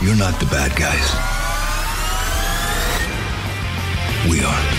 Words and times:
You're 0.00 0.14
not 0.14 0.38
the 0.38 0.46
bad 0.46 0.76
guys. 0.76 1.12
We 4.30 4.44
are. 4.44 4.77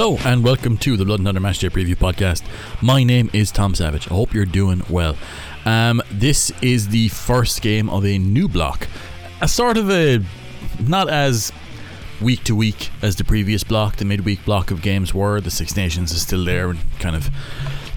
Hello 0.00 0.16
and 0.24 0.42
welcome 0.42 0.78
to 0.78 0.96
the 0.96 1.04
Blood 1.04 1.18
and 1.18 1.26
Thunder 1.26 1.42
Matchday 1.42 1.68
Preview 1.68 1.94
Podcast. 1.94 2.42
My 2.80 3.04
name 3.04 3.28
is 3.34 3.52
Tom 3.52 3.74
Savage. 3.74 4.10
I 4.10 4.14
hope 4.14 4.32
you're 4.32 4.46
doing 4.46 4.82
well. 4.88 5.14
Um, 5.66 6.00
this 6.10 6.50
is 6.62 6.88
the 6.88 7.08
first 7.08 7.60
game 7.60 7.90
of 7.90 8.06
a 8.06 8.16
new 8.16 8.48
block, 8.48 8.88
a 9.42 9.46
sort 9.46 9.76
of 9.76 9.90
a 9.90 10.24
not 10.78 11.10
as 11.10 11.52
week 12.18 12.44
to 12.44 12.56
week 12.56 12.88
as 13.02 13.16
the 13.16 13.24
previous 13.24 13.62
block. 13.62 13.96
The 13.96 14.06
midweek 14.06 14.42
block 14.46 14.70
of 14.70 14.80
games 14.80 15.12
were. 15.12 15.38
The 15.38 15.50
Six 15.50 15.76
Nations 15.76 16.12
is 16.12 16.22
still 16.22 16.46
there 16.46 16.70
and 16.70 16.78
kind 16.98 17.14
of 17.14 17.28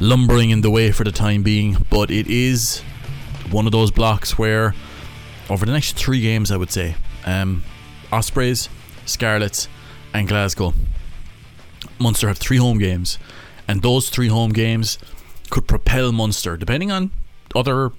lumbering 0.02 0.50
in 0.50 0.60
the 0.60 0.70
way 0.70 0.92
for 0.92 1.06
the 1.06 1.12
time 1.14 1.42
being, 1.42 1.78
but 1.90 2.12
it 2.12 2.28
is 2.28 2.82
one 3.50 3.66
of 3.66 3.72
those 3.72 3.92
blocks 3.92 4.38
where 4.38 4.76
over 5.50 5.66
the 5.66 5.72
next 5.72 5.96
three 5.96 6.20
games, 6.20 6.52
I 6.52 6.58
would 6.58 6.70
say, 6.70 6.96
um, 7.26 7.64
Ospreys, 8.12 8.68
Scarlets, 9.06 9.70
and 10.14 10.28
Glasgow 10.28 10.74
Munster 12.00 12.28
have 12.28 12.38
three 12.38 12.58
home 12.58 12.78
games, 12.78 13.18
and 13.68 13.82
those 13.82 14.10
three 14.10 14.28
home 14.28 14.52
games 14.52 14.98
could 15.50 15.68
propel 15.68 16.12
Munster, 16.12 16.58
depending 16.58 16.92
on 16.92 17.12
other 17.56 17.92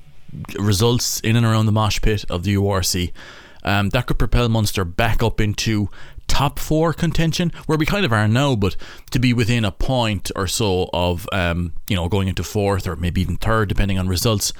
results 0.58 1.20
in 1.20 1.36
and 1.36 1.46
around 1.46 1.66
the 1.66 1.72
mosh 1.72 2.00
pit 2.00 2.24
of 2.28 2.42
the 2.42 2.54
URC. 2.56 3.12
Um, 3.62 3.90
that 3.90 4.06
could 4.06 4.18
propel 4.18 4.48
Munster 4.48 4.84
back 4.84 5.22
up 5.22 5.40
into 5.40 5.88
top 6.26 6.58
four 6.58 6.92
contention, 6.92 7.52
where 7.66 7.78
we 7.78 7.86
kind 7.86 8.04
of 8.04 8.12
are 8.12 8.26
now, 8.28 8.56
but 8.56 8.76
to 9.10 9.18
be 9.18 9.32
within 9.32 9.64
a 9.64 9.72
point 9.72 10.30
or 10.36 10.46
so 10.46 10.90
of, 10.92 11.28
um, 11.32 11.72
you 11.88 11.96
know, 11.96 12.08
going 12.08 12.28
into 12.28 12.42
fourth 12.42 12.86
or 12.86 12.96
maybe 12.96 13.20
even 13.20 13.36
third, 13.36 13.68
depending 13.68 13.98
on 13.98 14.08
results. 14.08 14.52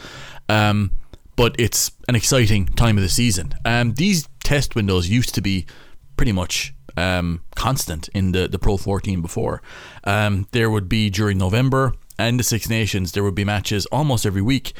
Um, 0.48 0.92
but 1.36 1.56
it's 1.58 1.90
an 2.08 2.14
exciting 2.14 2.66
time 2.66 2.96
of 2.96 3.02
the 3.02 3.08
season. 3.08 3.54
Um, 3.64 3.94
these 3.94 4.28
test 4.44 4.74
windows 4.74 5.08
used 5.08 5.34
to 5.34 5.42
be 5.42 5.66
pretty 6.16 6.32
much 6.32 6.74
um, 6.96 7.42
constant 7.54 8.08
in 8.08 8.32
the, 8.32 8.48
the 8.48 8.58
Pro 8.58 8.76
14 8.76 9.20
before. 9.20 9.62
Um, 10.04 10.46
there 10.52 10.70
would 10.70 10.88
be 10.88 11.10
during 11.10 11.38
November 11.38 11.94
and 12.18 12.38
the 12.38 12.44
Six 12.44 12.68
Nations, 12.68 13.12
there 13.12 13.24
would 13.24 13.34
be 13.34 13.44
matches 13.44 13.86
almost 13.86 14.24
every 14.24 14.42
week. 14.42 14.72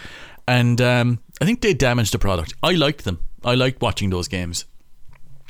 And 0.47 0.81
um, 0.81 1.21
I 1.41 1.45
think 1.45 1.63
they 1.63 1.75
damaged 1.75 2.13
the 2.13 2.19
product. 2.19 2.55
I 2.63 2.73
liked 2.73 3.05
them. 3.05 3.21
I 3.45 3.55
liked 3.55 3.83
watching 3.83 4.11
those 4.11 4.29
games 4.29 4.67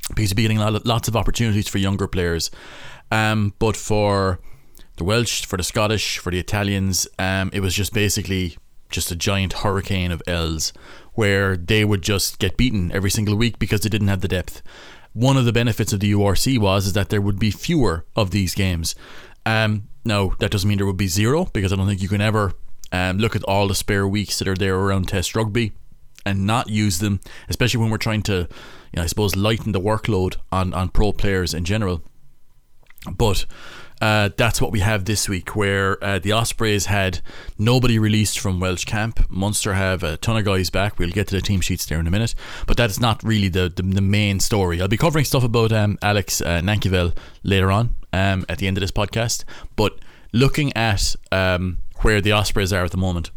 because 0.08 0.30
you'd 0.30 0.36
be 0.36 0.42
getting 0.42 0.58
lots 0.58 1.08
of 1.08 1.16
opportunities 1.16 1.68
for 1.68 1.78
younger 1.78 2.06
players. 2.06 2.50
Um, 3.10 3.54
but 3.58 3.76
for 3.76 4.40
the 4.96 5.04
Welsh, 5.04 5.44
for 5.44 5.56
the 5.56 5.62
Scottish, 5.62 6.18
for 6.18 6.30
the 6.30 6.38
Italians, 6.38 7.06
um, 7.18 7.50
it 7.52 7.60
was 7.60 7.74
just 7.74 7.92
basically 7.92 8.56
just 8.90 9.10
a 9.10 9.16
giant 9.16 9.52
hurricane 9.54 10.12
of 10.12 10.22
L's 10.26 10.72
where 11.14 11.56
they 11.56 11.84
would 11.84 12.02
just 12.02 12.38
get 12.38 12.56
beaten 12.56 12.92
every 12.92 13.10
single 13.10 13.36
week 13.36 13.58
because 13.58 13.80
they 13.80 13.88
didn't 13.88 14.08
have 14.08 14.20
the 14.20 14.28
depth 14.28 14.62
one 15.14 15.36
of 15.36 15.44
the 15.44 15.52
benefits 15.52 15.92
of 15.92 16.00
the 16.00 16.12
URC 16.12 16.58
was 16.58 16.86
is 16.86 16.92
that 16.92 17.08
there 17.08 17.22
would 17.22 17.38
be 17.38 17.50
fewer 17.50 18.04
of 18.14 18.30
these 18.30 18.54
games. 18.54 18.94
Um, 19.46 19.88
that 20.04 20.50
doesn't 20.50 20.68
mean 20.68 20.78
there 20.78 20.86
would 20.86 20.96
be 20.96 21.06
zero 21.06 21.46
because 21.46 21.72
I 21.72 21.76
don't 21.76 21.86
think 21.86 22.02
you 22.02 22.08
can 22.08 22.20
ever 22.20 22.52
um, 22.92 23.18
look 23.18 23.34
at 23.34 23.44
all 23.44 23.68
the 23.68 23.74
spare 23.74 24.06
weeks 24.06 24.38
that 24.38 24.48
are 24.48 24.54
there 24.54 24.76
around 24.76 25.08
Test 25.08 25.34
rugby 25.34 25.72
and 26.26 26.46
not 26.46 26.68
use 26.68 26.98
them, 26.98 27.20
especially 27.48 27.80
when 27.80 27.90
we're 27.90 27.98
trying 27.98 28.22
to, 28.22 28.32
you 28.32 28.96
know, 28.96 29.02
I 29.02 29.06
suppose, 29.06 29.36
lighten 29.36 29.72
the 29.72 29.80
workload 29.80 30.36
on 30.52 30.74
on 30.74 30.88
pro 30.88 31.12
players 31.12 31.54
in 31.54 31.64
general. 31.64 32.02
But 33.10 33.46
uh, 34.00 34.30
that's 34.36 34.60
what 34.60 34.72
we 34.72 34.80
have 34.80 35.04
this 35.04 35.28
week, 35.28 35.54
where 35.54 36.02
uh, 36.02 36.18
the 36.18 36.32
Ospreys 36.32 36.86
had 36.86 37.20
nobody 37.58 37.98
released 37.98 38.38
from 38.38 38.60
Welsh 38.60 38.84
camp. 38.84 39.28
Munster 39.30 39.74
have 39.74 40.02
a 40.02 40.16
ton 40.16 40.36
of 40.36 40.44
guys 40.44 40.70
back. 40.70 40.98
We'll 40.98 41.10
get 41.10 41.28
to 41.28 41.36
the 41.36 41.40
team 41.40 41.60
sheets 41.60 41.86
there 41.86 42.00
in 42.00 42.06
a 42.06 42.10
minute, 42.10 42.34
but 42.66 42.76
that's 42.76 43.00
not 43.00 43.22
really 43.22 43.48
the 43.48 43.72
the, 43.74 43.82
the 43.82 44.02
main 44.02 44.40
story. 44.40 44.80
I'll 44.80 44.88
be 44.88 44.96
covering 44.96 45.24
stuff 45.24 45.44
about 45.44 45.72
um, 45.72 45.98
Alex 46.02 46.40
uh, 46.40 46.60
Nankivell 46.60 47.16
later 47.42 47.70
on 47.70 47.94
um, 48.12 48.44
at 48.48 48.58
the 48.58 48.66
end 48.66 48.76
of 48.76 48.80
this 48.80 48.90
podcast. 48.90 49.44
But 49.76 49.98
looking 50.32 50.72
at 50.76 51.16
um, 51.32 51.78
where 51.98 52.20
the 52.20 52.32
Ospreys 52.32 52.72
are 52.72 52.84
at 52.84 52.90
the 52.90 52.96
moment, 52.96 53.30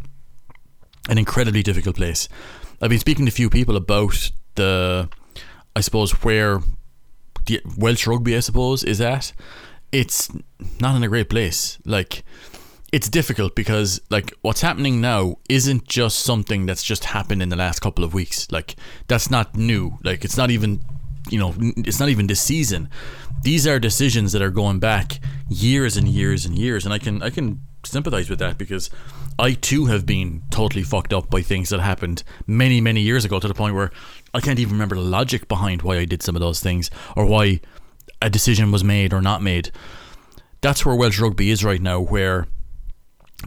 an 1.09 1.17
incredibly 1.17 1.63
difficult 1.63 1.95
place. 1.95 2.27
I've 2.81 2.89
been 2.89 2.99
speaking 2.99 3.25
to 3.25 3.29
a 3.29 3.33
few 3.33 3.49
people 3.49 3.75
about 3.75 4.31
the, 4.55 5.09
I 5.75 5.81
suppose, 5.81 6.11
where 6.23 6.61
the 7.45 7.61
Welsh 7.77 8.05
rugby, 8.05 8.35
I 8.35 8.41
suppose, 8.41 8.83
is 8.83 8.99
at 9.01 9.33
it's 9.91 10.29
not 10.79 10.95
in 10.95 11.03
a 11.03 11.07
great 11.07 11.29
place. 11.29 11.77
Like 11.85 12.23
it's 12.91 13.09
difficult 13.09 13.55
because 13.55 13.99
like 14.09 14.33
what's 14.41 14.61
happening 14.61 15.01
now 15.01 15.37
isn't 15.49 15.87
just 15.87 16.19
something 16.19 16.65
that's 16.65 16.83
just 16.83 17.05
happened 17.05 17.41
in 17.41 17.49
the 17.49 17.55
last 17.55 17.79
couple 17.79 18.03
of 18.03 18.13
weeks. 18.13 18.51
Like 18.51 18.75
that's 19.07 19.29
not 19.29 19.55
new. 19.55 19.97
Like 20.03 20.23
it's 20.23 20.37
not 20.37 20.51
even 20.51 20.81
you 21.29 21.39
know 21.39 21.53
it's 21.59 21.99
not 21.99 22.09
even 22.09 22.27
this 22.27 22.41
season. 22.41 22.89
These 23.43 23.67
are 23.67 23.79
decisions 23.79 24.31
that 24.31 24.41
are 24.41 24.49
going 24.49 24.79
back 24.79 25.19
years 25.49 25.97
and 25.97 26.07
years 26.07 26.45
and 26.45 26.57
years 26.57 26.85
and 26.85 26.93
I 26.93 26.99
can 26.99 27.21
I 27.21 27.29
can 27.29 27.61
sympathize 27.83 28.29
with 28.29 28.39
that 28.39 28.57
because 28.57 28.89
I 29.39 29.53
too 29.53 29.85
have 29.85 30.05
been 30.05 30.43
totally 30.49 30.83
fucked 30.83 31.13
up 31.13 31.29
by 31.29 31.41
things 31.41 31.69
that 31.69 31.79
happened 31.79 32.23
many 32.47 32.81
many 32.81 33.01
years 33.01 33.25
ago 33.25 33.39
to 33.39 33.47
the 33.47 33.53
point 33.53 33.75
where 33.75 33.91
I 34.33 34.41
can't 34.41 34.59
even 34.59 34.73
remember 34.73 34.95
the 34.95 35.01
logic 35.01 35.47
behind 35.47 35.81
why 35.81 35.97
I 35.97 36.05
did 36.05 36.23
some 36.23 36.35
of 36.35 36.41
those 36.41 36.59
things 36.59 36.89
or 37.15 37.25
why 37.25 37.61
a 38.21 38.29
decision 38.29 38.71
was 38.71 38.83
made 38.83 39.13
or 39.13 39.21
not 39.21 39.41
made. 39.41 39.71
That's 40.61 40.85
where 40.85 40.95
Welsh 40.95 41.19
rugby 41.19 41.49
is 41.49 41.63
right 41.63 41.81
now, 41.81 41.99
where 41.99 42.47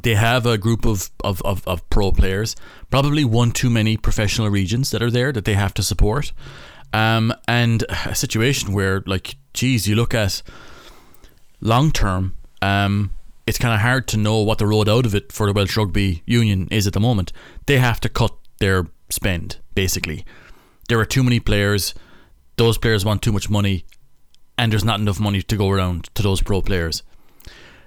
they 0.03 0.15
have 0.15 0.47
a 0.47 0.59
group 0.59 0.85
of, 0.85 1.11
of, 1.25 1.43
of, 1.43 1.67
of 1.67 1.89
pro 1.91 2.13
players, 2.13 2.55
probably 2.91 3.25
one 3.25 3.51
too 3.51 3.71
many 3.71 3.97
professional 3.97 4.49
regions 4.49 4.91
that 4.91 5.03
are 5.03 5.11
there 5.11 5.33
that 5.33 5.45
they 5.45 5.55
have 5.55 5.75
to 5.75 5.83
support. 5.83 6.33
Um, 6.93 7.33
and 7.47 7.85
a 8.05 8.15
situation 8.15 8.73
where, 8.73 9.03
like, 9.07 9.37
geez, 9.53 9.89
you 9.89 9.97
look 9.97 10.15
at 10.15 10.43
long 11.61 11.93
term, 11.93 12.37
um, 12.63 13.11
it's 13.47 13.59
kind 13.59 13.75
of 13.75 13.81
hard 13.81 14.07
to 14.09 14.17
know 14.17 14.39
what 14.39 14.59
the 14.59 14.67
road 14.67 14.89
out 14.89 15.07
of 15.07 15.15
it 15.15 15.33
for 15.33 15.47
the 15.47 15.53
Welsh 15.53 15.77
Rugby 15.77 16.23
Union 16.27 16.69
is 16.71 16.87
at 16.87 16.93
the 16.93 17.01
moment. 17.01 17.33
They 17.67 17.79
have 17.79 18.01
to 18.01 18.09
cut 18.09 18.33
their 18.61 18.87
spend, 19.09 19.59
basically. 19.75 20.25
There 20.89 21.01
are 21.01 21.05
too 21.05 21.25
many 21.25 21.41
players. 21.41 21.95
Those 22.57 22.79
players 22.79 23.05
want 23.05 23.23
too 23.23 23.33
much 23.33 23.51
money, 23.51 23.85
and 24.61 24.71
there's 24.71 24.85
not 24.85 25.01
enough 25.01 25.19
money 25.19 25.41
to 25.41 25.57
go 25.57 25.71
around 25.71 26.15
to 26.15 26.23
those 26.23 26.43
pro 26.43 26.61
players. 26.61 27.03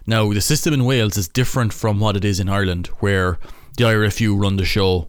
Now, 0.07 0.34
the 0.34 0.41
system 0.41 0.73
in 0.73 0.85
Wales 0.85 1.17
is 1.17 1.28
different 1.28 1.72
from 1.72 2.00
what 2.00 2.17
it 2.17 2.25
is 2.25 2.39
in 2.39 2.50
Ireland, 2.50 2.88
where 3.00 3.38
the 3.78 3.84
IRFU 3.84 4.41
run 4.41 4.57
the 4.57 4.66
show 4.66 5.07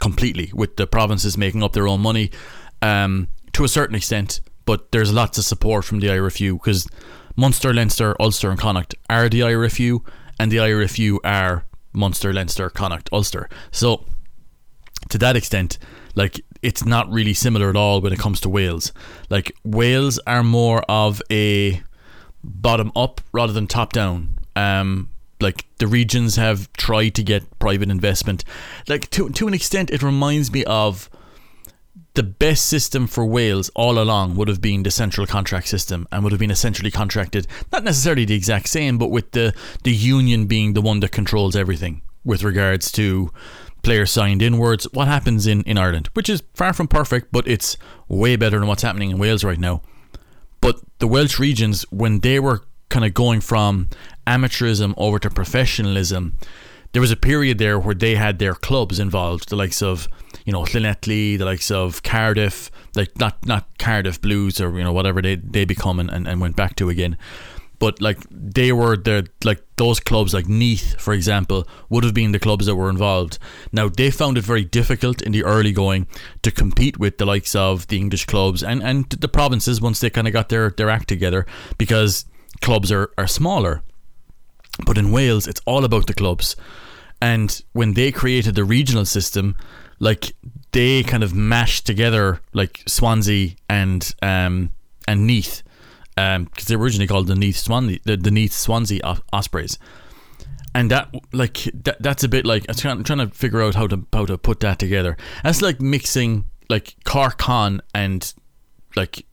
completely, 0.00 0.52
with 0.54 0.76
the 0.76 0.86
provinces 0.86 1.36
making 1.36 1.64
up 1.64 1.72
their 1.72 1.88
own 1.88 2.00
money 2.00 2.30
um, 2.82 3.26
to 3.52 3.64
a 3.64 3.68
certain 3.68 3.96
extent, 3.96 4.40
but 4.64 4.92
there's 4.92 5.12
lots 5.12 5.38
of 5.38 5.44
support 5.44 5.84
from 5.84 5.98
the 5.98 6.06
IRFU 6.06 6.52
because 6.52 6.86
Munster, 7.34 7.74
Leinster, 7.74 8.14
Ulster, 8.20 8.48
and 8.48 8.58
Connacht 8.58 8.94
are 9.10 9.28
the 9.28 9.40
IRFU, 9.40 10.06
and 10.38 10.52
the 10.52 10.58
IRFU 10.58 11.18
are 11.24 11.66
Munster, 11.92 12.32
Leinster, 12.32 12.70
Connacht, 12.70 13.10
Ulster. 13.12 13.48
So, 13.72 14.06
to 15.08 15.18
that 15.18 15.34
extent, 15.34 15.78
like 16.14 16.40
it's 16.62 16.84
not 16.84 17.10
really 17.10 17.34
similar 17.34 17.70
at 17.70 17.76
all 17.76 18.00
when 18.00 18.12
it 18.12 18.18
comes 18.18 18.40
to 18.40 18.48
Wales. 18.48 18.92
Like 19.28 19.52
Wales 19.64 20.18
are 20.26 20.42
more 20.42 20.82
of 20.88 21.22
a 21.30 21.82
bottom 22.42 22.92
up 22.96 23.20
rather 23.32 23.52
than 23.52 23.66
top 23.66 23.92
down. 23.92 24.38
Um, 24.56 25.10
like 25.40 25.64
the 25.78 25.86
regions 25.86 26.36
have 26.36 26.70
tried 26.74 27.10
to 27.10 27.22
get 27.22 27.58
private 27.58 27.90
investment. 27.90 28.44
Like 28.88 29.08
to 29.10 29.30
to 29.30 29.48
an 29.48 29.54
extent, 29.54 29.90
it 29.90 30.02
reminds 30.02 30.52
me 30.52 30.64
of 30.64 31.08
the 32.14 32.22
best 32.22 32.66
system 32.66 33.06
for 33.06 33.24
Wales 33.24 33.70
all 33.74 33.98
along 33.98 34.34
would 34.36 34.48
have 34.48 34.60
been 34.60 34.82
the 34.82 34.90
central 34.90 35.26
contract 35.26 35.68
system 35.68 36.08
and 36.10 36.22
would 36.22 36.32
have 36.32 36.40
been 36.40 36.50
essentially 36.50 36.90
contracted, 36.90 37.46
not 37.72 37.84
necessarily 37.84 38.24
the 38.24 38.34
exact 38.34 38.68
same, 38.68 38.98
but 38.98 39.10
with 39.10 39.30
the 39.32 39.54
the 39.84 39.92
union 39.92 40.46
being 40.46 40.74
the 40.74 40.82
one 40.82 41.00
that 41.00 41.12
controls 41.12 41.56
everything 41.56 42.02
with 42.24 42.42
regards 42.42 42.92
to 42.92 43.32
players 43.82 44.10
signed 44.10 44.42
inwards. 44.42 44.84
What 44.92 45.08
happens 45.08 45.46
in, 45.46 45.62
in 45.62 45.78
Ireland, 45.78 46.08
which 46.14 46.28
is 46.28 46.42
far 46.54 46.72
from 46.72 46.88
perfect, 46.88 47.32
but 47.32 47.46
it's 47.46 47.76
way 48.08 48.36
better 48.36 48.58
than 48.58 48.68
what's 48.68 48.82
happening 48.82 49.10
in 49.10 49.18
Wales 49.18 49.44
right 49.44 49.58
now. 49.58 49.82
But 50.60 50.80
the 50.98 51.06
Welsh 51.06 51.38
regions, 51.38 51.82
when 51.90 52.20
they 52.20 52.38
were 52.38 52.62
kind 52.88 53.04
of 53.04 53.14
going 53.14 53.40
from 53.40 53.88
amateurism 54.26 54.94
over 54.96 55.18
to 55.18 55.30
professionalism, 55.30 56.34
there 56.92 57.00
was 57.00 57.10
a 57.10 57.16
period 57.16 57.58
there 57.58 57.78
where 57.78 57.94
they 57.94 58.16
had 58.16 58.38
their 58.38 58.54
clubs 58.54 58.98
involved, 58.98 59.48
the 59.48 59.56
likes 59.56 59.80
of 59.82 60.08
you 60.44 60.52
know 60.52 60.62
Llanelli, 60.62 61.38
the 61.38 61.44
likes 61.44 61.70
of 61.70 62.02
Cardiff, 62.02 62.70
like 62.94 63.16
not 63.18 63.46
not 63.46 63.66
Cardiff 63.78 64.20
Blues 64.20 64.60
or 64.60 64.76
you 64.76 64.84
know 64.84 64.92
whatever 64.92 65.22
they 65.22 65.36
they 65.36 65.64
become 65.64 66.00
and, 66.00 66.10
and, 66.10 66.26
and 66.26 66.40
went 66.40 66.56
back 66.56 66.76
to 66.76 66.88
again. 66.88 67.16
But 67.80 68.00
like 68.00 68.18
they 68.30 68.70
were 68.72 68.96
the 68.96 69.28
like 69.42 69.62
those 69.76 69.98
clubs 69.98 70.32
like 70.32 70.46
Neath, 70.46 71.00
for 71.00 71.12
example, 71.12 71.66
would 71.88 72.04
have 72.04 72.14
been 72.14 72.30
the 72.30 72.38
clubs 72.38 72.66
that 72.66 72.76
were 72.76 72.90
involved. 72.90 73.38
Now 73.72 73.88
they 73.88 74.12
found 74.12 74.38
it 74.38 74.44
very 74.44 74.64
difficult 74.64 75.20
in 75.22 75.32
the 75.32 75.42
early 75.42 75.72
going 75.72 76.06
to 76.42 76.52
compete 76.52 76.98
with 76.98 77.18
the 77.18 77.26
likes 77.26 77.56
of 77.56 77.88
the 77.88 77.96
English 77.96 78.26
clubs 78.26 78.62
and, 78.62 78.82
and 78.82 79.08
the 79.08 79.28
provinces 79.28 79.80
once 79.80 79.98
they 79.98 80.10
kind 80.10 80.28
of 80.28 80.32
got 80.32 80.50
their, 80.50 80.70
their 80.70 80.90
act 80.90 81.08
together 81.08 81.46
because 81.78 82.26
clubs 82.60 82.92
are, 82.92 83.10
are 83.18 83.26
smaller. 83.26 83.82
But 84.84 84.98
in 84.98 85.10
Wales, 85.10 85.48
it's 85.48 85.60
all 85.64 85.84
about 85.84 86.06
the 86.06 86.14
clubs. 86.14 86.56
And 87.20 87.62
when 87.72 87.94
they 87.94 88.12
created 88.12 88.54
the 88.54 88.64
regional 88.64 89.04
system, 89.04 89.56
like 89.98 90.34
they 90.72 91.02
kind 91.02 91.22
of 91.22 91.34
mashed 91.34 91.86
together 91.86 92.40
like 92.52 92.82
Swansea 92.86 93.50
and 93.68 94.14
um, 94.22 94.70
and 95.08 95.26
Neath, 95.26 95.62
because 96.16 96.36
um, 96.36 96.50
they 96.66 96.76
were 96.76 96.84
originally 96.84 97.06
called 97.06 97.26
the 97.26 97.34
Neath 97.34 97.56
Swansea, 97.56 97.98
the, 98.04 98.16
the 98.16 98.30
Neath 98.30 98.52
Swansea 98.52 99.00
Ospreys, 99.32 99.78
and 100.74 100.90
that 100.90 101.14
like 101.32 101.68
that, 101.74 102.00
that's 102.00 102.24
a 102.24 102.28
bit 102.28 102.44
like 102.44 102.66
I'm 102.68 103.02
trying, 103.02 103.18
to 103.18 103.28
figure 103.28 103.62
out 103.62 103.74
how 103.74 103.86
to 103.86 104.06
how 104.12 104.26
to 104.26 104.38
put 104.38 104.60
that 104.60 104.78
together. 104.78 105.16
That's 105.42 105.62
like 105.62 105.80
mixing 105.80 106.44
like 106.68 106.94
Cork 107.04 107.40
and 107.94 108.32
like 108.96 109.26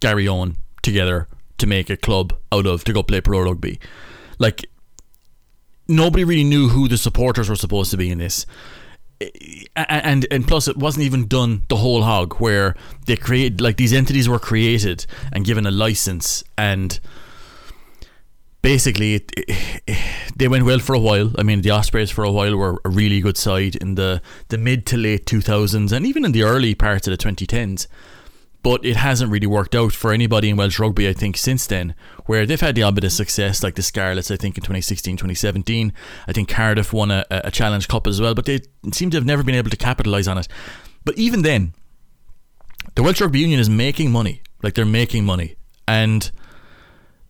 Garryowen 0.00 0.56
together 0.82 1.28
to 1.58 1.66
make 1.66 1.90
a 1.90 1.96
club 1.96 2.36
out 2.52 2.66
of 2.66 2.84
to 2.84 2.92
go 2.92 3.02
play 3.02 3.20
pro 3.20 3.42
rugby. 3.42 3.78
Like 4.38 4.64
nobody 5.86 6.24
really 6.24 6.44
knew 6.44 6.68
who 6.68 6.88
the 6.88 6.98
supporters 6.98 7.48
were 7.48 7.56
supposed 7.56 7.90
to 7.90 7.96
be 7.96 8.10
in 8.10 8.18
this. 8.18 8.46
And 9.76 10.26
and 10.30 10.48
plus, 10.48 10.66
it 10.66 10.76
wasn't 10.78 11.04
even 11.04 11.26
done 11.26 11.64
the 11.68 11.76
whole 11.76 12.02
hog 12.02 12.36
where 12.36 12.74
they 13.04 13.16
create 13.16 13.60
like 13.60 13.76
these 13.76 13.92
entities 13.92 14.28
were 14.28 14.38
created 14.38 15.06
and 15.32 15.44
given 15.44 15.66
a 15.66 15.70
license, 15.70 16.42
and 16.56 16.98
basically 18.62 19.16
it, 19.16 19.32
it, 19.36 19.98
they 20.36 20.48
went 20.48 20.64
well 20.64 20.78
for 20.78 20.94
a 20.94 20.98
while. 20.98 21.32
I 21.38 21.42
mean, 21.42 21.60
the 21.60 21.70
Ospreys 21.70 22.10
for 22.10 22.24
a 22.24 22.32
while 22.32 22.56
were 22.56 22.80
a 22.84 22.88
really 22.88 23.20
good 23.20 23.36
side 23.36 23.76
in 23.76 23.96
the 23.96 24.22
the 24.48 24.56
mid 24.56 24.86
to 24.86 24.96
late 24.96 25.26
two 25.26 25.42
thousands, 25.42 25.92
and 25.92 26.06
even 26.06 26.24
in 26.24 26.32
the 26.32 26.42
early 26.42 26.74
parts 26.74 27.06
of 27.06 27.10
the 27.10 27.18
twenty 27.18 27.46
tens 27.46 27.88
but 28.62 28.84
it 28.84 28.96
hasn't 28.96 29.30
really 29.30 29.46
worked 29.46 29.74
out 29.74 29.92
for 29.92 30.12
anybody 30.12 30.50
in 30.50 30.56
Welsh 30.56 30.78
rugby, 30.78 31.08
I 31.08 31.12
think, 31.12 31.36
since 31.36 31.66
then, 31.66 31.94
where 32.26 32.44
they've 32.44 32.60
had 32.60 32.74
the 32.74 32.82
odd 32.82 32.94
bit 32.94 33.04
of 33.04 33.12
success, 33.12 33.62
like 33.62 33.74
the 33.74 33.82
Scarlets, 33.82 34.30
I 34.30 34.36
think, 34.36 34.58
in 34.58 34.62
2016, 34.62 35.16
2017. 35.16 35.92
I 36.28 36.32
think 36.32 36.48
Cardiff 36.48 36.92
won 36.92 37.10
a, 37.10 37.24
a 37.30 37.50
Challenge 37.50 37.88
Cup 37.88 38.06
as 38.06 38.20
well, 38.20 38.34
but 38.34 38.44
they 38.44 38.60
seem 38.92 39.10
to 39.10 39.16
have 39.16 39.24
never 39.24 39.42
been 39.42 39.54
able 39.54 39.70
to 39.70 39.76
capitalise 39.76 40.28
on 40.28 40.36
it. 40.36 40.48
But 41.04 41.16
even 41.16 41.42
then, 41.42 41.72
the 42.96 43.02
Welsh 43.02 43.20
Rugby 43.20 43.40
Union 43.40 43.60
is 43.60 43.70
making 43.70 44.10
money. 44.10 44.42
Like, 44.62 44.74
they're 44.74 44.84
making 44.84 45.24
money. 45.24 45.56
And 45.88 46.30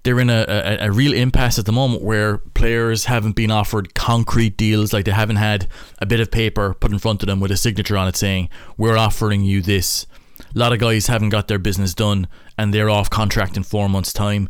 they're 0.02 0.18
in 0.18 0.30
a, 0.30 0.44
a, 0.48 0.86
a, 0.86 0.92
real 0.92 1.12
impasse 1.12 1.58
at 1.58 1.66
the 1.66 1.72
moment 1.72 2.02
where 2.02 2.38
players 2.38 3.04
haven't 3.04 3.36
been 3.36 3.50
offered 3.50 3.94
concrete 3.94 4.56
deals, 4.56 4.92
like 4.92 5.04
they 5.04 5.10
haven't 5.10 5.36
had 5.36 5.68
a 5.98 6.06
bit 6.06 6.20
of 6.20 6.30
paper 6.30 6.74
put 6.74 6.90
in 6.90 6.98
front 6.98 7.22
of 7.22 7.26
them 7.26 7.38
with 7.38 7.50
a 7.50 7.56
signature 7.56 7.96
on 7.96 8.08
it 8.08 8.16
saying, 8.16 8.48
We're 8.78 8.96
offering 8.96 9.44
you 9.44 9.60
this 9.60 10.06
a 10.54 10.58
lot 10.58 10.72
of 10.72 10.78
guys 10.78 11.06
haven't 11.06 11.28
got 11.28 11.48
their 11.48 11.58
business 11.58 11.94
done 11.94 12.26
and 12.58 12.74
they're 12.74 12.90
off 12.90 13.10
contract 13.10 13.56
in 13.56 13.62
four 13.62 13.88
months' 13.88 14.12
time. 14.12 14.48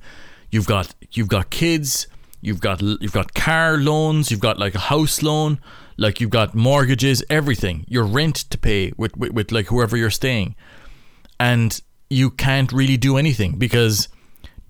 You've 0.51 0.67
got 0.67 0.95
you've 1.13 1.29
got 1.29 1.51
kids, 1.51 2.07
you've 2.41 2.61
got 2.61 2.83
you've 2.83 3.13
got 3.13 3.35
car 3.35 3.77
loans, 3.77 4.31
you've 4.31 4.41
got 4.41 4.59
like 4.59 4.75
a 4.75 4.81
house 4.81 5.23
loan, 5.23 5.61
like 5.97 6.21
you've 6.21 6.31
got 6.31 6.55
mortgages, 6.55 7.23
everything. 7.29 7.85
Your 7.89 8.05
rent 8.05 8.37
to 8.37 8.59
pay 8.59 8.93
with, 8.97 9.17
with, 9.17 9.33
with 9.33 9.53
like 9.53 9.67
whoever 9.67 9.97
you're 9.97 10.11
staying, 10.11 10.55
and 11.39 11.81
you 12.09 12.31
can't 12.31 12.73
really 12.73 12.97
do 12.97 13.17
anything 13.17 13.59
because 13.59 14.09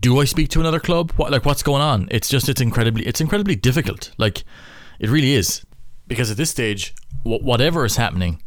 do 0.01 0.21
I 0.21 0.25
speak 0.25 0.49
to 0.51 0.61
another 0.61 0.81
club? 0.81 1.13
What 1.13 1.31
like 1.31 1.45
what's 1.45 1.63
going 1.63 1.83
on? 1.83 2.09
It's 2.11 2.29
just 2.29 2.49
it's 2.49 2.61
incredibly 2.61 3.07
it's 3.07 3.21
incredibly 3.21 3.57
difficult. 3.57 4.13
Like 4.19 4.45
it 4.99 5.09
really 5.09 5.35
is 5.35 5.65
because 6.09 6.31
at 6.31 6.37
this 6.37 6.51
stage, 6.51 6.95
whatever 7.23 7.85
is 7.85 7.97
happening, 7.97 8.43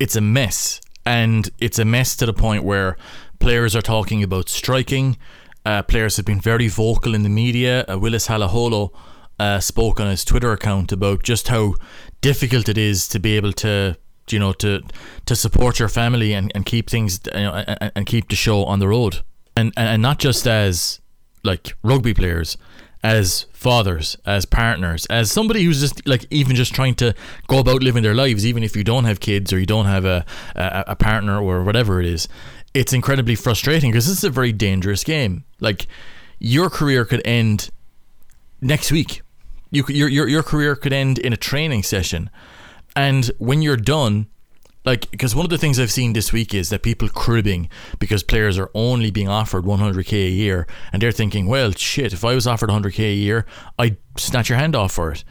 it's 0.00 0.16
a 0.16 0.20
mess 0.20 0.80
and 1.06 1.50
it's 1.58 1.78
a 1.78 1.84
mess 1.84 2.16
to 2.16 2.26
the 2.26 2.32
point 2.32 2.64
where 2.64 2.96
players 3.38 3.76
are 3.76 3.82
talking 3.82 4.22
about 4.22 4.48
striking. 4.48 5.16
Uh, 5.64 5.82
players 5.82 6.16
have 6.16 6.26
been 6.26 6.40
very 6.40 6.68
vocal 6.68 7.14
in 7.14 7.22
the 7.22 7.28
media. 7.28 7.84
Uh, 7.88 7.98
Willis 7.98 8.28
Halaholo 8.28 8.90
uh, 9.38 9.60
spoke 9.60 10.00
on 10.00 10.08
his 10.08 10.24
Twitter 10.24 10.52
account 10.52 10.92
about 10.92 11.22
just 11.22 11.48
how 11.48 11.74
difficult 12.20 12.68
it 12.68 12.78
is 12.78 13.08
to 13.08 13.18
be 13.18 13.36
able 13.36 13.52
to, 13.52 13.96
you 14.30 14.38
know, 14.38 14.52
to 14.52 14.82
to 15.26 15.36
support 15.36 15.78
your 15.78 15.88
family 15.88 16.32
and, 16.32 16.52
and 16.54 16.66
keep 16.66 16.88
things, 16.88 17.20
you 17.34 17.40
know, 17.40 17.64
and, 17.66 17.92
and 17.94 18.06
keep 18.06 18.28
the 18.28 18.36
show 18.36 18.64
on 18.64 18.78
the 18.78 18.88
road, 18.88 19.22
and 19.56 19.72
and 19.76 20.02
not 20.02 20.18
just 20.18 20.46
as 20.46 21.00
like 21.42 21.74
rugby 21.82 22.14
players, 22.14 22.56
as 23.04 23.42
fathers, 23.52 24.16
as 24.24 24.46
partners, 24.46 25.04
as 25.10 25.30
somebody 25.30 25.62
who's 25.62 25.80
just 25.80 26.08
like 26.08 26.24
even 26.30 26.56
just 26.56 26.74
trying 26.74 26.94
to 26.94 27.14
go 27.46 27.58
about 27.58 27.82
living 27.82 28.02
their 28.02 28.14
lives, 28.14 28.46
even 28.46 28.62
if 28.62 28.74
you 28.74 28.82
don't 28.82 29.04
have 29.04 29.20
kids 29.20 29.52
or 29.52 29.60
you 29.60 29.66
don't 29.66 29.84
have 29.84 30.06
a 30.06 30.24
a, 30.56 30.84
a 30.88 30.96
partner 30.96 31.38
or 31.38 31.62
whatever 31.62 32.00
it 32.00 32.06
is, 32.06 32.26
it's 32.72 32.94
incredibly 32.94 33.34
frustrating 33.34 33.92
because 33.92 34.06
this 34.06 34.16
is 34.18 34.24
a 34.24 34.30
very 34.30 34.52
dangerous 34.52 35.04
game. 35.04 35.44
Like 35.60 35.86
your 36.38 36.70
career 36.70 37.04
could 37.04 37.20
end 37.26 37.68
next 38.62 38.90
week. 38.90 39.20
You 39.70 39.84
your 39.88 40.08
your 40.08 40.26
your 40.26 40.42
career 40.42 40.74
could 40.74 40.94
end 40.94 41.18
in 41.18 41.34
a 41.34 41.36
training 41.36 41.82
session, 41.82 42.30
and 42.96 43.30
when 43.38 43.60
you're 43.60 43.76
done, 43.76 44.28
like 44.84 45.10
because 45.10 45.34
one 45.34 45.46
of 45.46 45.50
the 45.50 45.58
things 45.58 45.78
I've 45.78 45.90
seen 45.90 46.12
this 46.12 46.32
week 46.32 46.54
is 46.54 46.68
that 46.68 46.82
people 46.82 47.08
cribbing 47.08 47.68
because 47.98 48.22
players 48.22 48.58
are 48.58 48.70
only 48.74 49.10
being 49.10 49.28
offered 49.28 49.64
100k 49.64 50.12
a 50.12 50.30
year 50.30 50.66
and 50.92 51.00
they're 51.00 51.12
thinking, 51.12 51.46
well, 51.46 51.72
shit, 51.72 52.12
if 52.12 52.24
I 52.24 52.34
was 52.34 52.46
offered 52.46 52.70
100k 52.70 52.98
a 52.98 53.14
year, 53.14 53.46
I'd 53.78 53.96
snatch 54.16 54.48
your 54.48 54.58
hand 54.58 54.76
off 54.76 54.92
for 54.92 55.12
it. 55.12 55.24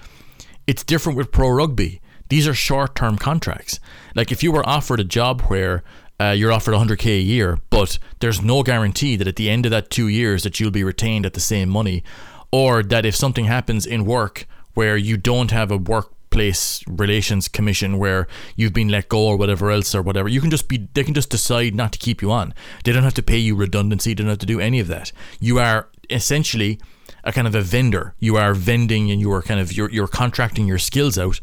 It's 0.66 0.84
different 0.84 1.18
with 1.18 1.32
pro 1.32 1.50
rugby. 1.50 2.02
These 2.30 2.48
are 2.48 2.54
short-term 2.54 3.18
contracts. 3.18 3.80
Like 4.16 4.32
if 4.32 4.42
you 4.42 4.52
were 4.52 4.68
offered 4.68 5.00
a 5.00 5.04
job 5.04 5.42
where 5.44 5.84
uh, 6.20 6.32
you're 6.32 6.52
offered 6.52 6.74
100k 6.74 7.06
a 7.06 7.22
year, 7.22 7.60
but 7.70 8.00
there's 8.20 8.42
no 8.42 8.64
guarantee 8.64 9.16
that 9.18 9.28
at 9.28 9.36
the 9.36 9.50
end 9.50 9.66
of 9.66 9.72
that 9.72 9.90
two 9.90 10.08
years 10.08 10.44
that 10.44 10.60
you'll 10.60 10.72
be 10.72 10.84
retained 10.84 11.26
at 11.26 11.34
the 11.34 11.40
same 11.40 11.70
money, 11.70 12.04
or 12.52 12.82
that 12.82 13.06
if 13.06 13.16
something 13.16 13.46
happens 13.46 13.86
in 13.86 14.06
work 14.06 14.48
where 14.74 14.98
you 14.98 15.18
don't 15.18 15.52
have 15.52 15.70
a 15.70 15.78
work 15.78 16.14
workplace 16.34 16.84
relations 16.88 17.48
commission 17.48 18.00
where 18.00 18.28
you've 18.56 18.74
been 18.74 18.90
let 18.90 19.08
go 19.08 19.20
or 19.20 19.38
whatever 19.38 19.70
else 19.70 19.94
or 19.94 20.02
whatever. 20.02 20.28
You 20.28 20.42
can 20.42 20.50
just 20.50 20.68
be 20.68 20.90
they 20.94 21.04
can 21.04 21.14
just 21.14 21.30
decide 21.30 21.76
not 21.76 21.92
to 21.94 22.00
keep 22.00 22.22
you 22.22 22.32
on. 22.32 22.54
They 22.84 22.92
don't 22.92 23.04
have 23.04 23.14
to 23.16 23.24
pay 23.24 23.38
you 23.38 23.56
redundancy, 23.56 24.12
they 24.12 24.24
don't 24.24 24.30
have 24.30 24.40
to 24.40 24.46
do 24.46 24.60
any 24.60 24.80
of 24.80 24.88
that. 24.88 25.12
You 25.40 25.60
are 25.60 25.90
essentially 26.10 26.80
a 27.24 27.32
kind 27.32 27.48
of 27.48 27.56
a 27.56 27.62
vendor. 27.62 28.16
You 28.20 28.36
are 28.38 28.54
vending 28.54 29.12
and 29.12 29.22
you 29.22 29.32
are 29.32 29.42
kind 29.42 29.60
of 29.60 29.72
you're 29.74 29.92
you're 29.92 30.08
contracting 30.08 30.68
your 30.68 30.80
skills 30.80 31.18
out 31.18 31.40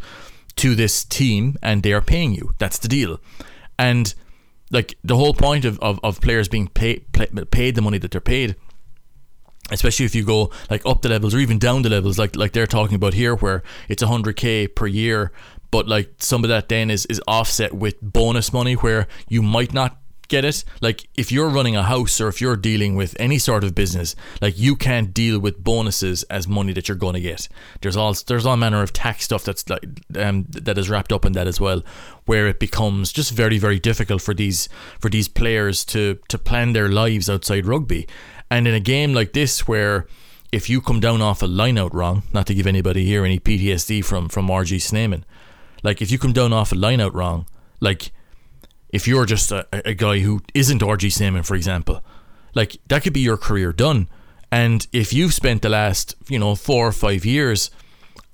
to 0.57 0.75
this 0.75 1.05
team 1.05 1.57
and 1.63 1.83
they 1.83 1.93
are 1.93 2.03
paying 2.03 2.35
you. 2.35 2.51
That's 2.59 2.79
the 2.79 2.89
deal. 2.89 3.21
And 3.79 4.13
like 4.73 4.99
the 5.05 5.17
whole 5.17 5.35
point 5.35 5.65
of, 5.65 5.79
of, 5.81 6.01
of 6.03 6.21
players 6.21 6.49
being 6.49 6.69
paid 6.69 7.07
paid 7.13 7.75
the 7.75 7.83
money 7.83 7.99
that 7.99 8.11
they're 8.11 8.21
paid 8.21 8.57
especially 9.71 10.07
if 10.07 10.15
you 10.15 10.25
go 10.25 10.51
like 10.71 10.85
up 10.87 11.03
the 11.03 11.09
levels 11.09 11.35
or 11.35 11.39
even 11.39 11.59
down 11.59 11.83
the 11.83 11.89
levels 11.89 12.19
like 12.19 12.37
like 12.37 12.53
they're 12.53 12.67
talking 12.67 12.97
about 12.97 13.15
here 13.15 13.35
where 13.35 13.63
it's 13.89 14.03
100k 14.03 14.75
per 14.75 14.87
year 14.87 15.33
but 15.71 15.87
like 15.87 16.13
some 16.19 16.45
of 16.45 16.49
that 16.49 16.69
then 16.69 16.91
is 16.91 17.07
is 17.07 17.21
offset 17.27 17.75
with 17.75 18.01
bonus 18.01 18.53
money 18.53 18.75
where 18.75 19.07
you 19.29 19.43
might 19.43 19.73
not 19.73 20.01
get 20.31 20.45
it. 20.45 20.65
Like 20.81 21.07
if 21.17 21.31
you're 21.31 21.51
running 21.51 21.77
a 21.77 21.83
house 21.83 22.21
or 22.21 22.29
if 22.29 22.41
you're 22.41 22.57
dealing 22.57 22.95
with 22.95 23.15
any 23.21 23.37
sort 23.39 23.65
of 23.65 23.75
business 23.75 24.17
like 24.41 24.59
you 24.59 24.77
can't 24.77 25.13
deal 25.13 25.39
with 25.39 25.63
bonuses 25.63 26.23
as 26.25 26.49
money 26.49 26.73
that 26.73 26.89
you're 26.89 26.97
going 26.97 27.15
to 27.15 27.21
get. 27.21 27.49
There's 27.83 27.97
all 27.97 28.15
there's 28.27 28.47
all 28.47 28.57
manner 28.57 28.83
of 28.83 28.95
tax 28.95 29.25
stuff 29.25 29.45
that's 29.45 29.69
like 29.69 29.85
um, 30.17 30.47
that 30.49 30.79
is 30.79 30.89
wrapped 30.89 31.13
up 31.13 31.27
in 31.27 31.33
that 31.33 31.47
as 31.47 31.61
well 31.61 31.83
where 32.25 32.47
it 32.47 32.61
becomes 32.61 33.13
just 33.13 33.33
very 33.33 33.59
very 33.59 33.79
difficult 33.79 34.23
for 34.23 34.33
these 34.33 34.69
for 34.99 35.11
these 35.11 35.29
players 35.29 35.85
to 35.87 36.19
to 36.29 36.39
plan 36.39 36.73
their 36.73 36.89
lives 36.89 37.29
outside 37.29 37.67
rugby 37.67 38.07
and 38.51 38.67
in 38.67 38.75
a 38.75 38.81
game 38.81 39.15
like 39.15 39.33
this, 39.33 39.69
where 39.69 40.07
if 40.53 40.69
you 40.69 40.81
come 40.81 41.01
down 41.01 41.23
off 41.23 41.43
a 41.43 41.47
line 41.47 41.79
out 41.79 41.95
wrong, 41.95 42.23
not 42.33 42.47
to 42.49 42.55
give 42.55 42.67
anybody 42.67 43.05
here 43.05 43.25
any 43.25 43.39
PTSD 43.39 44.05
from 44.05 44.29
from 44.29 44.49
RG 44.49 44.81
Snyman, 44.81 45.25
like 45.83 46.03
if 46.03 46.11
you 46.11 46.19
come 46.19 46.33
down 46.33 46.53
off 46.53 46.73
a 46.73 46.75
line 46.75 47.01
out 47.01 47.15
wrong, 47.15 47.47
like 47.81 48.13
if 48.91 49.07
you're 49.07 49.27
just 49.27 49.53
a, 49.53 49.67
a 49.73 49.95
guy 49.95 50.19
who 50.21 50.41
isn't 50.55 50.83
RG 50.83 51.13
Snyman, 51.13 51.43
for 51.43 51.55
example, 51.55 52.05
like 52.55 52.77
that 52.89 53.03
could 53.03 53.13
be 53.13 53.21
your 53.21 53.37
career 53.37 53.73
done. 53.73 54.09
And 54.53 54.87
if 54.93 55.13
you've 55.13 55.33
spent 55.33 55.63
the 55.63 55.69
last, 55.69 56.17
you 56.29 56.39
know, 56.39 56.57
four 56.57 56.89
or 56.89 56.93
five 56.93 57.25
years 57.25 57.71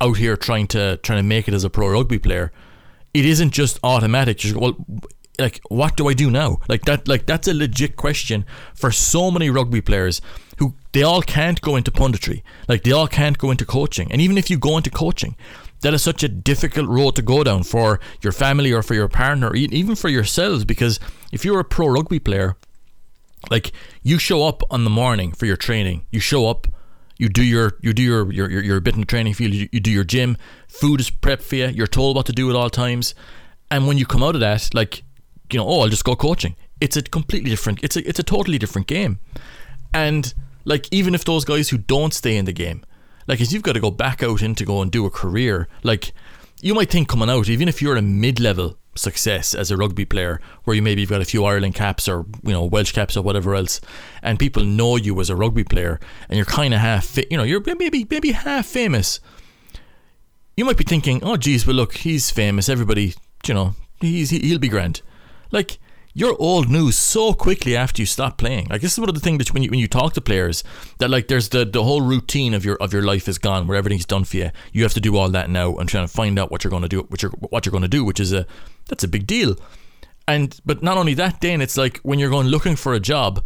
out 0.01 0.17
here 0.17 0.37
trying 0.37 0.67
to 0.69 0.99
trying 0.99 1.19
to 1.19 1.23
make 1.23 1.49
it 1.49 1.55
as 1.55 1.65
a 1.65 1.71
pro 1.71 1.91
rugby 1.91 2.19
player, 2.19 2.53
it 3.13 3.25
isn't 3.27 3.51
just 3.51 3.79
automatic. 3.83 4.39
Just 4.39 4.57
well, 4.57 4.77
like 5.39 5.61
what 5.69 5.97
do 5.97 6.09
I 6.09 6.15
do 6.15 6.31
now? 6.31 6.59
Like 6.69 6.85
that. 6.85 7.09
Like 7.09 7.27
that's 7.27 7.49
a 7.49 7.55
legit 7.55 7.97
question 7.97 8.45
for 8.75 8.91
so 8.91 9.31
many 9.31 9.51
rugby 9.51 9.81
players 9.81 10.21
who 10.59 10.75
they 10.93 11.03
all 11.03 11.23
can't 11.23 11.61
go 11.61 11.77
into 11.77 11.91
punditry. 11.91 12.43
Like 12.69 12.83
they 12.83 12.93
all 12.93 13.09
can't 13.09 13.39
go 13.39 13.51
into 13.51 13.65
coaching. 13.65 14.11
And 14.11 14.21
even 14.21 14.39
if 14.39 14.51
you 14.51 14.59
go 14.59 14.77
into 14.77 14.91
coaching, 14.91 15.37
that 15.83 15.95
is 15.95 16.03
such 16.03 16.23
a 16.23 16.29
difficult 16.29 16.89
road 16.89 17.17
to 17.17 17.23
go 17.23 17.45
down 17.45 17.63
for 17.63 18.01
your 18.23 18.33
family 18.33 18.73
or 18.73 18.83
for 18.83 18.95
your 18.95 19.09
partner, 19.09 19.55
even 19.55 19.95
for 19.95 20.09
yourselves. 20.09 20.65
Because 20.65 20.99
if 21.33 21.45
you're 21.45 21.61
a 21.61 21.65
pro 21.65 21.89
rugby 21.89 22.19
player, 22.19 22.57
like 23.51 23.73
you 24.03 24.19
show 24.19 24.47
up 24.47 24.63
on 24.71 24.85
the 24.85 24.91
morning 24.91 25.33
for 25.33 25.47
your 25.47 25.57
training, 25.57 26.07
you 26.11 26.21
show 26.21 26.49
up, 26.49 26.67
you 27.19 27.29
do 27.29 27.43
your 27.43 27.77
you 27.81 27.93
do 27.93 28.03
your 28.03 28.33
your 28.33 28.51
your, 28.51 28.63
your 28.63 28.81
bit 28.81 28.95
in 28.95 29.01
the 29.01 29.07
training 29.07 29.35
field, 29.35 29.53
you, 29.53 29.69
you 29.73 29.81
do 29.81 29.91
your 29.91 30.05
gym, 30.05 30.37
food 30.69 31.01
is 31.01 31.11
prepped 31.11 31.43
for 31.43 31.57
you, 31.57 31.69
you're 31.69 31.87
told 31.87 32.17
what 32.17 32.27
to 32.27 32.33
do 32.33 32.51
at 32.51 32.57
all 32.57 32.71
times, 32.71 33.15
and 33.71 33.87
when 33.87 33.99
you 33.99 34.07
come 34.07 34.23
out 34.23 34.35
of 34.35 34.41
that, 34.41 34.75
like 34.75 35.03
you 35.53 35.59
know, 35.59 35.67
oh, 35.67 35.81
I'll 35.81 35.89
just 35.89 36.05
go 36.05 36.17
coaching. 36.17 36.57
It's 36.81 36.97
a 36.97 37.03
completely 37.03 37.51
different. 37.51 37.83
It's 37.83 37.97
a 37.97 38.09
it's 38.09 38.19
a 38.19 38.23
totally 38.23 38.59
different 38.59 38.87
game, 38.87 39.19
and 39.95 40.33
like 40.65 40.89
even 40.93 41.15
if 41.15 41.25
those 41.25 41.45
guys 41.45 41.69
who 41.69 41.79
don't 41.79 42.13
stay 42.13 42.37
in 42.37 42.45
the 42.45 42.53
game, 42.53 42.85
like 43.27 43.41
if 43.41 43.53
you've 43.53 43.63
got 43.63 43.73
to 43.73 43.81
go 43.81 43.91
back 43.91 44.23
out 44.23 44.43
and 44.43 44.57
to 44.59 44.65
go 44.65 44.83
and 44.83 44.91
do 44.91 45.07
a 45.07 45.11
career, 45.11 45.69
like 45.83 46.13
you 46.61 46.75
might 46.75 46.91
think 46.91 47.09
coming 47.09 47.31
out, 47.31 47.49
even 47.49 47.69
if 47.69 47.81
you're 47.81 47.97
a 47.97 48.03
mid-level 48.03 48.79
success 48.95 49.55
as 49.55 49.71
a 49.71 49.77
rugby 49.77 50.05
player, 50.05 50.41
where 50.65 50.75
you 50.75 50.83
maybe 50.83 51.01
you've 51.01 51.11
got 51.11 51.21
a 51.21 51.27
few 51.27 51.45
Ireland 51.45 51.75
caps 51.75 52.09
or 52.09 52.27
you 52.43 52.53
know 52.53 52.65
Welsh 52.65 52.93
caps 52.93 53.17
or 53.17 53.23
whatever 53.23 53.55
else, 53.55 53.81
and 54.23 54.39
people 54.39 54.65
know 54.65 54.97
you 54.97 55.19
as 55.21 55.31
a 55.31 55.37
rugby 55.37 55.65
player, 55.65 56.01
and 56.29 56.37
you're 56.37 56.47
kind 56.47 56.75
of 56.75 56.81
half, 56.81 57.17
you 57.31 57.37
know, 57.37 57.45
you're 57.45 57.63
maybe 57.79 58.07
maybe 58.11 58.33
half 58.33 58.67
famous. 58.67 59.21
You 60.57 60.65
might 60.65 60.79
be 60.79 60.85
thinking, 60.85 61.23
oh 61.23 61.37
geez, 61.37 61.67
well 61.67 61.77
look, 61.77 61.97
he's 61.99 62.31
famous. 62.31 62.69
Everybody, 62.69 63.15
you 63.47 63.55
know, 63.55 63.75
he's 64.01 64.31
he'll 64.31 64.59
be 64.59 64.69
grand. 64.69 65.03
Like 65.51 65.79
you're 66.19 66.35
old 66.41 66.71
news 66.71 66.97
so 66.97 67.35
quickly 67.35 67.77
after 67.77 68.01
you 68.01 68.07
stop 68.07 68.39
playing. 68.39 68.69
Like 68.71 68.81
this 68.81 68.95
is 68.95 68.99
one 68.99 69.11
of 69.11 69.15
the 69.15 69.21
things 69.21 69.37
that 69.37 69.53
when 69.53 69.63
you 69.63 69.71
when 69.71 69.79
you 69.79 69.87
talk 69.87 70.15
to 70.15 70.23
players 70.23 70.65
that 70.99 71.11
like 71.11 71.29
there's 71.29 71.51
the 71.51 71.67
the 71.67 71.85
whole 71.85 72.01
routine 72.01 72.55
of 72.55 72.65
your 72.65 72.77
of 72.77 72.91
your 72.91 73.03
life 73.03 73.29
is 73.29 73.37
gone 73.37 73.67
where 73.67 73.77
everything's 73.77 74.07
done 74.07 74.25
for 74.25 74.39
you. 74.39 74.51
You 74.73 74.83
have 74.83 74.95
to 74.95 75.01
do 75.01 75.15
all 75.19 75.29
that 75.29 75.51
now 75.51 75.77
and 75.77 75.87
trying 75.87 76.07
to 76.07 76.13
find 76.13 76.39
out 76.39 76.51
what 76.51 76.65
you're 76.65 76.71
going 76.71 76.85
to 76.85 76.89
do, 76.89 77.03
what 77.03 77.23
you're 77.23 77.33
what 77.33 77.67
you're 77.67 77.71
going 77.71 77.83
to 77.83 77.89
do, 77.89 78.03
which 78.03 78.19
is 78.19 78.33
a 78.33 78.47
that's 78.89 79.05
a 79.05 79.09
big 79.09 79.27
deal. 79.27 79.57
And 80.27 80.59
but 80.65 80.83
not 80.83 80.97
only 80.97 81.13
that, 81.15 81.43
Dan, 81.43 81.61
it's 81.61 81.77
like 81.77 81.99
when 81.99 82.19
you're 82.19 82.31
going 82.31 82.47
looking 82.47 82.77
for 82.77 82.95
a 82.95 83.01
job 83.01 83.45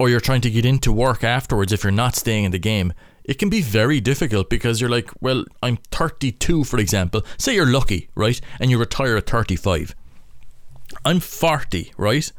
or 0.00 0.08
you're 0.08 0.18
trying 0.18 0.40
to 0.40 0.50
get 0.50 0.64
into 0.64 0.92
work 0.92 1.22
afterwards 1.22 1.72
if 1.72 1.84
you're 1.84 1.92
not 1.92 2.16
staying 2.16 2.44
in 2.44 2.50
the 2.50 2.58
game. 2.58 2.92
It 3.24 3.38
can 3.38 3.50
be 3.50 3.60
very 3.60 4.00
difficult 4.00 4.48
because 4.48 4.80
you're 4.80 4.88
like, 4.88 5.10
well, 5.20 5.44
I'm 5.62 5.76
32, 5.92 6.64
for 6.64 6.78
example. 6.78 7.22
Say 7.36 7.54
you're 7.54 7.66
lucky, 7.66 8.08
right? 8.14 8.40
And 8.58 8.70
you 8.70 8.78
retire 8.78 9.18
at 9.18 9.26
35 9.26 9.94
I'm 11.04 11.20
40, 11.20 11.92
right? 11.96 12.30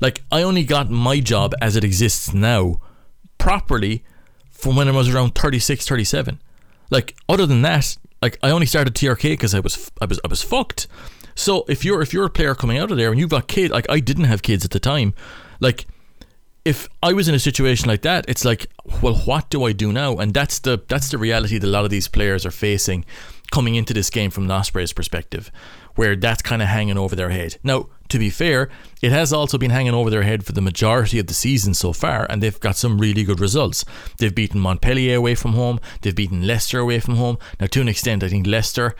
Like, 0.00 0.22
I 0.30 0.42
only 0.42 0.64
got 0.64 0.90
my 0.90 1.20
job 1.20 1.54
as 1.60 1.76
it 1.76 1.84
exists 1.84 2.34
now 2.34 2.80
properly 3.38 4.04
from 4.50 4.76
when 4.76 4.88
I 4.88 4.92
was 4.92 5.12
around 5.12 5.34
36, 5.34 5.86
37. 5.86 6.40
Like, 6.90 7.16
other 7.28 7.46
than 7.46 7.62
that, 7.62 7.96
like, 8.20 8.38
I 8.42 8.50
only 8.50 8.66
started 8.66 8.94
TRK 8.94 9.22
because 9.22 9.54
I 9.54 9.60
was, 9.60 9.90
I 10.00 10.06
was, 10.06 10.20
I 10.24 10.28
was 10.28 10.42
fucked. 10.42 10.86
So 11.34 11.64
if 11.68 11.84
you're, 11.84 12.02
if 12.02 12.12
you're 12.12 12.26
a 12.26 12.30
player 12.30 12.54
coming 12.54 12.78
out 12.78 12.90
of 12.90 12.96
there 12.96 13.10
and 13.10 13.18
you've 13.18 13.30
got 13.30 13.48
kids, 13.48 13.72
like, 13.72 13.86
I 13.88 14.00
didn't 14.00 14.24
have 14.24 14.42
kids 14.42 14.64
at 14.64 14.70
the 14.70 14.80
time, 14.80 15.14
like, 15.60 15.86
if 16.64 16.88
I 17.02 17.12
was 17.12 17.28
in 17.28 17.34
a 17.34 17.38
situation 17.38 17.88
like 17.88 18.02
that, 18.02 18.24
it's 18.26 18.44
like, 18.44 18.66
well, 19.02 19.14
what 19.14 19.50
do 19.50 19.64
I 19.64 19.72
do 19.72 19.92
now? 19.92 20.16
And 20.16 20.32
that's 20.32 20.58
the 20.60 20.82
that's 20.88 21.10
the 21.10 21.18
reality 21.18 21.58
that 21.58 21.66
a 21.66 21.70
lot 21.70 21.84
of 21.84 21.90
these 21.90 22.08
players 22.08 22.46
are 22.46 22.50
facing 22.50 23.04
coming 23.50 23.74
into 23.74 23.92
this 23.92 24.08
game 24.08 24.30
from 24.30 24.44
an 24.44 24.50
Ospreys 24.50 24.92
perspective 24.92 25.50
where 25.94 26.16
that's 26.16 26.42
kind 26.42 26.62
of 26.62 26.68
hanging 26.68 26.98
over 26.98 27.14
their 27.14 27.30
head. 27.30 27.56
Now, 27.62 27.88
to 28.08 28.18
be 28.18 28.30
fair, 28.30 28.68
it 29.02 29.12
has 29.12 29.32
also 29.32 29.58
been 29.58 29.70
hanging 29.70 29.94
over 29.94 30.10
their 30.10 30.22
head 30.22 30.44
for 30.44 30.52
the 30.52 30.60
majority 30.60 31.18
of 31.18 31.26
the 31.26 31.34
season 31.34 31.74
so 31.74 31.92
far, 31.92 32.26
and 32.28 32.42
they've 32.42 32.60
got 32.60 32.76
some 32.76 33.00
really 33.00 33.24
good 33.24 33.40
results. 33.40 33.84
They've 34.18 34.34
beaten 34.34 34.60
Montpellier 34.60 35.16
away 35.16 35.34
from 35.34 35.52
home, 35.52 35.80
they've 36.02 36.14
beaten 36.14 36.46
Leicester 36.46 36.78
away 36.78 37.00
from 37.00 37.16
home. 37.16 37.38
Now, 37.60 37.66
to 37.66 37.80
an 37.80 37.88
extent, 37.88 38.22
I 38.22 38.28
think 38.28 38.46
Leicester 38.46 38.94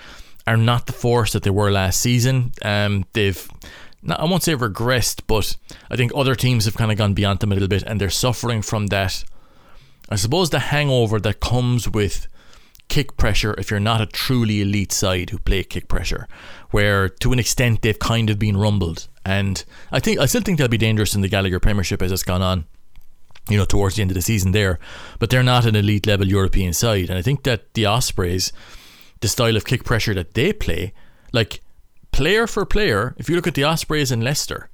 are 0.47 0.57
not 0.57 0.87
the 0.87 0.93
force 0.93 1.33
that 1.33 1.43
they 1.43 1.51
were 1.51 1.71
last 1.71 2.01
season. 2.01 2.53
Um, 2.63 3.07
they've 3.13 3.49
I 4.07 4.25
won't 4.25 4.43
say 4.43 4.55
regressed, 4.55 5.23
but 5.27 5.57
I 5.91 5.97
think 5.97 6.13
other 6.15 6.35
teams 6.35 6.67
have 6.67 6.77
kind 6.77 6.93
of 6.93 6.99
gone 6.99 7.15
beyond 7.15 7.41
them 7.41 7.53
a 7.53 7.55
little 7.55 7.69
bit, 7.69 7.85
and 7.85 8.01
they're 8.01 8.11
suffering 8.11 8.61
from 8.61 8.89
that. 8.89 9.25
I 10.11 10.17
suppose 10.17 10.51
the 10.51 10.59
hangover 10.59 11.19
that 11.21 11.41
comes 11.41 11.89
with 11.89 12.29
kick 12.89 13.17
pressure 13.17 13.55
if 13.59 13.71
you're 13.71 13.81
not 13.81 14.01
a 14.01 14.07
truly 14.07 14.61
elite 14.61 14.93
side 14.93 15.31
who 15.31 15.39
play 15.39 15.63
kick 15.65 15.89
pressure, 15.89 16.29
where 16.71 17.09
to 17.09 17.33
an 17.33 17.39
extent 17.39 17.83
they've 17.83 17.99
kind 17.99 18.31
of 18.31 18.39
been 18.39 18.57
rumbled. 18.57 19.09
And 19.25 19.65
I 19.91 20.01
think 20.01 20.19
I 20.19 20.27
still 20.27 20.43
think 20.43 20.59
they'll 20.59 20.69
be 20.69 20.79
dangerous 20.79 21.15
in 21.15 21.21
the 21.21 21.29
Gallagher 21.29 21.61
Premiership 21.61 22.03
as 22.03 22.13
it's 22.13 22.23
gone 22.23 22.43
on. 22.43 22.67
You 23.51 23.59
know, 23.59 23.67
towards 23.67 23.97
the 23.97 24.03
end 24.03 24.11
of 24.11 24.15
the 24.15 24.23
season 24.23 24.53
there, 24.53 24.79
but 25.19 25.29
they're 25.29 25.43
not 25.43 25.67
an 25.67 25.77
elite 25.77 26.07
level 26.07 26.27
European 26.27 26.73
side, 26.73 27.11
and 27.11 27.19
I 27.19 27.21
think 27.21 27.43
that 27.43 27.75
the 27.75 27.85
Ospreys, 27.85 28.55
the 29.21 29.29
style 29.29 29.55
of 29.55 29.67
kick 29.67 29.85
pressure 29.85 30.15
that 30.15 30.33
they 30.33 30.55
play, 30.55 30.95
like 31.31 31.61
player 32.11 32.47
for 32.47 32.65
player, 32.65 33.15
if 33.19 33.29
you 33.29 33.37
look 33.37 33.47
at 33.47 33.55
the 33.55 33.65
Ospreys 33.65 34.11
and 34.11 34.25
Leicester, 34.25 34.71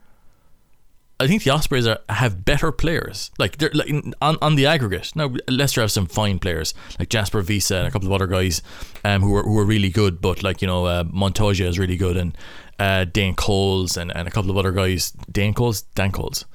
I 1.21 1.27
think 1.27 1.43
the 1.43 1.51
Ospreys 1.51 1.87
are, 1.87 1.99
have 2.09 2.47
better 2.47 2.73
players. 2.73 3.31
Like 3.39 3.59
they're 3.59 3.71
like 3.75 3.91
on, 4.23 4.39
on 4.41 4.57
the 4.57 4.65
aggregate. 4.65 5.15
Now 5.15 5.35
Leicester 5.49 5.83
have 5.83 5.93
some 5.93 6.07
fine 6.07 6.39
players 6.39 6.73
like 6.99 7.11
Jasper 7.11 7.43
Wiese 7.43 7.71
and 7.71 7.87
a 7.87 7.91
couple 7.91 8.09
of 8.09 8.13
other 8.13 8.27
guys 8.27 8.63
um, 9.05 9.21
who 9.21 9.37
are 9.37 9.43
who 9.43 9.59
are 9.59 9.67
really 9.67 9.91
good. 9.91 10.23
But 10.23 10.43
like 10.43 10.63
you 10.63 10.67
know 10.67 10.87
uh, 10.87 11.05
Montoya 11.07 11.69
is 11.69 11.79
really 11.79 11.99
good 11.99 12.17
and 12.17 12.37
uh, 12.79 13.05
Dane 13.05 13.35
Coles 13.35 13.99
and, 13.99 14.11
and 14.17 14.27
a 14.27 14.31
couple 14.31 14.51
of 14.51 14.57
other 14.57 14.73
guys. 14.73 15.11
Dane 15.31 15.53
Coles, 15.53 15.83
Dan 15.83 16.11
Coles, 16.11 16.47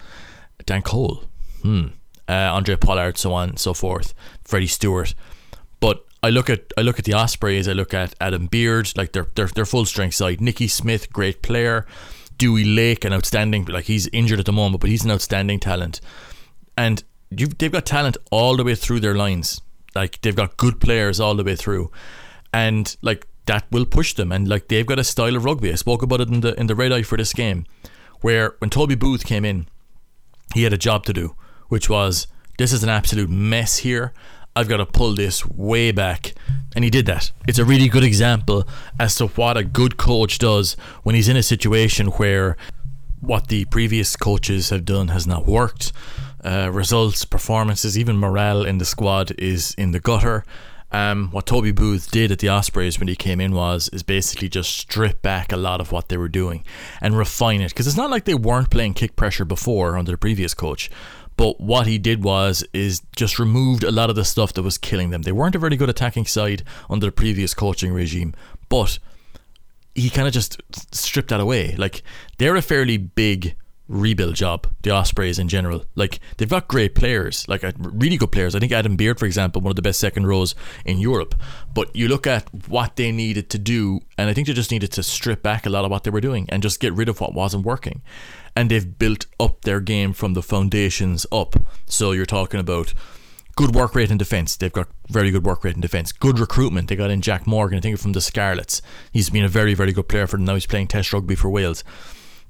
Dan 0.65 0.81
Cole, 0.81 1.23
hmm, 1.61 1.87
uh, 2.27 2.31
Andre 2.31 2.75
Pollard, 2.75 3.19
so 3.19 3.33
on 3.33 3.49
and 3.49 3.59
so 3.59 3.75
forth. 3.75 4.15
Freddie 4.43 4.65
Steward. 4.67 5.13
But 5.79 6.03
I 6.23 6.31
look 6.31 6.49
at 6.49 6.73
I 6.75 6.81
look 6.81 6.97
at 6.97 7.05
the 7.05 7.13
Ospreys. 7.13 7.67
I 7.67 7.73
look 7.73 7.93
at 7.93 8.15
Adam 8.19 8.47
Beard, 8.47 8.91
like 8.97 9.11
their 9.11 9.27
their, 9.35 9.45
their 9.45 9.65
full 9.67 9.85
strength 9.85 10.15
side. 10.15 10.41
Nicky 10.41 10.67
Smith, 10.67 11.13
great 11.13 11.43
player. 11.43 11.85
Dewi 12.37 12.63
Lake, 12.63 13.05
an 13.05 13.13
outstanding, 13.13 13.65
like 13.65 13.85
he's 13.85 14.07
injured 14.07 14.39
at 14.39 14.45
the 14.45 14.51
moment, 14.51 14.81
but 14.81 14.89
he's 14.89 15.03
an 15.03 15.11
outstanding 15.11 15.59
talent. 15.59 16.01
And 16.77 17.03
they've 17.31 17.71
got 17.71 17.85
talent 17.85 18.17
all 18.31 18.57
the 18.57 18.63
way 18.63 18.75
through 18.75 18.99
their 18.99 19.15
lines. 19.15 19.61
Like 19.93 20.21
they've 20.21 20.35
got 20.35 20.57
good 20.57 20.79
players 20.81 21.19
all 21.19 21.35
the 21.35 21.43
way 21.43 21.55
through, 21.55 21.89
and 22.53 22.95
like 23.01 23.27
that 23.45 23.65
will 23.71 23.85
push 23.85 24.13
them. 24.13 24.31
And 24.31 24.47
like 24.47 24.67
they've 24.67 24.85
got 24.85 24.99
a 24.99 25.03
style 25.03 25.35
of 25.35 25.45
rugby. 25.45 25.71
I 25.71 25.75
spoke 25.75 26.01
about 26.01 26.21
it 26.21 26.29
in 26.29 26.41
the 26.41 26.59
in 26.59 26.67
the 26.67 26.75
red 26.75 26.91
eye 26.91 27.03
for 27.03 27.17
this 27.17 27.33
game, 27.33 27.65
where 28.21 28.55
when 28.59 28.69
Toby 28.69 28.95
Booth 28.95 29.25
came 29.25 29.45
in, 29.45 29.67
he 30.53 30.63
had 30.63 30.73
a 30.73 30.77
job 30.77 31.05
to 31.05 31.13
do, 31.13 31.35
which 31.69 31.89
was 31.89 32.27
this 32.57 32.73
is 32.73 32.83
an 32.83 32.89
absolute 32.89 33.29
mess 33.29 33.77
here. 33.77 34.13
I've 34.57 34.69
got 34.69 34.77
to 34.77 34.85
pull 34.85 35.13
this 35.15 35.45
way 35.45 35.91
back. 35.91 36.33
And 36.75 36.83
he 36.83 36.89
did 36.89 37.05
that. 37.07 37.31
It's 37.47 37.59
a 37.59 37.65
really 37.65 37.89
good 37.89 38.03
example 38.03 38.65
as 38.97 39.15
to 39.15 39.27
what 39.27 39.57
a 39.57 39.63
good 39.63 39.97
coach 39.97 40.39
does 40.39 40.77
when 41.03 41.15
he's 41.15 41.27
in 41.27 41.35
a 41.35 41.43
situation 41.43 42.07
where 42.07 42.55
what 43.19 43.47
the 43.47 43.65
previous 43.65 44.15
coaches 44.15 44.69
have 44.69 44.85
done 44.85 45.09
has 45.09 45.27
not 45.27 45.45
worked. 45.45 45.91
Uh, 46.43 46.69
results, 46.71 47.25
performances, 47.25 47.97
even 47.97 48.17
morale 48.17 48.63
in 48.63 48.77
the 48.77 48.85
squad 48.85 49.33
is 49.37 49.73
in 49.77 49.91
the 49.91 49.99
gutter. 49.99 50.45
Um, 50.91 51.29
what 51.31 51.45
Toby 51.47 51.71
Booth 51.71 52.09
did 52.09 52.31
at 52.31 52.39
the 52.39 52.47
Ospreys 52.47 52.99
when 52.99 53.09
he 53.09 53.15
came 53.17 53.41
in 53.41 53.53
was 53.53 53.89
is 53.89 54.03
basically 54.03 54.47
just 54.47 54.73
strip 54.77 55.21
back 55.21 55.51
a 55.51 55.57
lot 55.57 55.81
of 55.81 55.91
what 55.91 56.07
they 56.07 56.15
were 56.15 56.29
doing 56.29 56.63
and 57.01 57.17
refine 57.17 57.59
it 57.59 57.69
because 57.69 57.87
it's 57.87 57.97
not 57.97 58.11
like 58.11 58.23
they 58.23 58.35
weren't 58.35 58.69
playing 58.69 58.93
kick 58.93 59.17
pressure 59.17 59.43
before 59.43 59.97
under 59.97 60.11
the 60.11 60.17
previous 60.17 60.53
coach, 60.53 60.89
but 61.37 61.59
what 61.59 61.87
he 61.87 61.97
did 61.97 62.23
was 62.23 62.63
is 62.73 63.01
just 63.15 63.39
removed 63.39 63.83
a 63.83 63.91
lot 63.91 64.09
of 64.09 64.15
the 64.15 64.25
stuff 64.25 64.53
that 64.53 64.63
was 64.63 64.77
killing 64.77 65.09
them. 65.09 65.23
They 65.23 65.31
weren't 65.31 65.55
a 65.55 65.59
very 65.59 65.75
good 65.75 65.89
attacking 65.89 66.25
side 66.25 66.63
under 66.89 67.07
the 67.07 67.11
previous 67.11 67.53
coaching 67.53 67.91
regime, 67.91 68.33
but 68.69 68.99
he 69.93 70.09
kind 70.09 70.27
of 70.27 70.33
just 70.33 70.61
stripped 70.93 71.29
that 71.29 71.39
away. 71.39 71.75
Like 71.77 72.03
they're 72.37 72.55
a 72.55 72.61
fairly 72.61 72.97
big 72.97 73.55
rebuild 73.87 74.33
job, 74.35 74.67
the 74.81 74.89
Ospreys 74.89 75.37
in 75.37 75.47
general. 75.47 75.85
Like 75.95 76.19
they've 76.37 76.49
got 76.49 76.67
great 76.67 76.95
players, 76.95 77.47
like 77.47 77.63
uh, 77.63 77.71
really 77.77 78.17
good 78.17 78.31
players. 78.31 78.55
I 78.55 78.59
think 78.59 78.71
Adam 78.71 78.95
Beard, 78.95 79.19
for 79.19 79.25
example, 79.25 79.61
one 79.61 79.71
of 79.71 79.75
the 79.75 79.81
best 79.81 79.99
second 79.99 80.27
rows 80.27 80.55
in 80.85 80.97
Europe. 80.97 81.35
But 81.73 81.95
you 81.95 82.07
look 82.07 82.25
at 82.25 82.47
what 82.67 82.95
they 82.95 83.11
needed 83.11 83.49
to 83.51 83.59
do, 83.59 84.01
and 84.17 84.29
I 84.29 84.33
think 84.33 84.47
they 84.47 84.53
just 84.53 84.71
needed 84.71 84.91
to 84.93 85.03
strip 85.03 85.43
back 85.43 85.65
a 85.65 85.69
lot 85.69 85.85
of 85.85 85.91
what 85.91 86.03
they 86.03 86.11
were 86.11 86.21
doing 86.21 86.45
and 86.49 86.63
just 86.63 86.79
get 86.79 86.93
rid 86.93 87.09
of 87.09 87.21
what 87.21 87.33
wasn't 87.33 87.65
working 87.65 88.01
and 88.55 88.71
they've 88.71 88.97
built 88.97 89.25
up 89.39 89.61
their 89.61 89.79
game 89.79 90.13
from 90.13 90.33
the 90.33 90.41
foundations 90.41 91.25
up. 91.31 91.55
So 91.85 92.11
you're 92.11 92.25
talking 92.25 92.59
about 92.59 92.93
good 93.55 93.75
work 93.75 93.95
rate 93.95 94.11
in 94.11 94.17
defence. 94.17 94.55
They've 94.55 94.71
got 94.71 94.87
very 95.09 95.31
good 95.31 95.45
work 95.45 95.63
rate 95.63 95.75
in 95.75 95.81
defence. 95.81 96.11
Good 96.11 96.39
recruitment. 96.39 96.87
They 96.87 96.95
got 96.95 97.09
in 97.09 97.21
Jack 97.21 97.45
Morgan, 97.47 97.77
I 97.77 97.81
think 97.81 97.99
from 97.99 98.13
the 98.13 98.21
Scarlets. 98.21 98.81
He's 99.11 99.29
been 99.29 99.45
a 99.45 99.49
very, 99.49 99.73
very 99.73 99.91
good 99.91 100.07
player 100.07 100.27
for 100.27 100.37
them. 100.37 100.45
Now 100.45 100.53
he's 100.53 100.65
playing 100.65 100.87
Test 100.87 101.11
rugby 101.13 101.35
for 101.35 101.49
Wales. 101.49 101.83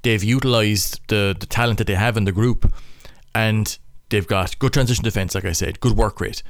They've 0.02 0.22
utilised 0.22 1.00
the, 1.08 1.36
the 1.38 1.46
talent 1.46 1.78
that 1.78 1.86
they 1.86 1.94
have 1.94 2.16
in 2.16 2.24
the 2.24 2.32
group 2.32 2.72
and 3.34 3.76
they've 4.08 4.26
got 4.26 4.58
good 4.58 4.72
transition 4.72 5.04
defence, 5.04 5.34
like 5.34 5.44
I 5.44 5.52
said, 5.52 5.80
good 5.80 5.96
work 5.96 6.20
rate, 6.20 6.42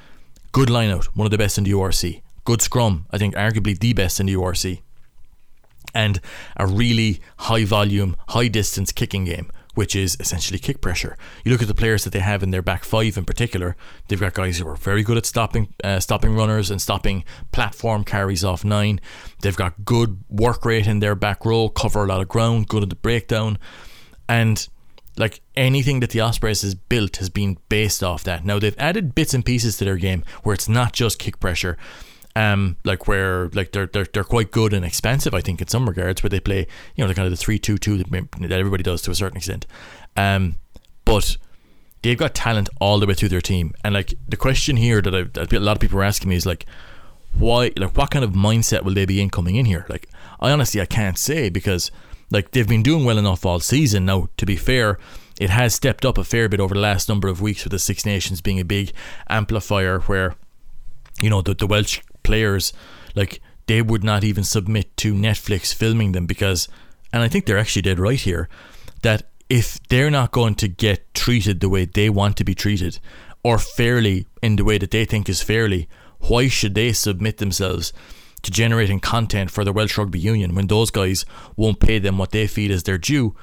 good 0.53 0.71
line 0.71 0.91
out, 0.91 1.07
one 1.17 1.27
of 1.27 1.31
the 1.31 1.39
best 1.39 1.59
in 1.59 1.65
the 1.65 1.73
URC, 1.73 2.23
good 2.45 2.61
scrum, 2.63 3.07
I 3.11 3.19
think 3.19 3.35
arguably 3.35 3.79
the 3.79 3.93
best 3.93 4.21
in 4.21 4.27
the 4.27 4.35
URC. 4.35 4.83
And 5.95 6.21
a 6.57 6.67
really 6.67 7.21
high 7.39 7.65
volume, 7.65 8.17
high 8.29 8.49
distance 8.49 8.93
kicking 8.93 9.25
game, 9.25 9.51
which 9.75 9.95
is 9.95 10.17
essentially 10.21 10.59
kick 10.59 10.81
pressure. 10.81 11.17
You 11.45 11.53
look 11.53 11.63
at 11.63 11.69
the 11.69 11.75
players 11.75 12.05
that 12.05 12.13
they 12.13 12.21
have 12.21 12.43
in 12.43 12.51
their 12.51 12.63
back 12.63 12.85
five 12.85 13.17
in 13.17 13.25
particular. 13.25 13.77
They've 14.09 14.21
got 14.21 14.35
guys 14.35 14.59
who 14.59 14.67
are 14.69 14.77
very 14.77 15.03
good 15.03 15.17
at 15.17 15.27
stopping 15.27 15.75
uh, 15.85 16.01
stopping 16.01 16.35
runners 16.35 16.71
and 16.71 16.81
stopping 16.81 17.25
platform 17.53 18.05
carries 18.05 18.45
off 18.45 18.65
nine. 18.65 19.01
They've 19.43 19.57
got 19.57 19.85
good 19.85 20.25
work 20.29 20.65
rate 20.65 20.87
in 20.87 21.01
their 21.01 21.15
back 21.15 21.45
row, 21.45 21.69
cover 21.69 22.05
a 22.05 22.07
lot 22.07 22.23
of 22.23 22.29
ground, 22.29 22.69
good 22.69 22.83
at 22.83 22.91
the 22.91 22.97
breakdown, 22.97 23.59
and 24.29 24.67
like 25.19 25.41
anything 25.57 26.01
that 26.01 26.11
the 26.11 26.21
Ospreys 26.21 26.63
has 26.63 26.75
built 26.75 27.17
has 27.17 27.31
been 27.31 27.59
based 27.69 28.03
off 28.03 28.25
that. 28.25 28.45
Now 28.45 28.59
they've 28.59 28.79
added 28.79 29.15
bits 29.15 29.35
and 29.35 29.45
pieces 29.45 29.79
to 29.79 29.85
their 29.85 29.97
game 29.97 30.25
where 30.43 30.55
it's 30.55 30.69
not 30.69 30.93
just 30.93 31.19
kick 31.19 31.41
pressure 31.41 31.77
um, 32.37 32.77
like 32.85 33.09
where 33.09 33.49
like 33.55 33.73
they're, 33.73 33.87
they're 33.87 34.07
they're 34.13 34.23
quite 34.23 34.51
good 34.51 34.75
and 34.75 34.85
expensive, 34.85 35.33
I 35.33 35.41
think, 35.41 35.63
in 35.63 35.69
some 35.69 35.89
regards, 35.89 36.23
where 36.23 36.29
they 36.29 36.39
play, 36.39 36.67
you 36.95 37.03
know, 37.03 37.09
the 37.09 37.15
kind 37.15 37.25
of 37.25 37.33
the 37.33 37.37
three 37.37 37.59
two 37.59 37.79
two 37.79 37.97
that 37.97 38.53
everybody 38.53 38.83
does 38.83 39.01
to 39.03 39.11
a 39.11 39.15
certain 39.15 39.39
extent. 39.39 39.67
Um, 40.19 40.57
but 41.07 41.39
they've 42.03 42.19
got 42.19 42.35
talent 42.35 42.69
all 42.79 43.01
the 43.01 43.07
way 43.07 43.15
through 43.15 43.31
their 43.31 43.41
team, 43.41 43.73
and 43.83 43.95
like 43.95 44.13
the 44.29 44.37
question 44.37 44.77
here 44.77 45.01
that, 45.01 45.15
I, 45.15 45.23
that 45.23 45.51
a 45.51 45.61
lot 45.61 45.79
of 45.79 45.81
people 45.81 45.99
are 45.99 46.05
asking 46.05 46.29
me 46.29 46.37
is 46.37 46.45
like, 46.45 46.67
why, 47.33 47.73
like, 47.75 47.97
what 47.97 48.11
kind 48.11 48.25
of 48.25 48.33
mindset 48.33 48.85
will 48.85 48.93
they 48.93 49.07
be 49.07 49.23
in 49.23 49.31
coming 49.31 49.57
in 49.57 49.65
here? 49.65 49.87
Like, 49.89 50.07
I 50.39 50.51
honestly 50.51 50.79
I 50.83 50.87
can't 50.87 51.17
say 51.17 51.49
because 51.49 51.91
like 52.31 52.51
they've 52.51 52.69
been 52.69 52.83
doing 52.83 53.07
well 53.07 53.17
enough 53.17 53.47
all 53.47 53.61
season. 53.61 54.05
Now, 54.05 54.29
to 54.37 54.45
be 54.45 54.57
fair, 54.57 54.99
it 55.41 55.49
has 55.49 55.75
stepped 55.75 56.05
up 56.05 56.19
a 56.19 56.25
fair 56.25 56.51
bit 56.51 56.61
over 56.61 56.75
the 56.75 56.81
last 56.81 57.09
number 57.09 57.29
of 57.29 57.41
weeks 57.41 57.65
with 57.65 57.71
the 57.71 57.79
Six 57.79 58.05
Nations 58.05 58.43
being 58.43 58.61
a 58.61 58.65
big 58.65 58.93
amplifier 59.31 60.01
where 60.01 60.35
you 61.23 61.31
know 61.31 61.41
the, 61.41 61.55
the 61.55 61.67
Welsh 61.67 62.03
players, 62.27 62.73
like 63.15 63.41
they 63.67 63.81
would 63.81 64.05
not 64.05 64.25
even 64.25 64.45
submit 64.45 64.97
to 64.99 65.15
Netflix 65.15 65.75
filming 65.75 66.13
them 66.13 66.27
because, 66.27 66.69
and 67.13 67.23
I 67.23 67.29
think 67.29 67.47
they're 67.47 67.59
actually 67.65 67.83
dead 67.83 67.99
right 67.99 68.21
here, 68.21 68.49
that 69.03 69.31
if 69.49 69.79
they're 69.89 70.11
not 70.11 70.33
going 70.33 70.57
to 70.57 70.69
get 70.69 71.15
treated 71.15 71.61
the 71.61 71.69
way 71.69 71.85
they 71.85 72.11
want 72.11 72.37
to 72.37 72.45
be 72.45 72.55
treated 72.55 72.99
or 73.43 73.59
fairly 73.59 74.27
in 74.43 74.57
the 74.57 74.65
way 74.65 74.79
that 74.79 74.91
they 74.91 75.05
think 75.05 75.29
is 75.29 75.43
fairly, 75.43 75.89
why 76.19 76.49
should 76.49 76.75
they 76.75 76.93
submit 76.93 77.39
themselves 77.39 77.93
to 78.43 78.51
generating 78.51 79.01
content 79.01 79.51
for 79.51 79.65
the 79.65 79.73
Welsh 79.73 79.97
Rugby 79.99 80.19
Union 80.19 80.55
when 80.55 80.67
those 80.67 80.91
guys 80.91 81.25
won't 81.57 81.81
pay 81.81 81.99
them 81.99 82.19
what 82.19 82.33
they 82.33 82.47
feel 82.47 82.73
is 82.73 82.83
their 82.83 82.99
due? 82.99 83.35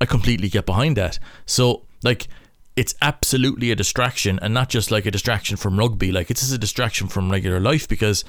I 0.00 0.04
completely 0.04 0.48
get 0.48 0.66
behind 0.66 0.96
that. 0.96 1.18
So, 1.46 1.84
like, 2.02 2.26
it's 2.76 2.94
absolutely 3.02 3.70
a 3.70 3.76
distraction 3.76 4.38
and 4.40 4.54
not 4.54 4.68
just 4.68 4.90
like 4.90 5.06
a 5.06 5.10
distraction 5.10 5.56
from 5.56 5.78
rugby 5.78 6.10
like 6.10 6.30
it's 6.30 6.40
just 6.40 6.54
a 6.54 6.58
distraction 6.58 7.06
from 7.06 7.30
regular 7.30 7.60
life 7.60 7.86
because 7.88 8.24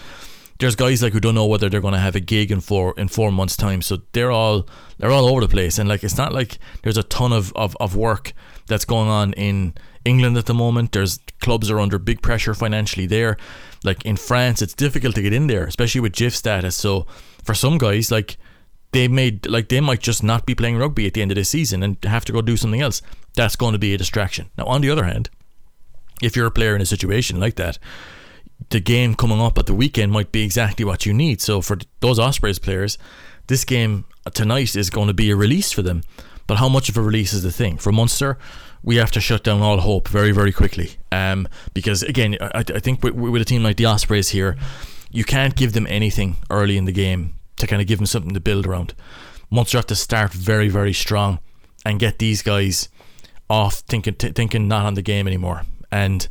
there's 0.60 0.76
guys 0.76 1.02
like 1.02 1.14
who 1.14 1.20
don't 1.20 1.36
know 1.36 1.46
whether 1.46 1.70
they're 1.70 1.82
going 1.82 1.94
to 1.94 2.00
have 2.00 2.16
a 2.16 2.20
gig 2.20 2.52
in 2.52 2.60
four 2.60 2.94
in 2.98 3.08
four 3.08 3.32
months 3.32 3.56
time 3.56 3.82
so 3.82 3.98
they're 4.12 4.32
all 4.32 4.68
they're 4.98 5.12
all 5.12 5.26
over 5.26 5.42
the 5.42 5.48
place 5.48 5.80
and 5.80 5.90
like 5.90 6.04
it's 6.04 6.18
not 6.18 6.34
like 6.34 6.60
there's 6.84 6.98
a 6.98 7.04
ton 7.04 7.32
of, 7.32 7.54
of, 7.54 7.76
of 7.80 7.96
work 7.96 8.34
that's 8.68 8.86
going 8.86 9.10
on 9.10 9.34
in 9.34 9.74
England 10.06 10.38
at 10.38 10.46
the 10.46 10.54
moment 10.54 10.92
there's 10.92 11.20
clubs 11.40 11.72
are 11.72 11.80
under 11.80 11.98
big 11.98 12.22
pressure 12.22 12.54
financially 12.54 13.06
there 13.06 13.38
like 13.84 14.04
in 14.06 14.18
France 14.18 14.62
it's 14.62 14.74
difficult 14.74 15.16
to 15.16 15.22
get 15.22 15.34
in 15.34 15.48
there 15.48 15.66
especially 15.66 16.02
with 16.02 16.14
JIFF 16.14 16.36
status 16.36 16.76
so 16.76 17.08
for 17.44 17.54
some 17.54 17.78
guys 17.78 18.12
like 18.12 18.38
they 18.94 19.08
made 19.08 19.46
like 19.48 19.70
they 19.70 19.82
might 19.82 20.00
just 20.00 20.24
not 20.24 20.46
be 20.46 20.56
playing 20.56 20.78
rugby 20.78 21.06
at 21.06 21.14
the 21.14 21.22
end 21.22 21.32
of 21.32 21.36
the 21.36 21.44
season 21.44 21.84
and 21.84 21.98
have 22.04 22.24
to 22.26 22.32
go 22.32 22.42
do 22.42 22.56
something 22.56 22.80
else. 22.80 23.02
That's 23.36 23.56
going 23.56 23.74
to 23.74 23.80
be 23.80 23.94
a 23.94 23.98
distraction. 23.98 24.50
Now, 24.58 24.66
on 24.66 24.82
the 24.82 24.90
other 24.90 25.06
hand, 25.06 25.30
if 26.22 26.36
you're 26.36 26.48
a 26.48 26.52
player 26.52 26.76
in 26.76 26.82
a 26.82 26.86
situation 26.86 27.40
like 27.40 27.56
that, 27.56 27.80
the 28.70 28.80
game 28.80 29.16
coming 29.16 29.42
up 29.42 29.58
at 29.58 29.66
the 29.66 29.74
weekend 29.74 30.12
might 30.12 30.32
be 30.32 30.44
exactly 30.44 30.86
what 30.86 31.06
you 31.06 31.14
need. 31.14 31.42
So 31.42 31.62
for 31.62 31.78
those 32.00 32.20
Ospreys 32.20 32.60
players, 32.60 32.98
this 33.48 33.66
game 33.66 34.06
tonight 34.34 34.76
is 34.76 34.90
going 34.90 35.08
to 35.08 35.14
be 35.14 35.32
a 35.32 35.36
release 35.36 35.72
for 35.72 35.82
them. 35.82 36.04
But 36.48 36.58
how 36.58 36.70
much 36.70 36.90
of 36.90 36.98
a 36.98 37.02
release 37.02 37.34
is 37.34 37.44
the 37.44 37.52
thing 37.52 37.78
for 37.78 37.92
Munster? 37.92 38.38
We 38.84 38.98
have 38.98 39.12
to 39.12 39.22
shut 39.22 39.44
down 39.44 39.62
all 39.62 39.80
hope 39.80 40.08
very, 40.08 40.32
very 40.32 40.52
quickly. 40.52 40.92
Um, 41.12 41.48
because 41.74 42.04
again, 42.04 42.38
I, 42.42 42.60
I 42.60 42.80
think 42.80 43.04
with, 43.04 43.16
with 43.16 43.42
a 43.42 43.46
team 43.46 43.64
like 43.64 43.78
the 43.78 43.86
Ospreys 43.86 44.30
here, 44.30 44.58
you 45.12 45.24
can't 45.24 45.56
give 45.56 45.74
them 45.74 45.88
anything 45.90 46.38
early 46.50 46.78
in 46.78 46.86
the 46.86 46.92
game 46.92 47.36
to 47.58 47.68
kind 47.68 47.82
of 47.82 47.88
give 47.88 48.00
them 48.00 48.06
something 48.06 48.34
to 48.34 48.40
build 48.40 48.68
around. 48.68 48.94
Munster 49.50 49.78
have 49.78 49.88
to 49.88 49.96
start 49.96 50.34
very, 50.34 50.68
very 50.68 50.94
strong 50.94 51.40
and 51.86 52.00
get 52.00 52.20
these 52.20 52.42
guys 52.42 52.90
off 53.54 53.76
thinking 53.88 54.16
t- 54.16 54.32
thinking 54.32 54.68
not 54.68 54.84
on 54.86 54.96
the 54.96 55.02
game 55.04 55.28
anymore. 55.28 55.62
And 55.92 56.28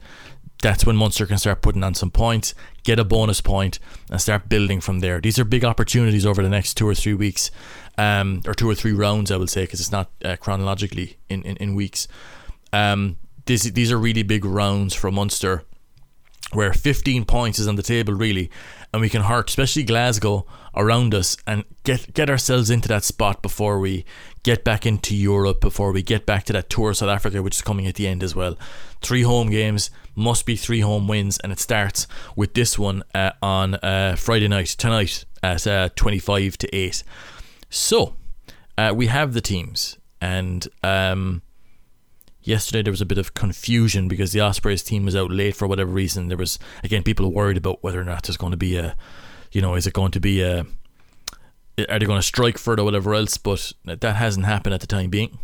that's 0.61 0.85
when 0.85 0.97
Munster 0.97 1.25
can 1.25 1.39
start 1.39 1.63
putting 1.63 1.85
on 1.85 1.95
some 1.95 2.11
points, 2.11 2.53
get 2.83 2.99
a 2.99 3.05
bonus 3.05 3.41
point, 3.41 3.79
and 4.11 4.21
start 4.21 4.49
building 4.49 4.81
from 4.81 4.99
there. 4.99 5.21
These 5.21 5.39
are 5.39 5.45
big 5.45 5.65
opportunities 5.65 6.27
over 6.27 6.43
the 6.43 6.49
next 6.49 6.75
two 6.75 6.89
or 6.89 6.97
three 6.97 7.15
weeks, 7.15 7.53
um, 7.97 8.43
or 8.45 8.55
two 8.55 8.69
or 8.69 8.75
three 8.75 8.93
rounds, 8.93 9.31
I 9.31 9.37
would 9.37 9.51
say, 9.51 9.63
because 9.63 9.81
it's 9.81 9.93
not 9.93 10.11
uh, 10.25 10.37
chronologically 10.37 11.17
in, 11.29 11.43
in, 11.43 11.57
in 11.59 11.75
weeks. 11.77 12.09
Um, 12.73 13.19
this, 13.47 13.63
these 13.63 13.93
are 13.93 13.99
really 13.99 14.25
big 14.25 14.45
rounds 14.45 14.95
for 14.95 15.11
Munster, 15.13 15.63
where 16.53 16.73
15 16.73 17.25
points 17.25 17.59
is 17.61 17.69
on 17.69 17.77
the 17.77 17.83
table, 17.83 18.15
really, 18.15 18.51
and 18.92 19.00
we 19.00 19.09
can 19.09 19.22
hurt, 19.22 19.48
especially 19.48 19.85
Glasgow, 19.85 20.46
around 20.74 21.14
us 21.14 21.37
and 21.46 21.64
get 21.85 22.12
get 22.14 22.31
ourselves 22.31 22.70
into 22.70 22.88
that 22.88 23.05
spot 23.05 23.42
before 23.42 23.78
we 23.78 24.05
get 24.42 24.64
back 24.64 24.85
into 24.85 25.14
Europe, 25.14 25.61
before 25.61 25.92
we 25.92 26.02
get 26.02 26.26
back 26.26 26.44
to 26.44 26.52
that 26.52 26.68
tour 26.68 26.90
of 26.90 26.96
South 26.96 27.09
Africa, 27.09 27.42
which 27.42 27.57
is 27.57 27.62
coming 27.62 27.87
at 27.87 27.94
the 27.94 28.07
end 28.07 28.22
as 28.22 28.35
well. 28.35 28.59
Three 29.00 29.22
home 29.22 29.50
games 29.50 29.90
must 30.14 30.46
be 30.46 30.57
three 30.57 30.81
home 30.81 31.09
wins, 31.09 31.38
and 31.38 31.52
it 31.52 31.59
starts 31.59 32.07
with 32.37 32.55
this 32.55 32.78
one 32.78 33.02
uh, 33.14 33.33
on 33.42 33.76
uh, 33.76 34.16
Friday 34.18 34.48
night 34.48 34.68
tonight 34.68 35.24
at 35.42 35.66
uh, 35.66 35.88
25 35.96 36.59
to 36.59 36.76
8. 36.76 37.02
So 37.70 38.16
uh, 38.76 38.92
we 38.94 39.07
have 39.07 39.33
the 39.33 39.40
teams, 39.40 39.98
and 40.20 40.66
um, 40.83 41.42
yesterday 42.42 42.83
there 42.83 42.92
was 42.92 43.00
a 43.00 43.07
bit 43.07 43.18
of 43.18 43.35
confusion 43.35 44.09
because 44.09 44.33
the 44.33 44.40
Ospreys 44.40 44.83
team 44.83 45.05
was 45.05 45.16
out 45.16 45.31
late 45.31 45.57
for 45.57 45.66
whatever 45.66 45.90
reason. 45.90 46.28
There 46.28 46.37
was 46.37 46.59
again 46.83 47.02
people 47.02 47.31
worried 47.33 47.57
about 47.57 47.83
whether 47.83 48.00
or 48.00 48.05
not 48.05 48.24
there's 48.24 48.37
going 48.37 48.52
to 48.52 48.57
be 48.57 48.76
a 48.76 48.96
you 49.52 49.61
know, 49.61 49.74
is 49.74 49.87
it 49.87 49.92
going 49.92 50.12
to 50.12 50.20
be 50.20 50.42
a 50.42 50.66
are 51.88 51.98
they 51.98 52.07
going 52.07 52.18
to 52.18 52.22
strike 52.22 52.59
for 52.59 52.74
it 52.74 52.81
or 52.81 52.85
whatever 52.85 53.14
else? 53.14 53.37
But 53.37 53.72
that 53.85 54.16
hasn't 54.16 54.46
happened 54.46 54.74
at 54.74 54.81
the 54.81 54.87
time 54.87 55.11
being. 55.11 55.38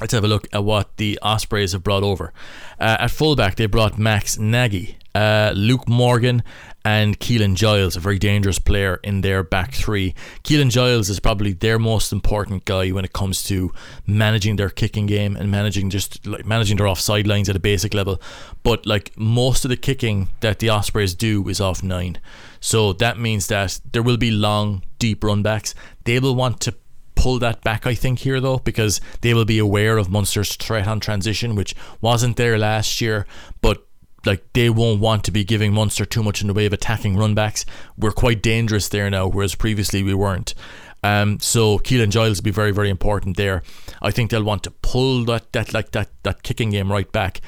Let's 0.00 0.12
have 0.14 0.24
a 0.24 0.28
look 0.28 0.48
at 0.52 0.64
what 0.64 0.96
the 0.96 1.18
Ospreys 1.22 1.72
have 1.72 1.84
brought 1.84 2.02
over. 2.02 2.32
Uh, 2.80 2.96
at 3.00 3.10
fullback, 3.10 3.56
they 3.56 3.66
brought 3.66 3.98
Max 3.98 4.38
Nagy, 4.38 4.96
uh, 5.14 5.52
Luke 5.54 5.88
Morgan, 5.88 6.42
and 6.84 7.18
Keelan 7.18 7.54
Giles, 7.54 7.96
a 7.96 8.00
very 8.00 8.18
dangerous 8.18 8.58
player 8.58 8.98
in 9.02 9.20
their 9.20 9.42
back 9.42 9.72
three. 9.72 10.14
Keelan 10.42 10.70
Giles 10.70 11.08
is 11.08 11.20
probably 11.20 11.52
their 11.52 11.78
most 11.78 12.12
important 12.12 12.64
guy 12.64 12.90
when 12.90 13.04
it 13.04 13.12
comes 13.12 13.44
to 13.44 13.72
managing 14.06 14.56
their 14.56 14.70
kicking 14.70 15.06
game 15.06 15.36
and 15.36 15.50
managing 15.50 15.90
just 15.90 16.26
like 16.26 16.44
managing 16.44 16.76
their 16.76 16.88
offside 16.88 17.26
lines 17.26 17.48
at 17.48 17.56
a 17.56 17.60
basic 17.60 17.94
level. 17.94 18.20
But 18.62 18.86
like 18.86 19.12
most 19.16 19.64
of 19.64 19.68
the 19.68 19.76
kicking 19.76 20.28
that 20.40 20.58
the 20.58 20.70
Ospreys 20.70 21.14
do 21.14 21.48
is 21.48 21.60
off 21.60 21.82
nine. 21.82 22.18
So 22.60 22.92
that 22.94 23.18
means 23.18 23.46
that 23.48 23.80
there 23.92 24.02
will 24.02 24.16
be 24.16 24.30
long, 24.30 24.82
deep 24.98 25.22
run 25.22 25.42
backs. 25.42 25.74
They 26.04 26.18
will 26.18 26.34
want 26.34 26.60
to 26.60 26.74
pull 27.14 27.38
that 27.38 27.62
back, 27.62 27.86
I 27.86 27.94
think, 27.94 28.20
here 28.20 28.40
though, 28.40 28.58
because 28.58 29.00
they 29.20 29.34
will 29.34 29.44
be 29.44 29.58
aware 29.58 29.98
of 29.98 30.10
Munster's 30.10 30.56
threat 30.56 30.88
on 30.88 30.98
transition, 30.98 31.54
which 31.54 31.74
wasn't 32.00 32.36
there 32.36 32.58
last 32.58 33.00
year, 33.00 33.26
but 33.60 33.86
like 34.24 34.44
they 34.52 34.70
won't 34.70 35.00
want 35.00 35.24
to 35.24 35.30
be 35.30 35.44
giving 35.44 35.72
Munster 35.72 36.04
too 36.04 36.22
much 36.22 36.40
in 36.40 36.46
the 36.46 36.54
way 36.54 36.66
of 36.66 36.72
attacking 36.72 37.16
runbacks. 37.16 37.64
We're 37.96 38.12
quite 38.12 38.42
dangerous 38.42 38.88
there 38.88 39.10
now, 39.10 39.26
whereas 39.26 39.54
previously 39.54 40.02
we 40.02 40.14
weren't. 40.14 40.54
Um, 41.02 41.40
so 41.40 41.78
Keelan 41.78 42.10
Giles 42.10 42.38
will 42.38 42.44
be 42.44 42.50
very, 42.52 42.70
very 42.70 42.88
important 42.88 43.36
there. 43.36 43.62
I 44.00 44.10
think 44.10 44.30
they'll 44.30 44.44
want 44.44 44.62
to 44.64 44.70
pull 44.70 45.24
that 45.24 45.52
that 45.52 45.74
like 45.74 45.90
that 45.92 46.10
that 46.22 46.42
kicking 46.42 46.70
game 46.70 46.92
right 46.92 47.10
back. 47.10 47.40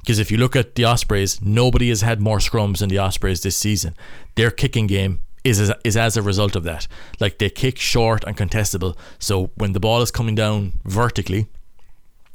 Because 0.00 0.18
if 0.18 0.30
you 0.32 0.38
look 0.38 0.56
at 0.56 0.74
the 0.74 0.84
Ospreys, 0.84 1.40
nobody 1.40 1.88
has 1.88 2.00
had 2.00 2.20
more 2.20 2.38
scrums 2.38 2.78
than 2.78 2.88
the 2.88 2.98
Ospreys 2.98 3.42
this 3.42 3.56
season. 3.56 3.94
Their 4.34 4.50
kicking 4.50 4.88
game 4.88 5.20
is 5.44 5.60
as, 5.60 5.72
is 5.84 5.96
as 5.96 6.16
a 6.16 6.22
result 6.22 6.56
of 6.56 6.64
that. 6.64 6.88
Like 7.20 7.38
they 7.38 7.50
kick 7.50 7.78
short 7.78 8.24
and 8.24 8.36
contestable. 8.36 8.96
So 9.18 9.50
when 9.56 9.72
the 9.72 9.80
ball 9.80 10.02
is 10.02 10.10
coming 10.10 10.34
down 10.34 10.72
vertically 10.84 11.46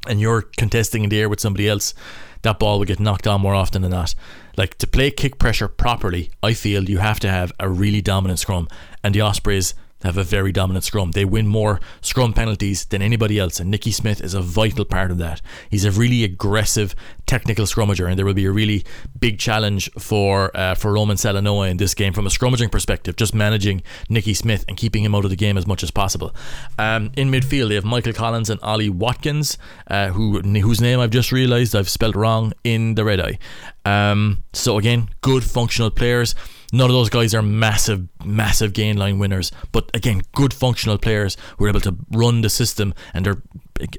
and 0.07 0.21
you're 0.21 0.43
contesting 0.43 1.03
in 1.03 1.09
the 1.09 1.19
air 1.19 1.27
with 1.27 1.41
somebody 1.41 1.67
else, 1.67 1.93
that 2.41 2.59
ball 2.59 2.79
will 2.79 2.85
get 2.85 2.99
knocked 2.99 3.27
on 3.27 3.41
more 3.41 3.55
often 3.55 3.81
than 3.81 3.91
not. 3.91 4.15
Like 4.57 4.77
to 4.79 4.87
play 4.87 5.11
kick 5.11 5.37
pressure 5.39 5.67
properly, 5.67 6.31
I 6.41 6.53
feel 6.53 6.89
you 6.89 6.97
have 6.97 7.19
to 7.21 7.29
have 7.29 7.51
a 7.59 7.69
really 7.69 8.01
dominant 8.01 8.39
scrum. 8.39 8.67
And 9.03 9.13
the 9.13 9.21
Ospreys 9.21 9.73
have 10.03 10.17
a 10.17 10.23
very 10.23 10.51
dominant 10.51 10.83
scrum. 10.83 11.11
They 11.11 11.25
win 11.25 11.47
more 11.47 11.79
scrum 12.01 12.33
penalties 12.33 12.85
than 12.85 13.01
anybody 13.01 13.39
else, 13.39 13.59
and 13.59 13.71
Nicky 13.71 13.91
Smith 13.91 14.21
is 14.21 14.33
a 14.33 14.41
vital 14.41 14.85
part 14.85 15.11
of 15.11 15.17
that. 15.17 15.41
He's 15.69 15.85
a 15.85 15.91
really 15.91 16.23
aggressive, 16.23 16.95
technical 17.25 17.65
scrummager, 17.65 18.07
and 18.07 18.17
there 18.17 18.25
will 18.25 18.33
be 18.33 18.45
a 18.45 18.51
really 18.51 18.85
big 19.19 19.39
challenge 19.39 19.89
for 19.97 20.55
uh, 20.55 20.75
for 20.75 20.93
Roman 20.93 21.17
Salanoa 21.17 21.69
in 21.69 21.77
this 21.77 21.93
game 21.93 22.13
from 22.13 22.25
a 22.27 22.29
scrummaging 22.29 22.71
perspective, 22.71 23.15
just 23.15 23.33
managing 23.33 23.81
Nicky 24.09 24.33
Smith 24.33 24.65
and 24.67 24.77
keeping 24.77 25.03
him 25.03 25.15
out 25.15 25.23
of 25.23 25.29
the 25.29 25.35
game 25.35 25.57
as 25.57 25.65
much 25.65 25.83
as 25.83 25.91
possible. 25.91 26.35
Um, 26.77 27.11
in 27.17 27.31
midfield, 27.31 27.69
they 27.69 27.75
have 27.75 27.85
Michael 27.85 28.13
Collins 28.13 28.49
and 28.49 28.59
Ollie 28.61 28.89
Watkins, 28.89 29.57
uh, 29.87 30.09
who 30.09 30.41
whose 30.41 30.81
name 30.81 30.99
I've 30.99 31.11
just 31.11 31.31
realised 31.31 31.75
I've 31.75 31.89
spelled 31.89 32.15
wrong 32.15 32.53
in 32.63 32.95
the 32.95 33.03
red 33.03 33.19
eye. 33.19 33.39
Um, 33.87 34.43
so 34.51 34.77
again, 34.77 35.09
good 35.21 35.45
functional 35.45 35.89
players. 35.91 36.35
None 36.73 36.89
of 36.89 36.93
those 36.93 37.09
guys 37.09 37.33
are 37.33 37.41
massive, 37.41 38.09
massive 38.25 38.73
gain 38.73 38.97
line 38.97 39.17
winners, 39.17 39.53
but 39.71 39.89
again, 39.93 40.23
good 40.35 40.53
functional 40.53 40.97
players 40.97 41.37
who 41.57 41.65
are 41.65 41.69
able 41.69 41.79
to 41.81 41.95
run 42.11 42.41
the 42.41 42.49
system 42.49 42.93
and 43.13 43.25
they're 43.25 43.41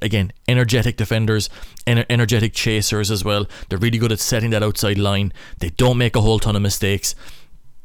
again 0.02 0.32
energetic 0.46 0.98
defenders, 0.98 1.48
ener- 1.86 2.04
energetic 2.10 2.52
chasers 2.52 3.10
as 3.10 3.24
well. 3.24 3.46
They're 3.68 3.78
really 3.78 3.96
good 3.96 4.12
at 4.12 4.20
setting 4.20 4.50
that 4.50 4.62
outside 4.62 4.98
line. 4.98 5.32
They 5.60 5.70
don't 5.70 5.96
make 5.96 6.16
a 6.16 6.20
whole 6.20 6.38
ton 6.38 6.56
of 6.56 6.60
mistakes. 6.60 7.14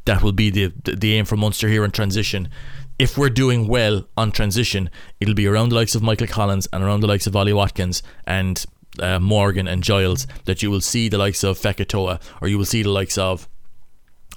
That 0.03 0.21
will 0.21 0.33
be 0.33 0.49
the 0.49 0.73
the 0.83 1.13
aim 1.13 1.23
for 1.23 1.37
Munster 1.37 1.69
here 1.69 1.85
in 1.85 1.91
transition. 1.91 2.49
If 2.99 3.17
we're 3.17 3.29
doing 3.29 3.69
well 3.69 4.05
on 4.17 4.33
transition, 4.33 4.89
it'll 5.21 5.33
be 5.33 5.47
around 5.47 5.69
the 5.69 5.75
likes 5.75 5.95
of 5.95 6.03
Michael 6.03 6.27
Collins 6.27 6.67
and 6.73 6.83
around 6.83 6.99
the 6.99 7.07
likes 7.07 7.25
of 7.25 7.35
Ollie 7.35 7.53
Watkins 7.53 8.03
and 8.27 8.65
uh, 8.99 9.19
Morgan 9.19 9.67
and 9.67 9.83
Giles 9.83 10.27
that 10.45 10.61
you 10.61 10.69
will 10.69 10.81
see 10.81 11.09
the 11.09 11.17
likes 11.17 11.43
of 11.43 11.59
Fekitoa 11.59 12.21
or 12.41 12.47
you 12.47 12.57
will 12.57 12.65
see 12.65 12.83
the 12.83 12.89
likes 12.89 13.17
of 13.17 13.47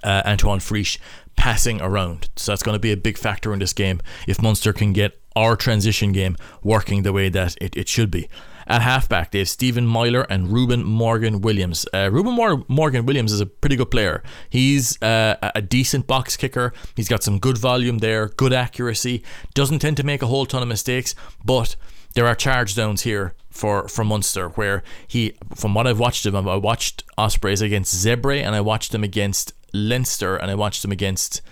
uh, 0.03 0.23
Antoine 0.25 0.61
Frisch 0.61 0.99
passing 1.37 1.81
around. 1.81 2.31
So 2.37 2.53
that's 2.53 2.63
going 2.63 2.75
to 2.75 2.81
be 2.81 2.93
a 2.93 2.97
big 2.97 3.19
factor 3.19 3.53
in 3.53 3.59
this 3.59 3.73
game 3.73 4.01
if 4.27 4.41
Munster 4.41 4.73
can 4.73 4.93
get 4.93 5.21
our 5.35 5.55
transition 5.55 6.13
game 6.13 6.37
working 6.63 7.03
the 7.03 7.13
way 7.13 7.29
that 7.29 7.57
it, 7.61 7.77
it 7.77 7.89
should 7.89 8.11
be. 8.11 8.29
At 8.69 8.83
halfback, 8.83 9.31
they 9.31 9.39
have 9.39 9.49
Stephen 9.49 9.87
Myler 9.87 10.27
and 10.29 10.51
Reuben 10.51 10.83
Morgan 10.83 11.41
Williams. 11.41 11.87
Uh, 11.95 12.11
Reuben 12.11 12.35
Mor- 12.35 12.65
Morgan 12.67 13.07
Williams 13.07 13.33
is 13.33 13.41
a 13.41 13.47
pretty 13.47 13.77
good 13.77 13.93
player. 13.93 14.25
He's 14.51 15.01
uh, 15.01 15.37
a 15.55 15.63
decent 15.63 16.09
box 16.09 16.37
kicker. 16.37 16.73
He's 16.97 17.07
got 17.09 17.23
some 17.23 17.39
good 17.39 17.59
volume 17.59 17.99
there, 17.99 18.29
good 18.29 18.53
accuracy. 18.53 19.23
Doesn't 19.55 19.79
tend 19.79 19.99
to 19.99 20.03
make 20.03 20.21
a 20.21 20.27
whole 20.27 20.47
ton 20.47 20.63
of 20.63 20.69
mistakes, 20.69 21.15
but 21.45 21.77
there 22.15 22.27
are 22.27 22.35
charge 22.35 22.75
downs 22.75 23.03
here 23.03 23.35
for, 23.57 23.89
for 23.89 24.05
Munster 24.05 24.51
where 24.51 24.83
he, 25.07 25.37
from 25.55 25.75
what 25.75 25.87
I've 25.87 25.99
watched 25.99 26.27
him, 26.27 26.37
I 26.37 26.57
watched 26.57 27.05
Ospreys 27.19 27.63
against 27.63 27.95
Zebre 27.95 28.43
and 28.43 28.55
I 28.55 28.61
watched 28.61 28.93
them 28.93 29.03
against 29.03 29.53
Leinster 29.73 30.37
and 30.37 30.51
I 30.51 30.55
watched 30.55 30.83
them 30.83 30.93
against 30.93 31.43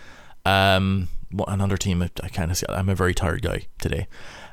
um, 0.44 1.08
another 1.48 1.76
team. 1.76 2.02
I, 2.02 2.10
I 2.22 2.28
kind 2.28 2.50
of 2.50 2.62
I'm 2.68 2.88
a 2.88 2.94
very 2.94 3.14
tired 3.14 3.42
guy 3.42 3.66
today. 3.78 4.06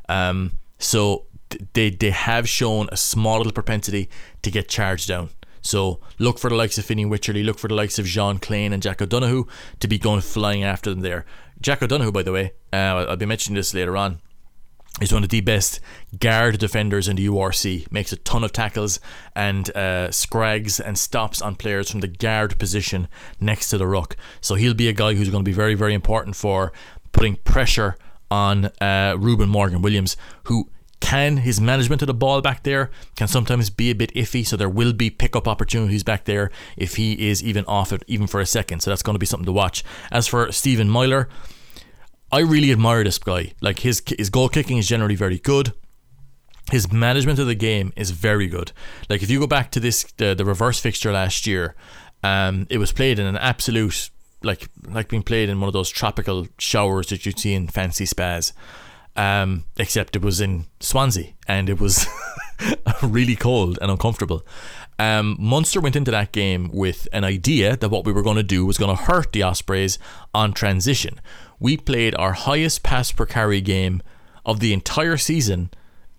Um, 0.09 0.53
so 0.79 1.25
they 1.73 1.89
they 1.89 2.11
have 2.11 2.47
shown 2.47 2.87
a 2.91 2.97
small 2.97 3.37
little 3.37 3.53
propensity 3.53 4.09
to 4.41 4.51
get 4.51 4.67
charged 4.67 5.07
down. 5.07 5.29
So 5.61 5.99
look 6.17 6.39
for 6.39 6.49
the 6.49 6.55
likes 6.55 6.77
of 6.77 6.85
Fineen 6.85 7.09
Wycherley, 7.09 7.45
look 7.45 7.59
for 7.59 7.67
the 7.67 7.75
likes 7.75 7.99
of 7.99 8.05
Jean 8.05 8.39
Kleyn 8.39 8.73
and 8.73 8.81
Jack 8.81 9.01
O'Donoghue 9.01 9.45
to 9.79 9.87
be 9.87 9.99
going 9.99 10.21
flying 10.21 10.63
after 10.63 10.89
them 10.89 11.01
there. 11.01 11.25
Jack 11.61 11.83
O'Donoghue, 11.83 12.11
by 12.11 12.23
the 12.23 12.31
way, 12.31 12.53
uh, 12.73 13.05
I'll 13.07 13.15
be 13.15 13.27
mentioning 13.27 13.55
this 13.55 13.73
later 13.73 13.95
on. 13.95 14.21
He's 14.99 15.13
one 15.13 15.23
of 15.23 15.29
the 15.29 15.41
best 15.41 15.79
guard 16.19 16.59
defenders 16.59 17.07
in 17.07 17.15
the 17.15 17.27
URC. 17.27 17.91
Makes 17.91 18.11
a 18.11 18.17
ton 18.17 18.43
of 18.43 18.51
tackles 18.51 18.99
and 19.35 19.75
uh, 19.75 20.11
scrags 20.11 20.79
and 20.79 20.97
stops 20.97 21.41
on 21.41 21.55
players 21.55 21.89
from 21.89 22.01
the 22.01 22.07
guard 22.07 22.59
position 22.59 23.07
next 23.39 23.69
to 23.69 23.77
the 23.77 23.87
ruck. 23.87 24.17
So 24.41 24.55
he'll 24.55 24.73
be 24.73 24.89
a 24.89 24.93
guy 24.93 25.13
who's 25.13 25.29
going 25.29 25.43
to 25.43 25.49
be 25.49 25.55
very, 25.55 25.75
very 25.75 25.93
important 25.93 26.35
for 26.35 26.73
putting 27.13 27.37
pressure 27.37 27.95
on 28.29 28.65
uh, 28.79 29.15
Reuben 29.17 29.49
Morgan 29.49 29.81
Williams, 29.81 30.17
who 30.43 30.69
can 30.99 31.37
his 31.37 31.59
management 31.59 32.01
of 32.01 32.07
the 32.07 32.13
ball 32.13 32.41
back 32.41 32.63
there 32.63 32.91
can 33.15 33.27
sometimes 33.27 33.69
be 33.69 33.89
a 33.89 33.95
bit 33.95 34.13
iffy. 34.13 34.45
So 34.45 34.55
there 34.55 34.69
will 34.69 34.93
be 34.93 35.09
pickup 35.09 35.47
opportunities 35.47 36.03
back 36.03 36.25
there 36.25 36.51
if 36.77 36.95
he 36.95 37.29
is 37.29 37.43
even 37.43 37.65
off 37.65 37.91
it, 37.91 38.03
even 38.07 38.27
for 38.27 38.39
a 38.39 38.45
second. 38.45 38.81
So 38.81 38.91
that's 38.91 39.01
going 39.01 39.15
to 39.15 39.19
be 39.19 39.25
something 39.25 39.45
to 39.45 39.51
watch. 39.51 39.83
As 40.11 40.27
for 40.27 40.51
Stephen 40.51 40.89
Myler. 40.89 41.27
I 42.31 42.39
really 42.39 42.71
admire 42.71 43.03
this 43.03 43.17
guy. 43.17 43.53
Like 43.61 43.79
his 43.79 44.01
his 44.17 44.29
goal 44.29 44.49
kicking 44.49 44.77
is 44.77 44.87
generally 44.87 45.15
very 45.15 45.39
good. 45.39 45.73
His 46.71 46.91
management 46.91 47.39
of 47.39 47.47
the 47.47 47.55
game 47.55 47.91
is 47.95 48.11
very 48.11 48.47
good. 48.47 48.71
Like 49.09 49.21
if 49.21 49.29
you 49.29 49.39
go 49.39 49.47
back 49.47 49.71
to 49.71 49.79
this 49.79 50.03
the, 50.17 50.33
the 50.33 50.45
reverse 50.45 50.79
fixture 50.79 51.11
last 51.11 51.45
year, 51.45 51.75
um, 52.23 52.67
it 52.69 52.77
was 52.77 52.93
played 52.93 53.19
in 53.19 53.25
an 53.25 53.37
absolute 53.37 54.09
like 54.43 54.69
like 54.87 55.09
being 55.09 55.23
played 55.23 55.49
in 55.49 55.59
one 55.59 55.67
of 55.67 55.73
those 55.73 55.89
tropical 55.89 56.47
showers 56.57 57.07
that 57.07 57.25
you'd 57.25 57.39
see 57.39 57.53
in 57.53 57.67
fancy 57.67 58.05
spas. 58.05 58.53
Um, 59.13 59.65
except 59.77 60.15
it 60.15 60.21
was 60.21 60.39
in 60.39 60.67
Swansea 60.79 61.33
and 61.45 61.69
it 61.69 61.81
was 61.81 62.07
really 63.03 63.35
cold 63.35 63.77
and 63.81 63.91
uncomfortable. 63.91 64.45
Um, 64.97 65.35
Munster 65.37 65.81
went 65.81 65.97
into 65.97 66.11
that 66.11 66.31
game 66.31 66.69
with 66.71 67.09
an 67.11 67.25
idea 67.25 67.75
that 67.75 67.89
what 67.89 68.05
we 68.05 68.13
were 68.13 68.21
going 68.21 68.37
to 68.37 68.43
do 68.43 68.65
was 68.65 68.77
going 68.77 68.95
to 68.95 69.03
hurt 69.03 69.33
the 69.33 69.43
Ospreys 69.43 69.99
on 70.33 70.53
transition 70.53 71.19
we 71.61 71.77
played 71.77 72.15
our 72.15 72.33
highest 72.33 72.81
pass 72.81 73.11
per 73.11 73.25
carry 73.25 73.61
game 73.61 74.01
of 74.43 74.59
the 74.59 74.73
entire 74.73 75.15
season 75.15 75.69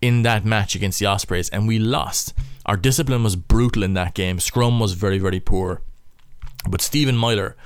in 0.00 0.22
that 0.22 0.44
match 0.44 0.76
against 0.76 1.00
the 1.00 1.06
Ospreys, 1.06 1.50
and 1.50 1.66
we 1.66 1.80
lost. 1.80 2.32
Our 2.64 2.76
discipline 2.76 3.24
was 3.24 3.34
brutal 3.34 3.82
in 3.82 3.94
that 3.94 4.14
game. 4.14 4.38
Scrum 4.38 4.78
was 4.78 4.92
very, 4.92 5.18
very 5.18 5.40
poor. 5.40 5.82
But 6.68 6.80
Stephen 6.80 7.16
Myler, 7.16 7.56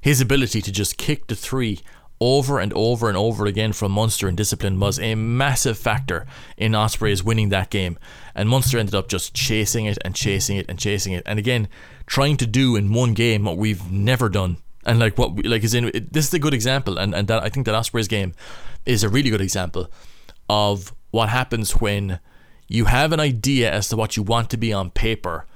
his 0.00 0.22
ability 0.22 0.62
to 0.62 0.72
just 0.72 0.96
kick 0.96 1.26
the 1.26 1.36
three 1.36 1.80
over 2.18 2.58
and 2.60 2.72
over 2.72 3.08
and 3.08 3.16
over 3.16 3.44
again 3.44 3.74
from 3.74 3.92
Munster 3.92 4.26
in 4.26 4.34
discipline 4.34 4.80
was 4.80 4.98
a 4.98 5.14
massive 5.14 5.78
factor 5.78 6.26
in 6.56 6.74
Ospreys 6.74 7.22
winning 7.22 7.50
that 7.50 7.68
game. 7.68 7.98
And 8.34 8.48
Munster 8.48 8.78
ended 8.78 8.94
up 8.94 9.08
just 9.08 9.34
chasing 9.34 9.84
it 9.84 9.98
and 10.02 10.14
chasing 10.14 10.56
it 10.56 10.64
and 10.66 10.78
chasing 10.78 11.12
it. 11.12 11.24
And 11.26 11.38
again, 11.38 11.68
trying 12.06 12.38
to 12.38 12.46
do 12.46 12.74
in 12.74 12.94
one 12.94 13.12
game 13.12 13.44
what 13.44 13.58
we've 13.58 13.92
never 13.92 14.30
done 14.30 14.56
and 14.88 14.98
like 14.98 15.18
what 15.18 15.34
we, 15.34 15.42
like 15.44 15.62
is 15.62 15.74
in 15.74 15.84
it, 15.94 16.12
this 16.12 16.26
is 16.26 16.34
a 16.34 16.38
good 16.38 16.54
example 16.54 16.98
and, 16.98 17.14
and 17.14 17.28
that 17.28 17.42
I 17.42 17.48
think 17.48 17.66
that 17.66 17.74
Ospreys 17.74 18.08
game 18.08 18.32
is 18.86 19.04
a 19.04 19.08
really 19.08 19.30
good 19.30 19.40
example 19.40 19.90
of 20.48 20.94
what 21.10 21.28
happens 21.28 21.72
when 21.72 22.18
you 22.66 22.86
have 22.86 23.12
an 23.12 23.20
idea 23.20 23.70
as 23.70 23.88
to 23.90 23.96
what 23.96 24.16
you 24.16 24.22
want 24.22 24.50
to 24.50 24.56
be 24.56 24.72
on 24.72 24.90
paper 24.90 25.46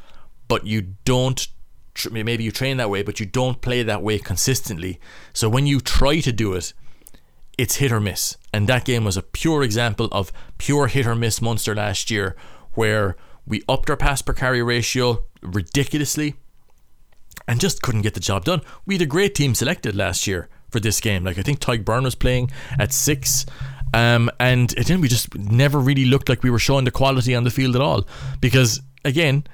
but 0.46 0.66
you 0.66 0.94
don't 1.04 1.48
maybe 2.10 2.44
you 2.44 2.52
train 2.52 2.76
that 2.76 2.90
way 2.90 3.02
but 3.02 3.18
you 3.18 3.26
don't 3.26 3.60
play 3.60 3.82
that 3.82 4.02
way 4.02 4.18
consistently. 4.18 5.00
So 5.32 5.48
when 5.48 5.66
you 5.66 5.80
try 5.80 6.20
to 6.20 6.32
do 6.32 6.52
it 6.54 6.74
it's 7.58 7.76
hit 7.76 7.92
or 7.92 8.00
miss. 8.00 8.36
And 8.52 8.66
that 8.68 8.84
game 8.84 9.04
was 9.04 9.16
a 9.16 9.22
pure 9.22 9.62
example 9.62 10.08
of 10.10 10.32
pure 10.58 10.86
hit 10.86 11.06
or 11.06 11.14
miss 11.14 11.42
Munster 11.42 11.74
last 11.74 12.10
year 12.10 12.36
where 12.74 13.16
we 13.46 13.62
upped 13.68 13.90
our 13.90 13.96
pass 13.96 14.22
per 14.22 14.32
carry 14.32 14.62
ratio 14.62 15.24
ridiculously 15.42 16.36
and 17.46 17.60
just 17.60 17.82
couldn't 17.82 18.02
get 18.02 18.14
the 18.14 18.20
job 18.20 18.44
done. 18.44 18.62
We 18.86 18.94
had 18.94 19.02
a 19.02 19.06
great 19.06 19.34
team 19.34 19.54
selected 19.54 19.94
last 19.94 20.26
year 20.26 20.48
for 20.70 20.80
this 20.80 21.00
game. 21.00 21.24
Like 21.24 21.38
I 21.38 21.42
think 21.42 21.60
Tadhg 21.60 21.84
Beirne 21.84 22.04
was 22.04 22.14
playing 22.14 22.50
at 22.78 22.92
six. 22.92 23.46
Um, 23.94 24.30
and 24.40 24.70
then 24.70 25.00
we 25.00 25.08
just 25.08 25.34
never 25.34 25.78
really 25.78 26.06
looked 26.06 26.28
like 26.28 26.42
we 26.42 26.50
were 26.50 26.58
showing 26.58 26.84
the 26.84 26.90
quality 26.90 27.34
on 27.34 27.44
the 27.44 27.50
field 27.50 27.76
at 27.76 27.82
all. 27.82 28.06
Because 28.40 28.80
again, 29.04 29.44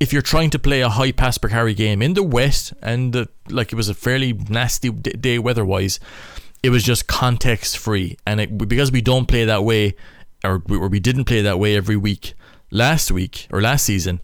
if 0.00 0.12
you're 0.12 0.22
trying 0.22 0.50
to 0.50 0.58
play 0.58 0.80
a 0.80 0.88
high 0.88 1.12
pass 1.12 1.38
per 1.38 1.48
carry 1.48 1.74
game 1.74 2.02
in 2.02 2.14
the 2.14 2.22
west, 2.22 2.72
and 2.82 3.12
the, 3.12 3.28
like 3.48 3.72
it 3.72 3.76
was 3.76 3.88
a 3.88 3.94
fairly 3.94 4.32
nasty 4.32 4.90
day 4.90 5.38
weather-wise, 5.38 6.00
it 6.62 6.70
was 6.70 6.82
just 6.82 7.06
context 7.06 7.78
free. 7.78 8.16
And 8.26 8.40
it, 8.40 8.58
because 8.58 8.90
we 8.90 9.02
don't 9.02 9.26
play 9.26 9.44
that 9.44 9.62
way, 9.62 9.94
or 10.42 10.62
we, 10.66 10.76
or 10.78 10.88
we 10.88 11.00
didn't 11.00 11.26
play 11.26 11.42
that 11.42 11.58
way 11.58 11.76
every 11.76 11.96
week 11.96 12.34
last 12.70 13.12
week 13.12 13.46
or 13.52 13.60
last 13.60 13.84
season, 13.84 14.20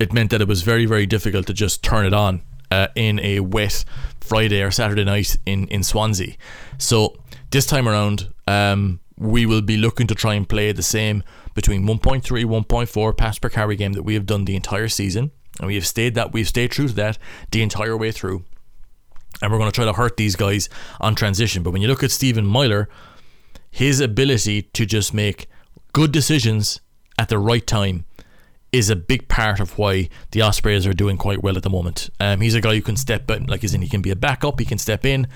it 0.00 0.12
meant 0.12 0.30
that 0.30 0.40
it 0.40 0.48
was 0.48 0.62
very, 0.62 0.86
very 0.86 1.06
difficult 1.06 1.46
to 1.46 1.52
just 1.52 1.84
turn 1.84 2.06
it 2.06 2.12
on 2.12 2.42
uh, 2.70 2.88
in 2.96 3.20
a 3.20 3.40
wet 3.40 3.84
Friday 4.20 4.62
or 4.62 4.70
Saturday 4.70 5.04
night 5.04 5.36
in, 5.46 5.68
in 5.68 5.82
Swansea. 5.82 6.34
So 6.78 7.16
this 7.50 7.66
time 7.66 7.88
around, 7.88 8.32
um, 8.48 9.00
we 9.16 9.46
will 9.46 9.62
be 9.62 9.76
looking 9.76 10.06
to 10.06 10.14
try 10.14 10.34
and 10.34 10.48
play 10.48 10.72
the 10.72 10.82
same 10.82 11.22
between 11.54 11.86
1.3 11.86 12.22
1.4 12.22 13.16
pass 13.16 13.38
per 13.38 13.48
carry 13.48 13.76
game 13.76 13.92
that 13.92 14.02
we 14.02 14.14
have 14.14 14.26
done 14.26 14.46
the 14.46 14.56
entire 14.56 14.88
season. 14.88 15.30
And 15.58 15.66
we 15.66 15.74
have 15.74 15.86
stayed 15.86 16.14
that 16.14 16.32
we've 16.32 16.48
stayed 16.48 16.70
true 16.70 16.88
to 16.88 16.94
that 16.94 17.18
the 17.50 17.62
entire 17.62 17.96
way 17.96 18.12
through. 18.12 18.44
And 19.42 19.52
we're 19.52 19.58
going 19.58 19.70
to 19.70 19.74
try 19.74 19.84
to 19.84 19.92
hurt 19.92 20.16
these 20.16 20.36
guys 20.36 20.68
on 21.00 21.14
transition. 21.14 21.62
But 21.62 21.72
when 21.72 21.82
you 21.82 21.88
look 21.88 22.02
at 22.02 22.10
Stephen 22.10 22.46
Myler 22.46 22.88
his 23.70 24.00
ability 24.00 24.62
to 24.62 24.84
just 24.84 25.14
make 25.14 25.48
good 25.92 26.12
decisions 26.12 26.80
at 27.18 27.28
the 27.28 27.38
right 27.38 27.66
time 27.66 28.04
is 28.72 28.88
a 28.88 28.96
big 28.96 29.26
part 29.28 29.60
of 29.60 29.76
why 29.78 30.08
the 30.30 30.42
Ospreys 30.42 30.86
are 30.86 30.92
doing 30.92 31.16
quite 31.16 31.42
well 31.42 31.56
at 31.56 31.62
the 31.62 31.70
moment. 31.70 32.08
Um, 32.20 32.40
he's 32.40 32.54
a 32.54 32.60
guy 32.60 32.74
who 32.74 32.82
can 32.82 32.96
step 32.96 33.30
in, 33.30 33.46
like 33.46 33.64
as 33.64 33.74
in 33.74 33.82
he 33.82 33.88
can 33.88 34.02
be 34.02 34.10
a 34.10 34.16
backup, 34.16 34.60
he 34.60 34.66
can 34.66 34.78
step 34.78 35.04
in 35.04 35.26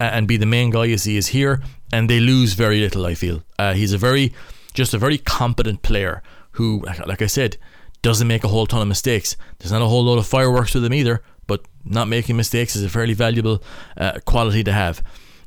uh, 0.00 0.04
and 0.04 0.28
be 0.28 0.36
the 0.36 0.46
main 0.46 0.70
guy 0.70 0.90
as 0.90 1.04
he 1.04 1.16
is 1.16 1.28
here, 1.28 1.62
and 1.92 2.08
they 2.10 2.20
lose 2.20 2.52
very 2.52 2.80
little. 2.80 3.06
I 3.06 3.14
feel 3.14 3.42
uh, 3.58 3.72
he's 3.74 3.92
a 3.92 3.98
very, 3.98 4.32
just 4.74 4.94
a 4.94 4.98
very 4.98 5.18
competent 5.18 5.82
player 5.82 6.22
who, 6.52 6.84
like 7.06 7.22
I 7.22 7.26
said, 7.26 7.56
doesn't 8.02 8.28
make 8.28 8.44
a 8.44 8.48
whole 8.48 8.66
ton 8.66 8.82
of 8.82 8.88
mistakes. 8.88 9.36
There's 9.58 9.72
not 9.72 9.80
a 9.82 9.86
whole 9.86 10.04
lot 10.04 10.18
of 10.18 10.26
fireworks 10.26 10.74
with 10.74 10.84
him 10.84 10.92
either, 10.92 11.22
but 11.46 11.64
not 11.84 12.08
making 12.08 12.36
mistakes 12.36 12.76
is 12.76 12.84
a 12.84 12.88
fairly 12.88 13.14
valuable 13.14 13.62
uh, 13.96 14.18
quality 14.24 14.62
to 14.64 14.72
have. 14.72 15.02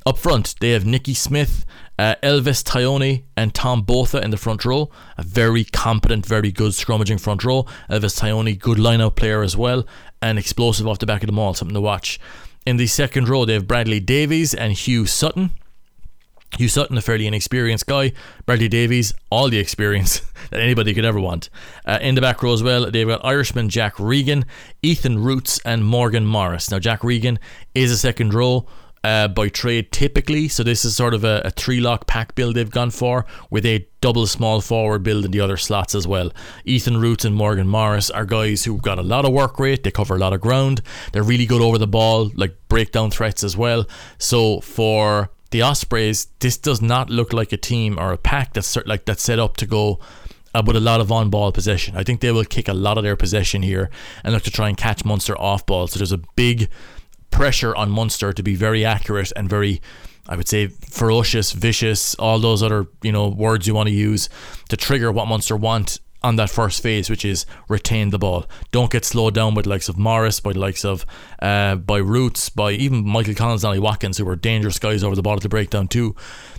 Up 0.06 0.18
front, 0.18 0.56
they 0.60 0.72
have 0.72 0.86
Nicky 0.86 1.14
Smith, 1.14 1.66
uh, 1.98 2.16
Elvis 2.22 2.64
Taione, 2.64 3.24
and 3.38 3.54
Tom 3.54 3.82
Botha 3.84 4.22
in 4.24 4.32
the 4.32 4.38
front 4.38 4.66
row. 4.66 4.90
A 5.18 5.24
very 5.24 5.64
competent, 5.64 6.26
very 6.26 6.52
good 6.52 6.72
scrummaging 6.72 7.20
front 7.20 7.44
row. 7.44 7.64
Elvis 7.90 8.20
Taione, 8.20 8.58
good 8.58 8.80
line-out 8.80 9.16
player 9.16 9.42
as 9.42 9.56
well, 9.56 9.86
and 10.22 10.38
explosive 10.38 10.88
off 10.88 11.00
the 11.00 11.06
back 11.06 11.24
of 11.24 11.28
the 11.28 11.34
maul, 11.34 11.54
something 11.54 11.76
to 11.76 11.82
watch. 11.82 12.20
In 12.66 12.78
the 12.78 12.88
second 12.88 13.30
row, 13.30 13.46
they 13.46 13.54
have 13.54 13.68
Bradley 13.68 14.00
Davies 14.00 14.54
and 14.54 14.74
Huw 14.74 15.08
Sutton. 15.08 15.52
Huw 16.58 16.70
Sutton, 16.70 16.98
a 16.98 17.02
fairly 17.02 17.28
inexperienced 17.28 17.86
guy. 17.86 18.14
Bradley 18.46 18.68
Davies, 18.68 19.14
all 19.30 19.50
the 19.50 19.60
experience 19.60 20.22
that 20.52 20.62
anybody 20.62 20.94
could 20.94 21.06
ever 21.06 21.20
want. 21.20 21.50
Uh, 21.86 22.00
in 22.02 22.16
the 22.16 22.22
back 22.22 22.42
row 22.42 22.54
as 22.54 22.64
well, 22.64 22.90
they've 22.90 23.08
got 23.08 23.24
Irishman 23.24 23.70
Jack 23.70 24.00
Regan, 24.00 24.46
Ethan 24.82 25.20
Roots, 25.20 25.60
and 25.66 25.86
Morgan 25.86 26.26
Morris. 26.26 26.72
Now, 26.72 26.80
Jack 26.80 27.04
Regan 27.04 27.40
is 27.74 27.92
a 27.92 27.98
second 27.98 28.34
row. 28.34 28.66
Uh, 29.06 29.28
by 29.28 29.48
trade 29.48 29.92
typically. 29.92 30.48
So 30.48 30.64
this 30.64 30.84
is 30.84 30.96
sort 30.96 31.14
of 31.14 31.24
a, 31.24 31.44
a, 31.46 31.52
three 31.52 31.80
lock 31.80 32.08
pack 32.08 32.34
build 32.34 32.56
they've 32.56 32.68
gone 32.68 32.90
for 32.90 33.28
with 33.52 33.64
a 33.64 33.88
double 34.02 34.26
small 34.26 34.62
forward 34.62 35.04
build 35.04 35.26
in 35.26 35.30
the 35.30 35.42
other 35.42 35.58
slots 35.58 35.94
as 35.94 36.08
well. 36.08 36.32
Ethan 36.64 36.98
Roots 36.98 37.24
and 37.24 37.36
Morgan 37.36 37.68
Morris 37.68 38.10
are 38.10 38.26
guys 38.26 38.66
who've 38.66 38.82
got 38.82 38.98
a 38.98 39.04
lot 39.04 39.24
of 39.24 39.32
work 39.32 39.60
rate. 39.60 39.84
They 39.84 39.92
cover 39.92 40.16
a 40.16 40.18
lot 40.18 40.34
of 40.34 40.42
ground. 40.42 40.82
They're 41.12 41.22
really 41.22 41.46
good 41.46 41.62
over 41.62 41.78
the 41.78 41.86
ball, 41.86 42.32
like 42.34 42.56
breakdown 42.68 43.12
threats 43.12 43.44
as 43.44 43.56
well. 43.56 43.86
So 44.18 44.60
for 44.62 45.30
the 45.52 45.62
Ospreys, 45.62 46.26
this 46.40 46.58
does 46.58 46.82
not 46.82 47.12
look 47.12 47.32
like 47.32 47.54
a 47.54 47.58
team 47.58 48.00
or 48.00 48.12
a 48.12 48.18
pack 48.18 48.54
that's 48.54 48.76
like 48.88 49.06
that's 49.06 49.22
set 49.22 49.38
up 49.38 49.56
to 49.58 49.68
go 49.68 50.00
uh, 50.56 50.64
with 50.66 50.78
a 50.78 50.80
lot 50.80 51.00
of 51.00 51.12
on 51.12 51.30
ball 51.30 51.52
possession. 51.52 51.96
I 51.96 52.04
think 52.04 52.22
they 52.22 52.32
will 52.32 52.44
kick 52.44 52.68
a 52.68 52.74
lot 52.74 52.98
of 52.98 53.04
their 53.04 53.16
possession 53.16 53.62
here 53.62 53.92
and 54.24 54.34
look 54.34 54.44
to 54.44 54.52
try 54.52 54.68
and 54.68 54.76
catch 54.76 55.06
Munster 55.06 55.40
off 55.40 55.64
ball. 55.68 55.86
So 55.88 56.00
there's 56.00 56.12
a 56.12 56.22
big 56.36 56.70
pressure 57.36 57.76
on 57.76 57.92
Munster 57.92 58.32
to 58.32 58.42
be 58.42 58.56
very 58.56 58.86
accurate 58.86 59.34
and 59.36 59.50
very 59.50 59.82
I 60.28 60.36
would 60.36 60.48
say 60.48 60.68
ferocious, 60.68 61.52
vicious, 61.52 62.16
all 62.16 62.40
those 62.40 62.64
other, 62.64 62.88
you 63.04 63.12
know, 63.12 63.28
words 63.28 63.68
you 63.68 63.76
want 63.76 63.90
to 63.90 63.94
use 63.94 64.28
to 64.70 64.78
trigger 64.78 65.12
what 65.12 65.28
Munster 65.28 65.56
want 65.56 66.00
on 66.24 66.38
that 66.38 66.50
first 66.50 66.82
phase, 66.82 67.10
which 67.12 67.24
is 67.24 67.46
retain 67.70 68.10
the 68.10 68.18
ball. 68.18 68.48
Don't 68.72 68.90
get 68.90 69.06
slowed 69.06 69.36
down 69.36 69.54
by 69.54 69.62
the 69.62 69.70
likes 69.70 69.90
of 69.90 69.98
Morris, 70.00 70.40
by 70.40 70.54
the 70.54 70.60
likes 70.60 70.84
of 70.84 71.06
uh, 71.42 71.76
by 71.76 71.98
Roots, 71.98 72.50
by 72.50 72.72
even 72.72 73.06
Michael 73.06 73.36
Collins, 73.36 73.64
Ollie 73.64 73.80
Watkins, 73.80 74.18
who 74.18 74.26
were 74.26 74.36
dangerous 74.36 74.80
guys 74.80 75.04
over 75.04 75.16
the 75.16 75.22
ball 75.22 75.36
at 75.36 75.44
the 75.44 75.50
breakdown 75.50 75.88
too. 75.88 76.16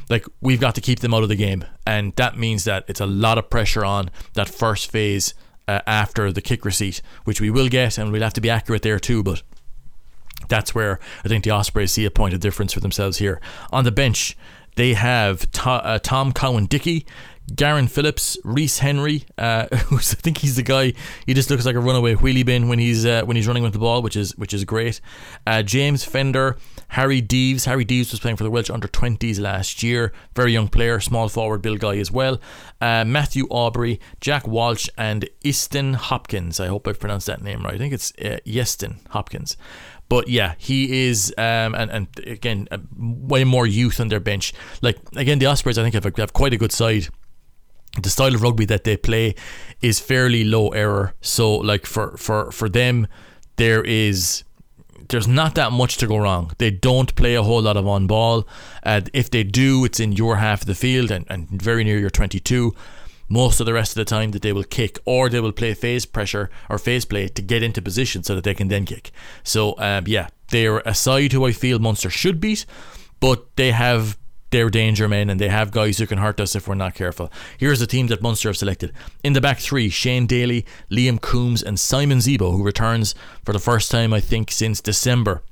Like 0.09 0.27
we've 0.41 0.61
got 0.61 0.77
to 0.77 0.81
keep 0.81 1.01
them 1.01 1.15
out 1.15 1.25
of 1.25 1.31
the 1.31 1.37
game, 1.37 1.65
and 1.87 2.15
that 2.17 2.37
means 2.39 2.65
that 2.65 2.85
it's 2.87 3.01
a 3.01 3.07
lot 3.07 3.39
of 3.39 3.51
pressure 3.51 3.85
on 3.85 4.11
that 4.35 4.49
first 4.49 4.93
phase 4.93 5.35
uh, 5.67 5.81
after 5.87 6.31
the 6.31 6.43
kick 6.43 6.65
receipt, 6.65 7.01
which 7.25 7.41
we 7.41 7.51
will 7.51 7.69
get, 7.69 7.99
and 7.99 8.13
we'll 8.13 8.23
have 8.23 8.35
to 8.35 8.41
be 8.41 8.51
accurate 8.51 8.83
there 8.83 9.01
too. 9.01 9.25
But 9.25 9.43
that's 10.49 10.75
where 10.75 11.01
I 11.25 11.29
think 11.29 11.45
the 11.45 11.51
Ospreys 11.51 11.93
see 11.93 12.05
a 12.05 12.11
point 12.11 12.35
of 12.35 12.41
difference 12.41 12.73
for 12.73 12.81
themselves 12.81 13.19
here. 13.19 13.41
On 13.73 13.85
the 13.85 13.93
bench, 13.93 14.37
they 14.77 14.95
have 14.95 15.47
uh, 15.65 15.99
Tom 15.99 16.33
Cowan 16.33 16.67
Dickey, 16.67 17.07
Garyn 17.53 17.89
Phillips, 17.89 18.37
Rhys 18.45 18.81
Henry, 18.81 19.25
uh, 19.39 19.67
who's 19.87 20.13
I 20.13 20.17
think 20.17 20.39
he's 20.39 20.57
the 20.57 20.63
guy. 20.63 20.95
He 21.27 21.35
just 21.35 21.49
looks 21.49 21.65
like 21.65 21.77
a 21.77 21.81
runaway 21.81 22.15
wheelie 22.15 22.45
bin 22.45 22.69
when 22.69 22.79
he's 22.79 23.07
uh, 23.07 23.23
when 23.25 23.37
he's 23.37 23.47
running 23.47 23.63
with 23.63 23.73
the 23.73 23.79
ball, 23.79 24.03
which 24.03 24.17
is 24.17 24.37
which 24.37 24.53
is 24.53 24.65
great. 24.65 25.01
Uh, 25.47 25.63
James 25.63 26.05
Fender, 26.05 26.57
Harry 26.89 27.21
Deeves. 27.21 27.65
Harry 27.65 27.85
Deeves 27.85 28.11
was 28.11 28.21
playing 28.21 28.37
for 28.37 28.45
the 28.45 28.51
Welsh 28.51 28.69
under 28.69 28.89
20s 28.89 29.41
last 29.41 29.83
year. 29.83 30.13
Very 30.35 30.53
young 30.53 30.69
player, 30.69 30.99
small 30.99 31.29
forward, 31.29 31.63
Bill 31.63 31.77
guy 31.77 31.97
as 31.99 32.11
well. 32.11 32.41
Uh, 32.81 33.05
Matthew 33.05 33.47
Aubrey, 33.49 34.01
Jack 34.21 34.47
Walsh, 34.47 34.89
and 34.99 35.29
Easton 35.43 35.95
Hopkins. 35.95 36.59
I 36.59 36.67
hope 36.67 36.89
I've 36.89 37.01
pronounced 37.01 37.29
that 37.29 37.43
name 37.43 37.63
right. 37.63 37.75
I 37.75 37.79
think 37.79 37.95
it's 37.95 38.13
uh, 38.21 38.39
Iestyn 38.45 39.07
Hopkins. 39.11 39.57
But 40.09 40.29
yeah, 40.29 40.55
he 40.59 41.07
is, 41.09 41.35
um, 41.37 41.75
and 41.75 41.91
and 41.91 42.07
again, 42.25 42.69
uh, 42.71 42.79
way 42.97 43.45
more 43.45 43.67
youth 43.67 44.01
on 44.01 44.09
their 44.09 44.21
bench. 44.21 44.53
Like 44.81 44.99
again, 45.17 45.39
the 45.39 45.47
Ospreys, 45.47 45.79
I 45.79 45.83
think 45.83 45.95
have, 45.95 46.17
have 46.17 46.33
quite 46.33 46.53
a 46.53 46.57
good 46.57 46.73
side 46.73 47.09
the 48.03 48.11
style 48.11 48.35
of 48.35 48.43
rugby 48.43 48.65
that 48.67 48.85
they 48.85 48.97
play 48.97 49.35
is 49.81 50.01
fairly 50.01 50.45
low 50.45 50.69
error. 50.69 51.15
So 51.21 51.57
like 51.57 51.87
for 51.87 52.17
for 52.17 52.51
for 52.53 52.69
them, 52.69 53.07
there 53.57 53.83
is 53.83 54.45
there's 55.09 55.29
not 55.29 55.55
that 55.55 55.73
much 55.73 55.99
to 55.99 56.07
go 56.07 56.17
wrong. 56.17 56.53
They 56.59 56.71
don't 56.71 57.15
play 57.15 57.35
a 57.35 57.43
whole 57.43 57.63
lot 57.63 57.77
of 57.77 57.87
on 57.87 58.07
ball. 58.07 58.47
And 58.83 59.09
if 59.13 59.31
they 59.31 59.45
do, 59.45 59.85
it's 59.85 60.01
in 60.01 60.13
your 60.13 60.37
half 60.37 60.63
of 60.63 60.67
the 60.67 60.75
field 60.75 61.11
and, 61.11 61.25
and 61.29 61.49
very 61.49 61.85
near 61.85 61.99
your 61.99 62.11
22. 62.11 62.75
Most 63.29 63.61
of 63.61 63.67
the 63.67 63.73
rest 63.73 63.93
of 63.93 63.97
the 63.97 64.05
time 64.05 64.31
that 64.31 64.43
they 64.43 64.53
will 64.53 64.65
kick 64.65 64.99
or 65.05 65.29
they 65.29 65.41
will 65.41 65.53
play 65.53 65.75
phase 65.75 66.07
pressure 66.07 66.51
or 66.71 66.79
phase 66.79 67.05
play 67.05 67.29
to 67.29 67.43
get 67.43 67.63
into 67.63 67.83
position 67.83 68.23
so 68.23 68.35
that 68.35 68.45
they 68.45 68.55
can 68.55 68.69
then 68.69 68.85
kick. 68.85 69.11
So 69.43 69.75
um, 69.79 70.05
yeah, 70.07 70.29
they're 70.51 70.79
a 70.79 70.95
side 70.95 71.33
who 71.33 71.45
I 71.45 71.53
feel 71.53 71.79
Munster 71.79 72.11
should 72.11 72.41
beat, 72.41 72.67
but 73.21 73.57
they 73.57 73.73
have 73.73 74.17
they're 74.51 74.71
danger 74.71 75.09
men 75.09 75.29
and 75.29 75.41
they 75.41 75.49
have 75.49 75.73
guys 75.73 75.99
who 75.99 76.07
can 76.07 76.19
hurt 76.19 76.41
us 76.41 76.55
if 76.55 76.69
we're 76.69 76.75
not 76.75 76.95
careful. 76.95 77.33
Here's 77.59 77.81
the 77.81 77.87
team 77.87 78.07
that 78.07 78.23
Munster 78.23 78.49
have 78.49 78.57
selected. 78.57 78.93
In 79.25 79.33
the 79.33 79.41
back 79.41 79.59
three, 79.59 79.89
Shane 79.89 80.27
Daly, 80.27 80.65
Liam 80.91 81.21
Coombs, 81.21 81.63
and 81.63 81.81
Simon 81.81 82.19
Zebo, 82.19 82.53
who 82.53 82.63
returns 82.63 83.15
for 83.45 83.53
the 83.53 83.59
first 83.59 83.91
time, 83.91 84.13
I 84.13 84.21
think, 84.21 84.53
since 84.53 84.81
December. 84.81 85.43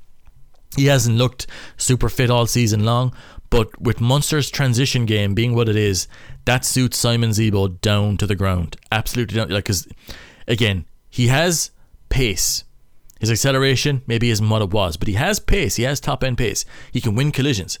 He 0.75 0.87
hasn't 0.87 1.17
looked 1.17 1.47
super 1.77 2.09
fit 2.09 2.29
all 2.29 2.47
season 2.47 2.83
long, 2.83 3.13
but 3.55 3.81
with 3.81 4.01
Munster's 4.01 4.51
transition 4.51 5.05
game 5.05 5.33
being 5.33 5.55
what 5.55 5.69
it 5.69 5.77
is, 5.77 6.09
that 6.43 6.65
suits 6.65 6.97
Simon 6.97 7.29
Zebo 7.29 7.79
down 7.79 8.17
to 8.17 8.27
the 8.27 8.35
ground. 8.35 8.75
Absolutely 8.91 9.37
down. 9.37 9.47
Like, 9.47 9.63
because, 9.63 9.87
again, 10.45 10.83
he 11.09 11.27
has 11.27 11.71
pace. 12.09 12.65
His 13.21 13.31
acceleration 13.31 14.01
maybe 14.07 14.29
isn't 14.29 14.49
what 14.49 14.61
it 14.61 14.71
was, 14.71 14.97
but 14.97 15.07
he 15.07 15.13
has 15.13 15.39
pace. 15.39 15.77
He 15.77 15.83
has 15.83 16.01
top 16.01 16.21
end 16.21 16.37
pace. 16.37 16.65
He 16.91 16.99
can 16.99 17.15
win 17.15 17.31
collisions 17.31 17.79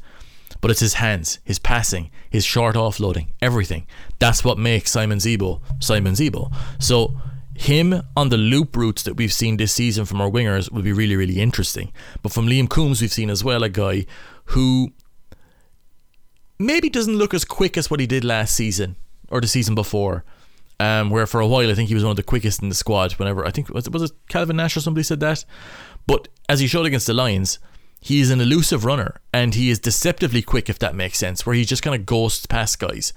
but 0.61 0.71
it's 0.71 0.79
his 0.79 0.95
hands, 0.95 1.39
his 1.43 1.59
passing, 1.59 2.09
his 2.29 2.45
short 2.45 2.75
offloading, 2.75 3.27
everything. 3.41 3.85
That's 4.17 4.43
what 4.43 4.57
makes 4.57 4.89
Simon 4.89 5.19
Zebo 5.19 5.59
Simon 5.79 6.13
Zebo. 6.13 6.51
So 6.79 7.19
him 7.53 8.01
on 8.17 8.29
the 8.29 8.37
loop 8.37 8.75
routes 8.75 9.03
that 9.03 9.15
we've 9.15 9.33
seen 9.33 9.57
this 9.57 9.73
season 9.73 10.05
from 10.05 10.21
our 10.21 10.29
wingers 10.29 10.71
will 10.71 10.81
be 10.81 10.93
really, 10.93 11.15
really 11.15 11.39
interesting. 11.39 11.91
But 12.23 12.31
from 12.31 12.47
Liam 12.47 12.69
Coombs, 12.69 13.01
we've 13.01 13.11
seen 13.11 13.29
as 13.29 13.43
well 13.43 13.63
a 13.63 13.69
guy 13.69 14.05
who 14.45 14.93
maybe 16.59 16.89
doesn't 16.89 17.17
look 17.17 17.33
as 17.33 17.45
quick 17.45 17.77
as 17.77 17.89
what 17.89 17.99
he 17.99 18.07
did 18.07 18.23
last 18.23 18.55
season 18.55 18.95
or 19.29 19.41
the 19.41 19.47
season 19.47 19.75
before. 19.75 20.23
Um, 20.77 21.09
where 21.09 21.25
for 21.25 21.39
a 21.39 21.47
while 21.47 21.71
I 21.71 21.73
think 21.73 21.87
he 21.87 21.95
was 21.95 22.03
one 22.03 22.11
of 22.11 22.17
the 22.17 22.23
quickest 22.23 22.61
in 22.61 22.67
the 22.67 22.75
squad. 22.75 23.13
Whenever 23.13 23.45
I 23.45 23.51
think 23.51 23.69
was 23.69 23.87
it, 23.87 23.93
was 23.93 24.03
it 24.03 24.11
Calvin 24.27 24.57
Nash 24.57 24.75
or 24.75 24.81
somebody 24.81 25.03
said 25.03 25.21
that, 25.21 25.45
but 26.05 26.27
as 26.49 26.59
he 26.59 26.67
showed 26.67 26.85
against 26.85 27.07
the 27.07 27.13
Lions, 27.13 27.59
he 28.01 28.19
is 28.19 28.29
an 28.29 28.41
elusive 28.41 28.83
runner 28.83 29.21
and 29.33 29.55
he 29.55 29.69
is 29.69 29.79
deceptively 29.79 30.41
quick, 30.41 30.69
if 30.69 30.77
that 30.79 30.93
makes 30.93 31.17
sense, 31.17 31.45
where 31.45 31.55
he 31.55 31.63
just 31.63 31.81
kind 31.81 31.95
of 31.95 32.05
ghosts 32.05 32.45
past 32.45 32.77
guys. 32.77 33.13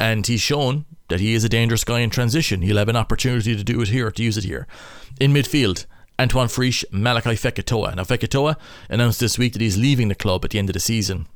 And 0.00 0.26
he's 0.26 0.40
shown 0.40 0.86
that 1.08 1.20
he 1.20 1.34
is 1.34 1.44
a 1.44 1.48
dangerous 1.48 1.84
guy 1.84 2.00
in 2.00 2.10
transition. 2.10 2.62
He'll 2.62 2.78
have 2.78 2.88
an 2.88 2.96
opportunity 2.96 3.54
to 3.54 3.62
do 3.62 3.80
it 3.82 3.88
here, 3.88 4.10
to 4.10 4.22
use 4.22 4.38
it 4.38 4.44
here. 4.44 4.66
In 5.20 5.32
midfield, 5.32 5.86
Antoine 6.18 6.48
Frisch, 6.48 6.84
Malachi 6.90 7.30
Fekitoa. 7.30 7.94
Now, 7.94 8.04
Fekitoa 8.04 8.56
announced 8.88 9.20
this 9.20 9.38
week 9.38 9.52
that 9.52 9.62
he's 9.62 9.78
leaving 9.78 10.08
the 10.08 10.14
club 10.14 10.44
at 10.44 10.50
the 10.50 10.58
end 10.58 10.70
of 10.70 10.74
the 10.74 10.80
season 10.80 11.26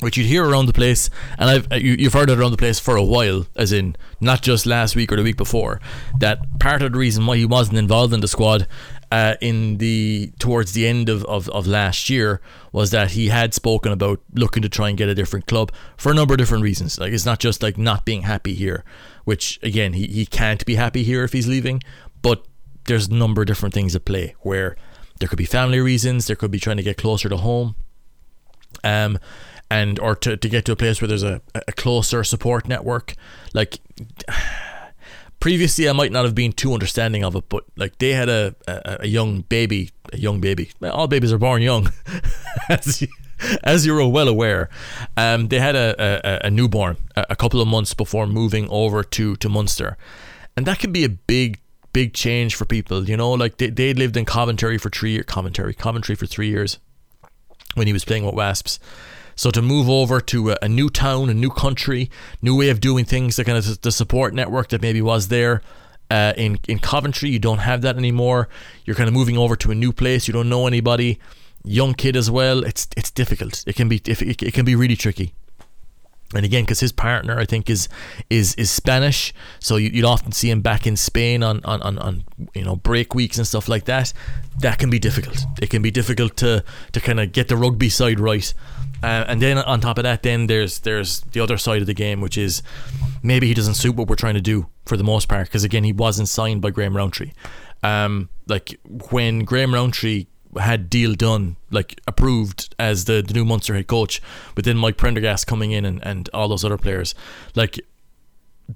which 0.00 0.16
you'd 0.16 0.26
hear 0.26 0.44
around 0.44 0.66
the 0.66 0.72
place, 0.72 1.10
and 1.38 1.48
I've 1.50 1.72
uh, 1.72 1.76
you, 1.76 1.92
you've 1.92 2.12
heard 2.12 2.30
it 2.30 2.38
around 2.38 2.50
the 2.50 2.56
place 2.56 2.78
for 2.78 2.96
a 2.96 3.04
while, 3.04 3.46
as 3.56 3.72
in 3.72 3.96
not 4.20 4.42
just 4.42 4.66
last 4.66 4.96
week 4.96 5.12
or 5.12 5.16
the 5.16 5.22
week 5.22 5.36
before. 5.36 5.80
That 6.18 6.58
part 6.58 6.82
of 6.82 6.92
the 6.92 6.98
reason 6.98 7.26
why 7.26 7.36
he 7.36 7.44
wasn't 7.44 7.78
involved 7.78 8.12
in 8.12 8.20
the 8.20 8.28
squad 8.28 8.66
uh, 9.12 9.34
in 9.40 9.78
the 9.78 10.32
towards 10.38 10.72
the 10.72 10.86
end 10.86 11.08
of, 11.08 11.24
of, 11.24 11.48
of 11.50 11.66
last 11.66 12.08
year 12.08 12.40
was 12.72 12.90
that 12.92 13.12
he 13.12 13.28
had 13.28 13.52
spoken 13.52 13.92
about 13.92 14.20
looking 14.34 14.62
to 14.62 14.68
try 14.68 14.88
and 14.88 14.96
get 14.96 15.08
a 15.08 15.14
different 15.14 15.46
club 15.46 15.72
for 15.96 16.12
a 16.12 16.14
number 16.14 16.34
of 16.34 16.38
different 16.38 16.62
reasons. 16.62 16.98
Like 16.98 17.12
it's 17.12 17.26
not 17.26 17.40
just 17.40 17.62
like 17.62 17.76
not 17.76 18.04
being 18.04 18.22
happy 18.22 18.54
here, 18.54 18.84
which 19.24 19.58
again 19.62 19.94
he, 19.94 20.06
he 20.06 20.26
can't 20.26 20.64
be 20.64 20.76
happy 20.76 21.02
here 21.02 21.24
if 21.24 21.32
he's 21.32 21.48
leaving, 21.48 21.82
but 22.22 22.46
there's 22.84 23.08
a 23.08 23.14
number 23.14 23.42
of 23.42 23.46
different 23.46 23.74
things 23.74 23.96
at 23.96 24.04
play 24.04 24.34
where 24.40 24.76
there 25.18 25.28
could 25.28 25.38
be 25.38 25.44
family 25.44 25.80
reasons, 25.80 26.26
there 26.26 26.36
could 26.36 26.50
be 26.50 26.60
trying 26.60 26.76
to 26.76 26.82
get 26.82 26.96
closer 26.96 27.28
to 27.28 27.36
home. 27.36 27.74
Um 28.84 29.18
and 29.70 29.98
or 30.00 30.16
to, 30.16 30.36
to 30.36 30.48
get 30.48 30.64
to 30.64 30.72
a 30.72 30.76
place 30.76 31.00
where 31.00 31.08
there's 31.08 31.22
a, 31.22 31.40
a 31.54 31.72
closer 31.72 32.24
support 32.24 32.66
network. 32.66 33.14
Like 33.54 33.78
previously 35.40 35.88
I 35.88 35.92
might 35.92 36.12
not 36.12 36.24
have 36.24 36.34
been 36.34 36.52
too 36.52 36.72
understanding 36.72 37.24
of 37.24 37.34
it, 37.34 37.48
but 37.48 37.64
like 37.76 37.98
they 37.98 38.10
had 38.10 38.28
a, 38.28 38.54
a, 38.68 38.98
a 39.00 39.06
young 39.06 39.40
baby, 39.42 39.90
a 40.12 40.18
young 40.18 40.40
baby. 40.40 40.70
All 40.82 41.08
babies 41.08 41.32
are 41.32 41.38
born 41.38 41.62
young, 41.62 41.90
as, 42.68 43.02
you, 43.02 43.08
as 43.64 43.86
you're 43.86 44.06
well 44.06 44.28
aware. 44.28 44.68
Um, 45.16 45.48
they 45.48 45.58
had 45.58 45.74
a, 45.76 46.42
a, 46.44 46.46
a 46.48 46.50
newborn 46.50 46.98
a, 47.16 47.36
couple 47.36 47.60
of 47.60 47.68
months 47.68 47.94
before 47.94 48.26
moving 48.26 48.68
over 48.70 49.02
to, 49.02 49.36
to 49.36 49.48
Munster. 49.48 49.96
And 50.56 50.66
that 50.66 50.78
can 50.78 50.92
be 50.92 51.04
a 51.04 51.08
big, 51.08 51.60
big 51.92 52.12
change 52.12 52.54
for 52.54 52.66
people. 52.66 53.08
You 53.08 53.16
know, 53.16 53.32
like 53.32 53.56
they, 53.56 53.70
they 53.70 53.94
lived 53.94 54.16
in 54.16 54.26
Coventry 54.26 54.78
for 54.78 54.90
three 54.90 55.12
years, 55.12 55.26
Coventry, 55.26 55.74
Coventry 55.74 56.14
for 56.14 56.26
three 56.26 56.48
years 56.48 56.78
when 57.74 57.86
he 57.86 57.92
was 57.92 58.04
playing 58.04 58.26
with 58.26 58.34
Wasps. 58.34 58.78
So 59.40 59.50
to 59.52 59.62
move 59.62 59.88
over 59.88 60.20
to 60.20 60.50
a, 60.50 60.58
a 60.60 60.68
new 60.68 60.90
town, 60.90 61.30
a 61.30 61.32
new 61.32 61.48
country, 61.48 62.10
new 62.42 62.54
way 62.54 62.68
of 62.68 62.78
doing 62.78 63.06
things, 63.06 63.36
the 63.36 63.44
kind 63.44 63.56
of 63.56 63.80
the 63.80 63.90
support 63.90 64.34
network 64.34 64.68
that 64.68 64.82
maybe 64.82 65.00
was 65.00 65.28
there 65.28 65.62
uh, 66.10 66.34
in 66.36 66.58
in 66.68 66.78
Coventry, 66.78 67.30
you 67.30 67.38
don't 67.38 67.60
have 67.60 67.80
that 67.80 67.96
anymore. 67.96 68.50
You're 68.84 68.96
kind 68.96 69.08
of 69.08 69.14
moving 69.14 69.38
over 69.38 69.56
to 69.56 69.70
a 69.70 69.74
new 69.74 69.92
place. 69.92 70.28
You 70.28 70.34
don't 70.34 70.50
know 70.50 70.66
anybody. 70.66 71.18
Young 71.64 71.94
kid 71.94 72.16
as 72.16 72.30
well. 72.30 72.62
It's 72.64 72.86
it's 72.98 73.10
difficult. 73.10 73.64
It 73.66 73.76
can 73.76 73.88
be 73.88 74.02
it, 74.04 74.20
it 74.20 74.52
can 74.52 74.66
be 74.66 74.76
really 74.76 74.94
tricky 74.94 75.32
and 76.34 76.44
again 76.44 76.62
because 76.62 76.80
his 76.80 76.92
partner 76.92 77.38
I 77.38 77.44
think 77.44 77.68
is 77.68 77.88
is 78.28 78.54
is 78.54 78.70
Spanish 78.70 79.34
so 79.58 79.76
you, 79.76 79.90
would 79.94 80.08
often 80.08 80.32
see 80.32 80.50
him 80.50 80.60
back 80.60 80.86
in 80.86 80.96
Spain 80.96 81.42
on, 81.42 81.60
on, 81.64 81.82
on, 81.82 81.98
on 81.98 82.24
you 82.54 82.64
know 82.64 82.76
break 82.76 83.14
weeks 83.14 83.38
and 83.38 83.46
stuff 83.46 83.68
like 83.68 83.84
that 83.86 84.12
that 84.60 84.78
can 84.78 84.90
be 84.90 84.98
difficult 84.98 85.44
it 85.60 85.70
can 85.70 85.82
be 85.82 85.90
difficult 85.90 86.36
to 86.36 86.62
to 86.92 87.00
kind 87.00 87.20
of 87.20 87.32
get 87.32 87.48
the 87.48 87.56
rugby 87.56 87.88
side 87.88 88.20
right 88.20 88.54
Uh, 89.02 89.24
and 89.28 89.40
then 89.40 89.58
on 89.58 89.80
top 89.80 89.98
of 89.98 90.04
that, 90.04 90.22
then 90.22 90.46
there's 90.46 90.80
there's 90.80 91.20
the 91.32 91.40
other 91.40 91.56
side 91.56 91.80
of 91.80 91.86
the 91.86 91.94
game, 91.94 92.20
which 92.20 92.36
is 92.36 92.62
maybe 93.22 93.46
he 93.46 93.54
doesn't 93.54 93.74
suit 93.74 93.96
what 93.96 94.08
we're 94.08 94.16
trying 94.16 94.34
to 94.34 94.40
do 94.40 94.66
for 94.84 94.96
the 94.96 95.04
most 95.04 95.28
part. 95.28 95.46
Because 95.46 95.64
again, 95.64 95.84
he 95.84 95.92
wasn't 95.92 96.28
signed 96.28 96.60
by 96.60 96.70
Graham 96.70 96.96
Rowntree. 96.96 97.32
Um, 97.82 98.28
like 98.46 98.78
when 99.10 99.44
Graham 99.44 99.72
Rowntree 99.72 100.26
had 100.58 100.90
deal 100.90 101.14
done, 101.14 101.56
like 101.70 102.00
approved 102.06 102.74
as 102.78 103.04
the, 103.04 103.22
the 103.22 103.32
new 103.32 103.44
Munster 103.44 103.74
head 103.74 103.86
coach, 103.86 104.20
but 104.54 104.64
then 104.64 104.76
Mike 104.76 104.96
Prendergast 104.96 105.46
coming 105.46 105.72
in 105.72 105.84
and, 105.84 106.04
and 106.04 106.28
all 106.34 106.48
those 106.48 106.64
other 106.64 106.76
players, 106.76 107.14
like 107.54 107.80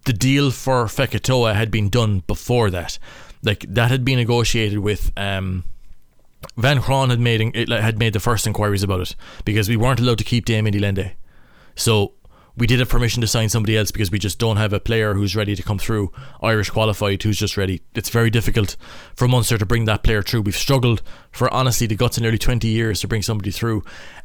the 0.04 0.12
deal 0.12 0.50
for 0.50 0.84
Fekitoa 0.84 1.54
had 1.54 1.70
been 1.70 1.88
done 1.88 2.20
before 2.26 2.70
that. 2.70 2.98
Like 3.42 3.66
that 3.68 3.90
had 3.90 4.04
been 4.04 4.18
negotiated 4.18 4.78
with 4.78 5.12
um, 5.16 5.64
Van 6.56 6.80
Graan 6.80 7.10
had 7.10 7.20
made 7.20 7.56
had 7.68 7.98
made 7.98 8.12
the 8.12 8.20
first 8.20 8.46
inquiries 8.46 8.82
about 8.82 9.00
it 9.00 9.16
because 9.44 9.68
we 9.68 9.76
weren't 9.76 10.00
allowed 10.00 10.18
to 10.18 10.24
keep 10.24 10.44
Damian 10.44 10.72
de 10.72 10.78
Allende. 10.78 11.12
So 11.76 12.12
we 12.56 12.66
did 12.66 12.78
have 12.78 12.88
permission 12.88 13.20
to 13.20 13.26
sign 13.26 13.48
somebody 13.48 13.76
else 13.76 13.90
because 13.90 14.10
we 14.10 14.18
just 14.18 14.38
don't 14.38 14.58
have 14.58 14.72
a 14.72 14.78
player 14.78 15.14
who's 15.14 15.34
ready 15.34 15.56
to 15.56 15.62
come 15.62 15.78
through 15.78 16.12
Irish 16.40 16.70
qualified 16.70 17.22
who's 17.22 17.38
just 17.38 17.56
ready. 17.56 17.82
It's 17.94 18.10
very 18.10 18.30
difficult 18.30 18.76
for 19.16 19.26
Munster 19.26 19.58
to 19.58 19.66
bring 19.66 19.86
that 19.86 20.04
player 20.04 20.22
through. 20.22 20.42
We've 20.42 20.56
struggled 20.56 21.02
for 21.32 21.52
honestly 21.52 21.88
the 21.88 21.96
guts 21.96 22.16
in 22.16 22.22
nearly 22.22 22.38
20 22.38 22.68
years 22.68 23.00
to 23.00 23.08
bring 23.08 23.22
somebody 23.22 23.50
through 23.50 23.82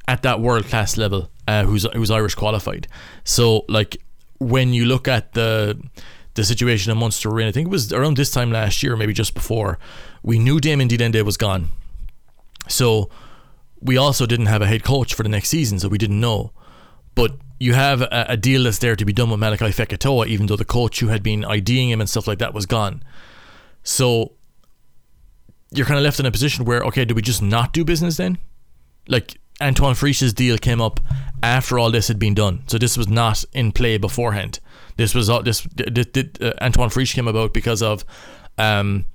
at 0.07 0.21
that 0.21 0.41
world 0.41 0.65
class 0.65 0.95
level 0.95 1.29
uh, 1.47 1.63
who's 1.63 1.87
who's 1.93 2.11
Irish 2.11 2.35
qualified. 2.35 2.87
So 3.23 3.65
like 3.67 3.97
when 4.39 4.73
you 4.73 4.85
look 4.85 5.07
at 5.07 5.33
the 5.33 5.81
the 6.35 6.43
situation 6.43 6.91
in 6.91 6.97
Munster 6.97 7.39
in, 7.39 7.47
I 7.47 7.51
think 7.51 7.67
it 7.67 7.71
was 7.71 7.91
around 7.91 8.15
this 8.15 8.31
time 8.31 8.51
last 8.51 8.83
year, 8.83 8.95
maybe 8.95 9.13
just 9.13 9.33
before, 9.33 9.79
we 10.23 10.39
knew 10.39 10.59
Damian 10.59 10.87
de 10.87 11.21
was 11.23 11.35
gone. 11.35 11.69
So 12.69 13.09
we 13.81 13.97
also 13.97 14.25
didn't 14.25 14.45
have 14.45 14.61
a 14.61 14.67
head 14.67 14.83
coach 14.83 15.13
for 15.13 15.23
the 15.23 15.29
next 15.29 15.49
season, 15.49 15.79
so 15.79 15.89
we 15.89 15.97
didn't 15.97 16.19
know. 16.19 16.53
But 17.15 17.37
you 17.59 17.73
have 17.73 18.01
a, 18.01 18.25
a 18.29 18.37
deal 18.37 18.63
that's 18.63 18.79
there 18.79 18.95
to 18.95 19.05
be 19.05 19.13
done 19.13 19.29
with 19.29 19.39
Malachi 19.39 19.65
Fekitoa, 19.65 20.27
even 20.27 20.47
though 20.47 20.55
the 20.55 20.65
coach 20.65 20.99
who 20.99 21.07
had 21.07 21.21
been 21.21 21.43
IDing 21.43 21.89
him 21.89 21.99
and 21.99 22.09
stuff 22.09 22.27
like 22.27 22.39
that 22.39 22.53
was 22.53 22.65
gone. 22.65 23.03
So 23.83 24.33
you're 25.71 25.85
kind 25.85 25.97
of 25.97 26.03
left 26.03 26.19
in 26.19 26.25
a 26.25 26.31
position 26.31 26.65
where, 26.65 26.81
okay, 26.83 27.05
do 27.05 27.13
we 27.13 27.21
just 27.21 27.41
not 27.41 27.73
do 27.73 27.83
business 27.83 28.17
then? 28.17 28.37
Like 29.07 29.39
Antoine 29.61 29.95
Frisch's 29.95 30.33
deal 30.33 30.57
came 30.57 30.81
up 30.81 30.99
after 31.43 31.77
all 31.77 31.91
this 31.91 32.07
had 32.07 32.19
been 32.19 32.33
done, 32.33 32.63
so 32.67 32.77
this 32.77 32.97
was 32.97 33.07
not 33.07 33.43
in 33.53 33.71
play 33.71 33.97
beforehand. 33.97 34.59
This 34.97 35.15
was 35.15 35.29
all 35.29 35.41
this. 35.41 35.61
Did, 35.61 36.41
uh, 36.41 36.53
Antoine 36.61 36.89
Frisch 36.89 37.13
came 37.13 37.27
about 37.27 37.53
because 37.53 37.81
of 37.81 38.05
um, 38.57 39.05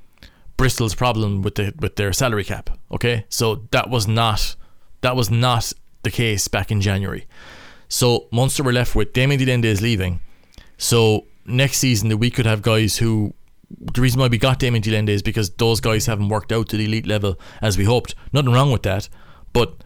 Bristol's 0.57 0.95
problem 0.95 1.43
with 1.43 1.57
the 1.57 1.75
with 1.79 1.97
their 1.97 2.12
salary 2.12 2.45
cap. 2.45 2.71
Okay, 2.93 3.25
so 3.29 3.67
that 3.71 3.90
was 3.90 4.07
not 4.07 4.57
that 5.01 5.17
was 5.17 5.31
not 5.31 5.73
the 6.03 6.11
case 6.11 6.49
back 6.49 6.71
in 6.71 6.81
January. 6.81 7.27
So 7.88 8.29
Munster 8.31 8.62
were 8.62 8.73
left 8.73 8.95
with 8.95 9.12
Damian 9.12 9.38
de 9.38 9.45
Allende 9.45 9.69
is 9.69 9.83
leaving. 9.83 10.21
So 10.79 11.27
next 11.47 11.79
season 11.79 12.09
that 12.09 12.17
we 12.17 12.31
could 12.31 12.47
have 12.47 12.62
guys 12.62 12.99
who 12.99 13.35
the 13.93 14.01
reason 14.01 14.21
why 14.21 14.29
we 14.29 14.38
got 14.38 14.59
Damian 14.59 14.83
de 14.83 14.90
Allende 14.90 15.12
is 15.12 15.23
because 15.23 15.51
those 15.51 15.81
guys 15.81 16.07
haven't 16.07 16.29
worked 16.29 16.53
out 16.53 16.69
to 16.69 16.77
the 16.77 16.85
elite 16.85 17.07
level 17.07 17.38
as 17.61 17.77
we 17.77 17.85
hoped. 17.85 18.14
Nothing 18.33 18.53
wrong 18.53 18.71
with 18.71 18.83
that, 18.85 19.09
but 19.53 19.83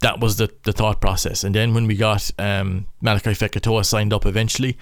that 0.00 0.20
was 0.20 0.36
the, 0.36 0.52
the 0.64 0.72
thought 0.72 1.00
process. 1.00 1.44
And 1.44 1.54
then 1.54 1.74
when 1.74 1.86
we 1.86 1.96
got 1.96 2.30
um, 2.38 2.86
Malachi 3.00 3.30
Fekitoa 3.30 3.84
signed 3.84 4.12
up 4.12 4.26
eventually, 4.26 4.76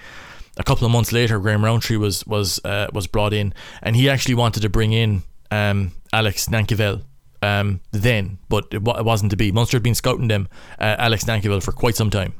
a 0.57 0.63
couple 0.63 0.85
of 0.85 0.91
months 0.91 1.11
later, 1.11 1.39
Graham 1.39 1.63
Rowntree 1.63 1.97
was 1.97 2.25
was 2.27 2.63
uh, 2.63 2.87
was 2.93 3.07
brought 3.07 3.33
in, 3.33 3.53
and 3.81 3.95
he 3.95 4.09
actually 4.09 4.35
wanted 4.35 4.61
to 4.61 4.69
bring 4.69 4.93
in 4.93 5.23
um, 5.51 5.91
Alex 6.11 6.47
Nankivell 6.47 7.03
um, 7.41 7.81
then, 7.91 8.37
but 8.49 8.65
it, 8.71 8.83
w- 8.83 8.97
it, 8.97 9.03
wasn't 9.03 9.31
to 9.31 9.37
be. 9.37 9.51
Munster 9.51 9.77
had 9.77 9.83
been 9.83 9.95
scouting 9.95 10.27
them, 10.27 10.47
uh, 10.79 10.95
Alex 10.97 11.25
Nankivell, 11.25 11.61
for 11.63 11.71
quite 11.71 11.95
some 11.95 12.09
time 12.09 12.33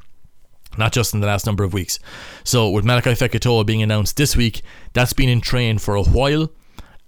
not 0.78 0.92
just 0.92 1.14
in 1.14 1.20
the 1.20 1.28
last 1.28 1.46
number 1.46 1.64
of 1.64 1.72
weeks. 1.72 2.00
So 2.44 2.70
with 2.70 2.84
Malachi 2.84 3.12
Fekitoa 3.12 3.66
being 3.66 3.84
announced 3.84 4.18
this 4.18 4.36
week, 4.36 4.64
that's 4.94 5.14
been 5.14 5.30
in 5.30 5.42
train 5.42 5.78
for 5.78 5.96
a 5.96 6.04
while. 6.04 6.52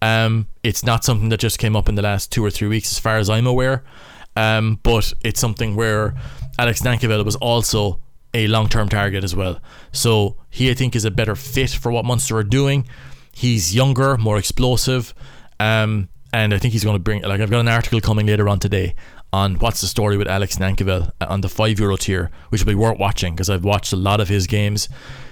Um, 0.02 0.48
it's 0.64 0.84
not 0.84 1.04
something 1.04 1.30
that 1.30 1.40
just 1.40 1.58
came 1.58 1.76
up 1.76 1.90
in 1.90 1.96
the 1.96 2.02
last 2.02 2.32
two 2.32 2.46
or 2.46 2.52
three 2.52 2.68
weeks, 2.68 2.92
as 2.92 3.00
far 3.00 3.18
as 3.18 3.30
I'm 3.30 3.48
aware. 3.48 3.84
Um, 4.36 4.80
but 4.84 5.14
it's 5.24 5.40
something 5.40 5.76
where 5.76 6.14
Alex 6.60 6.82
Nankivell 6.82 7.24
was 7.24 7.36
also 7.38 8.02
a 8.36 8.48
long-term 8.48 8.90
target 8.90 9.24
as 9.24 9.34
well. 9.34 9.62
So 9.94 10.38
he, 10.50 10.70
I 10.70 10.74
think, 10.74 10.96
is 10.96 11.06
a 11.06 11.12
better 11.12 11.36
fit 11.36 11.70
for 11.70 11.90
what 11.92 12.04
Munster 12.04 12.38
are 12.38 12.44
doing. 12.44 12.86
He's 13.32 13.74
younger, 13.74 14.18
more 14.18 14.38
explosive, 14.38 15.14
um, 15.60 16.10
and 16.34 16.54
I 16.54 16.58
think 16.58 16.74
he's 16.74 16.84
going 16.84 16.96
to 16.96 17.02
bring. 17.02 17.22
Like 17.22 17.40
I've 17.40 17.50
got 17.50 17.62
an 17.62 17.70
article 17.70 18.02
coming 18.02 18.28
later 18.28 18.50
on 18.50 18.60
today 18.60 18.94
on 19.32 19.56
what's 19.56 19.82
the 19.82 19.88
story 19.88 20.18
with 20.18 20.28
Alex 20.28 20.58
Nankivell 20.58 21.12
on 21.22 21.42
the 21.42 21.50
five 21.50 21.80
euro 21.80 21.96
tier, 21.96 22.30
which 22.50 22.62
will 22.62 22.72
be 22.72 22.76
worth 22.76 23.00
watching 23.00 23.34
because 23.34 23.50
I've 23.50 23.64
watched 23.64 23.94
a 23.94 23.98
lot 23.98 24.20
of 24.20 24.28
his 24.28 24.48
games. 24.48 24.90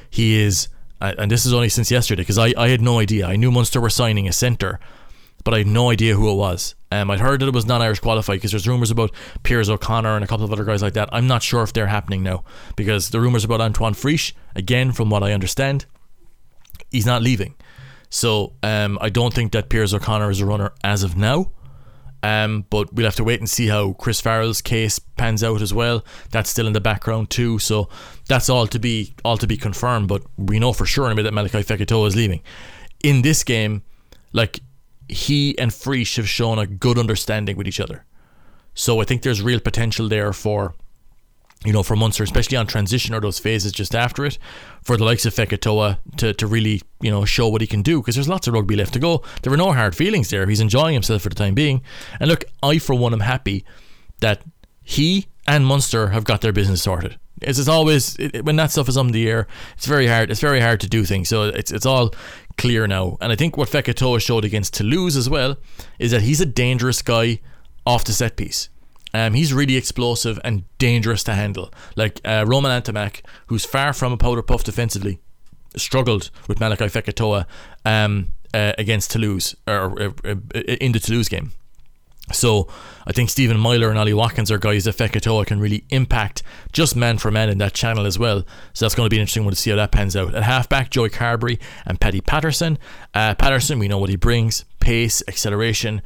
He 0.10 0.42
is, 0.42 0.70
uh, 1.02 1.14
and 1.18 1.30
this 1.30 1.46
is 1.46 1.54
only 1.54 1.70
since 1.70 1.92
yesterday 1.92 2.22
because 2.22 2.38
I, 2.38 2.54
I 2.58 2.70
had 2.70 2.82
no 2.82 3.00
idea. 3.00 3.28
I 3.28 3.36
knew 3.36 3.52
Munster 3.52 3.82
were 3.82 3.90
signing 3.90 4.28
a 4.28 4.34
centre, 4.34 4.80
but 5.44 5.54
I 5.54 5.60
had 5.60 5.68
no 5.68 5.90
idea 5.90 6.16
who 6.16 6.32
it 6.32 6.36
was. 6.36 6.76
Um, 6.94 7.10
I'd 7.10 7.20
heard 7.20 7.42
that 7.42 7.48
it 7.48 7.54
was 7.54 7.66
non 7.66 7.82
Irish 7.82 8.00
qualified 8.00 8.38
because 8.38 8.52
there's 8.52 8.68
rumours 8.68 8.92
about 8.92 9.12
Piers 9.42 9.68
O'Connor 9.68 10.16
and 10.16 10.24
a 10.24 10.28
couple 10.28 10.46
of 10.46 10.52
other 10.52 10.64
guys 10.64 10.84
like 10.84 10.94
that. 10.94 11.10
I'm 11.12 11.26
not 11.26 11.42
sure 11.42 11.64
if 11.64 11.74
they're 11.74 11.88
happening 11.88 12.22
now 12.22 12.44
because 12.76 13.10
the 13.10 13.20
rumours 13.20 13.44
about 13.44 13.62
Antoine 13.62 13.96
Frisch, 13.96 14.36
again, 14.56 14.92
from 14.92 15.10
what 15.10 15.24
I 15.24 15.34
understand, 15.34 15.88
he's 16.92 17.08
not 17.08 17.24
leaving. 17.24 17.56
So 18.12 18.54
um, 18.62 19.00
I 19.02 19.10
don't 19.10 19.34
think 19.34 19.54
that 19.54 19.70
Piers 19.70 19.92
O'Connor 19.92 20.30
is 20.30 20.40
a 20.40 20.46
runner 20.46 20.72
as 20.84 21.02
of 21.02 21.18
now. 21.18 21.52
Um, 22.22 22.66
but 22.70 22.94
we'll 22.94 23.06
have 23.08 23.16
to 23.16 23.24
wait 23.24 23.40
and 23.40 23.50
see 23.50 23.68
how 23.68 23.94
Chris 23.94 24.22
Farrell's 24.22 24.62
case 24.62 24.98
pans 25.00 25.44
out 25.44 25.62
as 25.62 25.74
well. 25.74 26.06
That's 26.30 26.50
still 26.50 26.68
in 26.68 26.74
the 26.74 26.80
background 26.80 27.30
too, 27.30 27.60
so 27.60 27.90
that's 28.30 28.50
all 28.50 28.66
to 28.68 28.80
be 28.80 29.14
all 29.26 29.38
to 29.38 29.48
be 29.48 29.58
confirmed. 29.58 30.08
But 30.08 30.24
we 30.38 30.58
know 30.58 30.72
for 30.72 30.86
sure 30.86 31.06
in 31.08 31.12
a 31.12 31.16
minute 31.16 31.30
that 31.30 31.34
Malachi 31.34 31.64
Fekitoa 31.64 32.08
is 32.08 32.16
leaving. 32.16 32.42
In 33.04 33.24
this 33.24 33.44
game, 33.44 33.84
like 34.32 34.62
he 35.08 35.58
and 35.58 35.74
Frisch 35.74 36.16
have 36.16 36.30
shown 36.30 36.60
a 36.60 36.68
good 36.68 36.98
understanding 36.98 37.58
with 37.58 37.68
each 37.68 37.80
other, 37.80 38.06
so 38.74 39.02
I 39.02 39.06
think 39.06 39.22
there's 39.22 39.42
real 39.42 39.60
potential 39.60 40.08
there 40.10 40.34
for 40.34 40.76
you 41.66 41.72
know, 41.72 41.84
for 41.84 41.96
Munster, 41.96 42.24
especially 42.24 42.58
on 42.58 42.68
transition 42.68 43.16
or 43.16 43.22
those 43.22 43.40
phases 43.40 43.72
just 43.72 43.96
after 43.96 44.26
it, 44.26 44.38
for 44.82 44.98
the 44.98 45.04
likes 45.04 45.26
of 45.26 45.34
Fekitoa 45.34 45.98
to, 46.18 46.34
to 46.34 46.48
really, 46.48 46.82
you 47.00 47.10
know, 47.10 47.26
show 47.26 47.48
what 47.48 47.62
he 47.62 47.68
can 47.68 47.82
do 47.82 48.02
because 48.02 48.16
there's 48.16 48.28
lots 48.28 48.48
of 48.48 48.54
rugby 48.54 48.76
left 48.76 48.94
to 48.94 49.00
go. 49.00 49.24
There 49.42 49.52
were 49.52 49.58
no 49.58 49.72
hard 49.72 49.96
feelings 49.96 50.30
there. 50.30 50.46
He's 50.46 50.60
enjoying 50.60 50.94
himself 50.94 51.22
for 51.22 51.30
the 51.30 51.36
time 51.36 51.54
being. 51.54 51.82
And 52.20 52.30
look, 52.30 52.44
I, 52.62 52.80
for 52.80 52.96
one, 52.96 53.14
am 53.14 53.22
happy 53.22 53.66
that 54.20 54.42
he 54.82 55.28
and 55.48 55.66
Munster 55.66 56.10
have 56.10 56.26
got 56.26 56.42
their 56.42 56.54
business 56.54 56.84
sorted. 56.84 57.18
As 57.42 57.60
it's 57.60 57.70
always, 57.70 58.16
it, 58.18 58.46
when 58.46 58.56
that 58.58 58.72
stuff 58.72 58.88
is 58.88 58.98
on 58.98 59.10
the 59.10 59.30
air, 59.30 59.48
it's 59.76 59.86
very 59.86 60.08
hard. 60.08 60.32
It's 60.32 60.40
very 60.40 60.60
hard 60.60 60.80
to 60.82 60.88
do 60.88 61.04
things. 61.04 61.28
So 61.28 61.44
it's 61.44 61.72
it's 61.72 61.86
all 61.86 62.14
clear 62.58 62.88
now. 62.88 63.18
And 63.22 63.32
I 63.32 63.36
think 63.36 63.58
what 63.58 63.70
Fekitoa 63.70 64.22
showed 64.22 64.46
against 64.46 64.74
Toulouse 64.74 65.16
as 65.16 65.30
well 65.30 65.58
is 66.00 66.12
that 66.12 66.22
he's 66.22 66.42
a 66.42 66.46
dangerous 66.46 67.02
guy 67.02 67.40
off 67.86 68.04
the 68.04 68.14
set 68.14 68.38
piece. 68.38 68.70
Um, 69.14 69.34
he's 69.34 69.54
really 69.54 69.76
explosive 69.76 70.40
and 70.44 70.64
dangerous 70.80 71.24
to 71.26 71.34
handle. 71.34 71.72
Like 71.96 72.20
uh, 72.26 72.46
Romain 72.48 72.82
Ntamack, 72.82 73.22
who's 73.48 73.64
far 73.66 73.94
from 73.94 74.12
a 74.12 74.18
powder 74.18 74.42
puff 74.42 74.64
defensively, 74.64 75.20
struggled 75.76 76.32
with 76.48 76.60
Malachi 76.60 76.86
Fekitoa 76.86 77.46
um, 77.86 78.30
uh, 78.54 78.74
against 78.78 79.12
Toulouse 79.12 79.56
or 79.68 80.02
uh, 80.02 80.34
in 80.80 80.94
the 80.94 81.00
Toulouse 81.00 81.30
game. 81.30 81.52
So 82.32 82.68
I 83.06 83.12
think 83.12 83.30
Stephen 83.30 83.60
Myler 83.60 83.90
and 83.90 84.00
Ollie 84.00 84.14
Watkins 84.14 84.50
are 84.50 84.58
guys 84.58 84.86
that 84.86 84.96
Fekitoa 84.96 85.46
can 85.46 85.60
really 85.60 85.84
impact 85.90 86.42
just 86.72 86.96
man 86.96 87.18
for 87.18 87.30
man 87.30 87.50
in 87.50 87.58
that 87.58 87.74
channel 87.74 88.06
as 88.06 88.18
well. 88.18 88.44
So 88.74 88.86
that's 88.86 88.96
going 88.96 89.06
to 89.06 89.10
be 89.10 89.18
an 89.18 89.22
interesting 89.22 89.44
one 89.44 89.54
to 89.54 89.60
see 89.60 89.70
how 89.72 89.76
that 89.76 89.92
pans 89.92 90.16
out. 90.16 90.34
At 90.34 90.44
halfback, 90.44 90.90
Joey 90.90 91.10
Carbery 91.10 91.60
and 91.86 92.00
Paddy 92.00 92.22
Patterson. 92.22 92.78
Uh, 93.14 93.36
Patterson, 93.36 93.78
we 93.78 93.88
know 93.88 93.98
what 93.98 94.10
he 94.10 94.16
brings: 94.16 94.64
pace, 94.80 95.22
acceleration, 95.28 96.02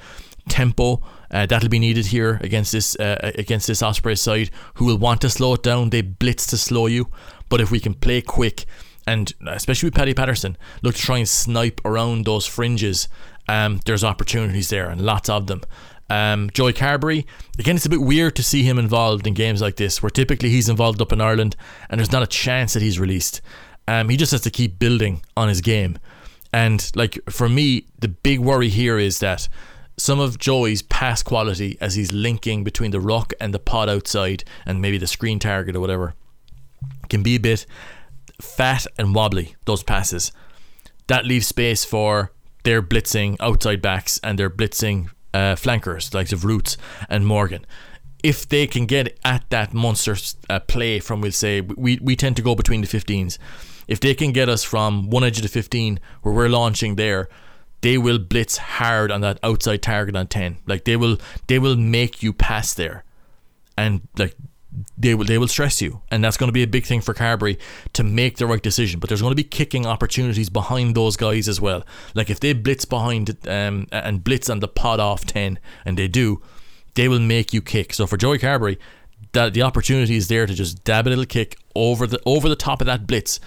tempo. 0.49 1.03
Uh, 1.29 1.45
that'll 1.45 1.69
be 1.69 1.79
needed 1.79 2.07
here 2.07 2.39
against 2.41 2.71
this 2.71 2.95
uh, 2.95 3.31
against 3.35 3.67
this 3.67 3.83
Osprey 3.83 4.15
side, 4.15 4.49
who 4.75 4.85
will 4.85 4.97
want 4.97 5.21
to 5.21 5.29
slow 5.29 5.53
it 5.53 5.63
down. 5.63 5.91
They 5.91 6.01
blitz 6.01 6.47
to 6.47 6.57
slow 6.57 6.87
you, 6.87 7.09
but 7.49 7.61
if 7.61 7.69
we 7.69 7.79
can 7.79 7.93
play 7.93 8.21
quick, 8.21 8.65
and 9.05 9.33
especially 9.45 9.87
with 9.87 9.95
Paddy 9.95 10.13
Patterson, 10.13 10.57
look 10.81 10.95
to 10.95 11.01
try 11.01 11.19
and 11.19 11.29
snipe 11.29 11.79
around 11.85 12.25
those 12.25 12.47
fringes. 12.47 13.07
Um, 13.49 13.79
there's 13.85 14.03
opportunities 14.03 14.69
there 14.69 14.89
and 14.89 14.99
lots 14.99 15.29
of 15.29 15.47
them. 15.47 15.61
Um, 16.09 16.49
Joey 16.51 16.73
Carbery, 16.73 17.25
again, 17.59 17.75
it's 17.75 17.85
a 17.85 17.89
bit 17.89 18.01
weird 18.01 18.35
to 18.37 18.43
see 18.43 18.63
him 18.63 18.79
involved 18.79 19.27
in 19.27 19.33
games 19.33 19.61
like 19.61 19.75
this, 19.75 20.01
where 20.01 20.09
typically 20.09 20.49
he's 20.49 20.69
involved 20.69 21.01
up 21.01 21.11
in 21.11 21.19
Ireland 21.19 21.55
and 21.89 21.99
there's 21.99 22.11
not 22.11 22.23
a 22.23 22.27
chance 22.27 22.73
that 22.73 22.81
he's 22.81 22.99
released. 22.99 23.41
Um, 23.87 24.09
he 24.09 24.17
just 24.17 24.31
has 24.31 24.41
to 24.41 24.49
keep 24.49 24.79
building 24.79 25.21
on 25.35 25.49
his 25.49 25.61
game. 25.61 25.97
And 26.53 26.89
like 26.95 27.19
for 27.29 27.49
me, 27.49 27.87
the 27.99 28.07
big 28.07 28.39
worry 28.39 28.69
here 28.69 28.97
is 28.97 29.19
that 29.19 29.49
some 29.97 30.19
of 30.19 30.37
Joey's 30.37 30.81
pass 30.81 31.23
quality 31.23 31.77
as 31.81 31.95
he's 31.95 32.13
linking 32.13 32.63
between 32.63 32.91
the 32.91 33.01
rock 33.01 33.33
and 33.41 33.53
the 33.53 33.59
pod 33.59 33.89
outside 33.89 34.43
and 34.65 34.81
maybe 34.81 34.97
the 34.97 35.07
screen 35.07 35.39
target 35.39 35.75
or 35.75 35.79
whatever 35.79 36.13
can 37.09 37.23
be 37.23 37.35
a 37.35 37.39
bit 37.39 37.65
fat 38.41 38.85
and 38.97 39.15
wobbly, 39.15 39.55
those 39.65 39.83
passes. 39.83 40.31
That 41.07 41.25
leaves 41.25 41.47
space 41.47 41.83
for 41.83 42.31
their 42.63 42.81
blitzing 42.81 43.37
outside 43.39 43.81
backs 43.81 44.19
and 44.23 44.37
their 44.37 44.49
blitzing 44.49 45.09
uh, 45.33 45.55
flankers, 45.55 46.13
like 46.13 46.31
of 46.31 46.45
Roots 46.45 46.77
and 47.09 47.25
Morgan. 47.25 47.65
if 48.23 48.47
they 48.49 48.67
can 48.67 48.85
get 48.85 49.17
at 49.23 49.49
that 49.49 49.73
Munster 49.73 50.15
uh, 50.49 50.59
play 50.59 50.99
from, 50.99 51.21
we'll 51.21 51.31
say, 51.31 51.61
we, 51.61 51.99
we 52.01 52.15
tend 52.15 52.35
to 52.37 52.41
go 52.41 52.55
between 52.55 52.81
the 52.81 52.87
15s. 52.87 53.37
If 53.87 53.99
they 53.99 54.13
can 54.13 54.31
get 54.31 54.49
us 54.49 54.63
from 54.63 55.09
one 55.09 55.23
edge 55.23 55.37
of 55.37 55.43
the 55.43 55.49
15 55.49 55.99
where 56.21 56.33
we're 56.33 56.49
launching 56.49 56.95
there, 56.95 57.29
they 57.81 57.97
will 57.97 58.19
blitz 58.19 58.57
hard 58.57 59.11
on 59.11 59.21
that 59.21 59.39
outside 59.43 59.81
target 59.81 60.15
on 60.15 60.27
10. 60.27 60.57
Like 60.65 60.83
they 60.83 60.97
will 60.97 61.17
they 61.47 61.59
will 61.59 61.75
make 61.75 62.23
you 62.23 62.33
pass 62.33 62.73
there. 62.73 63.03
And 63.77 64.07
like 64.17 64.35
they 64.97 65.15
will 65.15 65.25
they 65.25 65.37
will 65.37 65.47
stress 65.47 65.81
you, 65.81 66.01
and 66.11 66.23
that's 66.23 66.37
going 66.37 66.49
to 66.49 66.53
be 66.53 66.63
a 66.63 66.67
big 66.67 66.85
thing 66.85 67.01
for 67.01 67.13
Carbery 67.13 67.57
to 67.93 68.03
make 68.03 68.37
the 68.37 68.47
right 68.47 68.61
decision. 68.61 68.99
But 68.99 69.09
there's 69.09 69.21
going 69.21 69.31
to 69.31 69.35
be 69.35 69.43
kicking 69.43 69.85
opportunities 69.85 70.49
behind 70.49 70.95
those 70.95 71.17
guys 71.17 71.47
as 71.47 71.59
well. 71.59 71.83
Like 72.13 72.29
if 72.29 72.39
they 72.39 72.53
blitz 72.53 72.85
behind 72.85 73.37
um, 73.47 73.87
and 73.91 74.23
blitz 74.23 74.49
on 74.49 74.59
the 74.59 74.67
pod 74.67 74.99
off 74.99 75.25
ten, 75.25 75.59
and 75.85 75.97
they 75.97 76.07
do, 76.07 76.41
they 76.95 77.07
will 77.07 77.19
make 77.19 77.53
you 77.53 77.61
kick. 77.61 77.93
So 77.93 78.07
for 78.07 78.17
Joey 78.17 78.39
Carbery, 78.39 78.77
that 79.31 79.53
the 79.53 79.61
opportunity 79.61 80.15
is 80.15 80.27
there 80.27 80.45
to 80.45 80.53
just 80.53 80.83
dab 80.83 81.07
a 81.07 81.09
little 81.09 81.25
kick 81.25 81.57
over 81.75 82.07
the 82.07 82.19
over 82.25 82.47
the 82.49 82.55
top 82.55 82.81
of 82.81 82.87
that 82.87 83.07
blitz. 83.07 83.39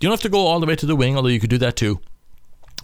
You 0.00 0.08
don't 0.08 0.12
have 0.12 0.20
to 0.20 0.28
go 0.28 0.46
all 0.46 0.60
the 0.60 0.66
way 0.66 0.76
to 0.76 0.86
the 0.86 0.96
wing, 0.96 1.16
although 1.16 1.28
you 1.28 1.40
could 1.40 1.50
do 1.50 1.58
that 1.58 1.76
too. 1.76 2.00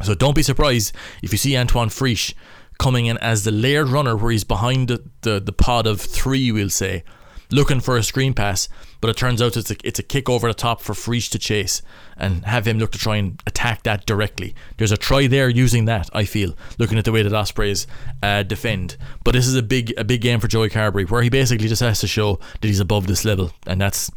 So 0.03 0.15
don't 0.15 0.35
be 0.35 0.43
surprised 0.43 0.95
if 1.23 1.31
you 1.33 1.39
see 1.39 1.57
Antoine 1.57 1.91
Frisch 1.91 2.35
coming 2.79 3.07
in 3.07 3.19
as 3.19 3.45
the 3.45 3.53
layered 3.53 3.89
runner 3.89 4.17
where 4.17 4.33
he's 4.33 4.45
behind 4.45 4.89
the, 4.89 5.03
the, 5.21 5.39
the 5.39 5.53
pod 5.53 5.87
of 5.87 6.01
three, 6.01 6.51
we'll 6.51 6.71
say, 6.71 7.05
looking 7.53 7.81
for 7.81 7.97
a 7.97 8.03
screen 8.03 8.35
pass, 8.35 8.69
but 9.01 9.11
it 9.11 9.17
turns 9.17 9.43
out 9.43 9.57
it's 9.57 9.71
a, 9.71 9.77
it's 9.85 9.99
a 9.99 10.03
kick 10.03 10.29
over 10.29 10.49
the 10.49 10.55
top 10.55 10.81
for 10.81 10.95
Frisch 10.95 11.29
to 11.31 11.39
chase 11.39 11.83
and 12.17 12.45
have 12.45 12.67
him 12.67 12.79
look 12.79 12.93
to 12.93 12.99
try 12.99 13.17
and 13.17 13.41
attack 13.47 13.83
that 13.83 14.07
directly. 14.07 14.55
There's 14.79 14.93
a 14.93 14.97
try 14.97 15.27
there 15.27 15.49
using 15.49 15.85
that, 15.85 16.09
I 16.13 16.25
feel, 16.25 16.57
looking 16.79 16.99
at 16.99 17.05
the 17.05 17.13
way 17.13 17.23
that 17.23 17.33
Ospreys 17.33 17.87
uh, 18.23 18.43
defend. 18.43 18.97
But 19.25 19.33
this 19.33 19.47
is 19.47 19.55
a 19.55 19.63
big 19.63 19.93
a 19.97 20.05
big 20.05 20.21
game 20.21 20.41
for 20.41 20.49
Joey 20.49 20.71
Carbery, 20.71 21.09
where 21.09 21.23
he 21.23 21.29
basically 21.29 21.69
just 21.69 21.83
has 21.83 22.01
to 22.01 22.07
show 22.07 22.41
that 22.61 22.69
he's 22.69 22.81
above 22.81 23.07
this 23.07 23.25
level, 23.25 23.53
and 23.67 23.81
that's 23.81 24.11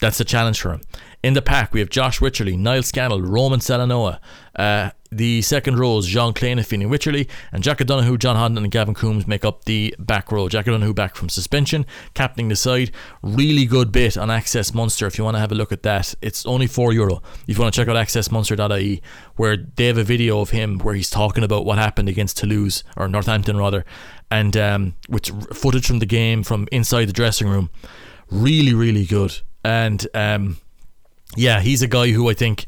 that's 0.00 0.18
the 0.18 0.24
challenge 0.24 0.60
for 0.60 0.72
him. 0.72 0.82
In 1.22 1.34
the 1.34 1.42
pack, 1.42 1.72
we 1.72 1.80
have 1.80 1.90
Josh 1.90 2.20
Wycherley, 2.20 2.58
Niall 2.58 2.82
Scannell, 2.82 3.22
Roman 3.22 3.60
Salanoa. 3.60 4.18
Uh, 4.56 4.90
the 5.12 5.42
second 5.42 5.78
row 5.78 5.98
is 5.98 6.06
Jean 6.06 6.32
Kleyn 6.32 6.52
and 6.52 6.66
Fineen 6.66 6.88
Wycherley, 6.88 7.28
and 7.52 7.62
Jack 7.62 7.80
O'Donoghue, 7.80 8.16
John 8.16 8.36
Hodnett, 8.36 8.64
and 8.64 8.70
Gavin 8.70 8.94
Coombs 8.94 9.26
make 9.26 9.44
up 9.44 9.64
the 9.64 9.94
back 9.98 10.32
row. 10.32 10.48
Jack 10.48 10.66
O'Donoghue 10.66 10.94
back 10.94 11.14
from 11.14 11.28
suspension, 11.28 11.84
captaining 12.14 12.48
the 12.48 12.56
side. 12.56 12.90
Really 13.22 13.66
good 13.66 13.92
bit 13.92 14.16
on 14.16 14.30
Access 14.30 14.72
Munster 14.72 15.06
if 15.06 15.18
you 15.18 15.24
want 15.24 15.36
to 15.36 15.40
have 15.40 15.52
a 15.52 15.54
look 15.54 15.70
at 15.70 15.82
that. 15.82 16.14
It's 16.22 16.46
only 16.46 16.66
€4 16.66 16.94
Euro. 16.94 17.22
If 17.46 17.56
you 17.56 17.62
want 17.62 17.74
to 17.74 17.80
check 17.80 17.88
out 17.88 17.96
accessmunster.ie, 17.96 19.02
where 19.36 19.56
they 19.76 19.86
have 19.86 19.98
a 19.98 20.04
video 20.04 20.40
of 20.40 20.50
him 20.50 20.78
where 20.78 20.94
he's 20.94 21.10
talking 21.10 21.44
about 21.44 21.66
what 21.66 21.78
happened 21.78 22.08
against 22.08 22.38
Toulouse, 22.38 22.82
or 22.96 23.06
Northampton 23.06 23.58
rather, 23.58 23.84
and 24.30 24.56
um, 24.56 24.94
with 25.08 25.26
footage 25.54 25.86
from 25.86 25.98
the 25.98 26.06
game 26.06 26.42
from 26.42 26.66
inside 26.72 27.04
the 27.04 27.12
dressing 27.12 27.48
room. 27.48 27.70
Really, 28.30 28.72
really 28.72 29.04
good. 29.04 29.38
And 29.62 30.06
um, 30.14 30.56
yeah, 31.36 31.60
he's 31.60 31.82
a 31.82 31.86
guy 31.86 32.10
who 32.10 32.30
I 32.30 32.34
think 32.34 32.66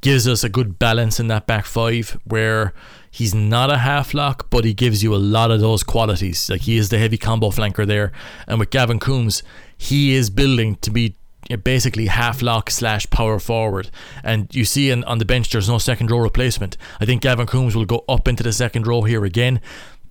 gives 0.00 0.28
us 0.28 0.44
a 0.44 0.48
good 0.48 0.78
balance 0.78 1.18
in 1.18 1.28
that 1.28 1.46
back 1.46 1.66
five 1.66 2.18
where 2.24 2.72
he's 3.10 3.34
not 3.34 3.72
a 3.72 3.78
half 3.78 4.14
lock, 4.14 4.48
but 4.50 4.64
he 4.64 4.74
gives 4.74 5.02
you 5.02 5.14
a 5.14 5.16
lot 5.16 5.50
of 5.50 5.60
those 5.60 5.82
qualities. 5.82 6.48
Like 6.50 6.62
he 6.62 6.76
is 6.76 6.90
the 6.90 6.98
heavy 6.98 7.18
combo 7.18 7.50
flanker 7.50 7.86
there. 7.86 8.12
And 8.46 8.58
with 8.58 8.70
Gavin 8.70 8.98
Coombs, 8.98 9.42
he 9.76 10.14
is 10.14 10.30
building 10.30 10.76
to 10.76 10.90
be 10.90 11.16
basically 11.62 12.06
half 12.06 12.42
lock 12.42 12.70
slash 12.70 13.08
power 13.10 13.38
forward. 13.38 13.90
And 14.24 14.52
you 14.54 14.64
see 14.64 14.90
in, 14.90 15.04
on 15.04 15.18
the 15.18 15.24
bench, 15.24 15.50
there's 15.50 15.68
no 15.68 15.78
second 15.78 16.10
row 16.10 16.18
replacement. 16.18 16.76
I 17.00 17.04
think 17.04 17.22
Gavin 17.22 17.46
Coombs 17.46 17.76
will 17.76 17.84
go 17.84 18.04
up 18.08 18.26
into 18.28 18.42
the 18.42 18.52
second 18.52 18.86
row 18.86 19.02
here 19.02 19.24
again. 19.24 19.60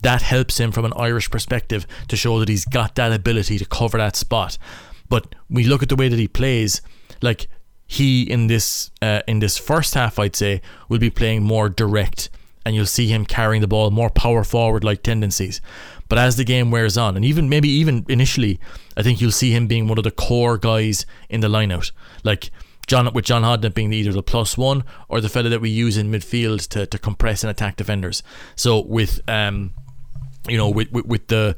That 0.01 0.21
helps 0.21 0.59
him 0.59 0.71
from 0.71 0.85
an 0.85 0.93
Irish 0.95 1.29
perspective 1.29 1.85
to 2.07 2.15
show 2.15 2.39
that 2.39 2.49
he's 2.49 2.65
got 2.65 2.95
that 2.95 3.11
ability 3.11 3.57
to 3.57 3.65
cover 3.65 3.97
that 3.97 4.15
spot. 4.15 4.57
But 5.09 5.35
we 5.49 5.63
look 5.63 5.83
at 5.83 5.89
the 5.89 5.95
way 5.95 6.07
that 6.07 6.19
he 6.19 6.27
plays, 6.27 6.81
like 7.21 7.47
he 7.87 8.23
in 8.23 8.47
this 8.47 8.91
uh, 9.01 9.21
in 9.27 9.39
this 9.39 9.57
first 9.57 9.93
half, 9.93 10.17
I'd 10.19 10.35
say, 10.35 10.61
will 10.89 10.99
be 10.99 11.09
playing 11.09 11.43
more 11.43 11.69
direct, 11.69 12.29
and 12.65 12.75
you'll 12.75 12.85
see 12.85 13.07
him 13.07 13.25
carrying 13.25 13.61
the 13.61 13.67
ball 13.67 13.91
more 13.91 14.09
power 14.09 14.43
forward 14.43 14.83
like 14.83 15.03
tendencies. 15.03 15.61
But 16.07 16.19
as 16.19 16.37
the 16.37 16.43
game 16.43 16.71
wears 16.71 16.97
on, 16.97 17.15
and 17.15 17.25
even 17.25 17.49
maybe 17.49 17.69
even 17.69 18.05
initially, 18.09 18.59
I 18.97 19.03
think 19.03 19.21
you'll 19.21 19.31
see 19.31 19.51
him 19.51 19.67
being 19.67 19.87
one 19.87 19.97
of 19.97 20.03
the 20.03 20.11
core 20.11 20.57
guys 20.57 21.05
in 21.29 21.41
the 21.41 21.47
lineout, 21.47 21.91
like. 22.23 22.51
John 22.87 23.11
with 23.15 23.25
John 23.25 23.41
Hodnett 23.41 23.73
being 23.73 23.91
either 23.91 24.11
the 24.11 24.21
plus 24.21 24.59
one 24.59 24.83
or 25.09 25.19
the 25.19 25.27
fella 25.27 25.49
that 25.49 25.59
we 25.59 25.71
use 25.71 25.97
in 25.97 26.11
midfield 26.11 26.67
to, 26.67 26.85
to 26.85 26.99
compress 26.99 27.43
and 27.43 27.49
attack 27.49 27.77
defenders. 27.77 28.21
So 28.55 28.79
with 28.79 29.27
um, 29.27 29.73
you 30.47 30.57
know, 30.57 30.69
with, 30.69 30.91
with, 30.91 31.05
with 31.05 31.27
the 31.27 31.55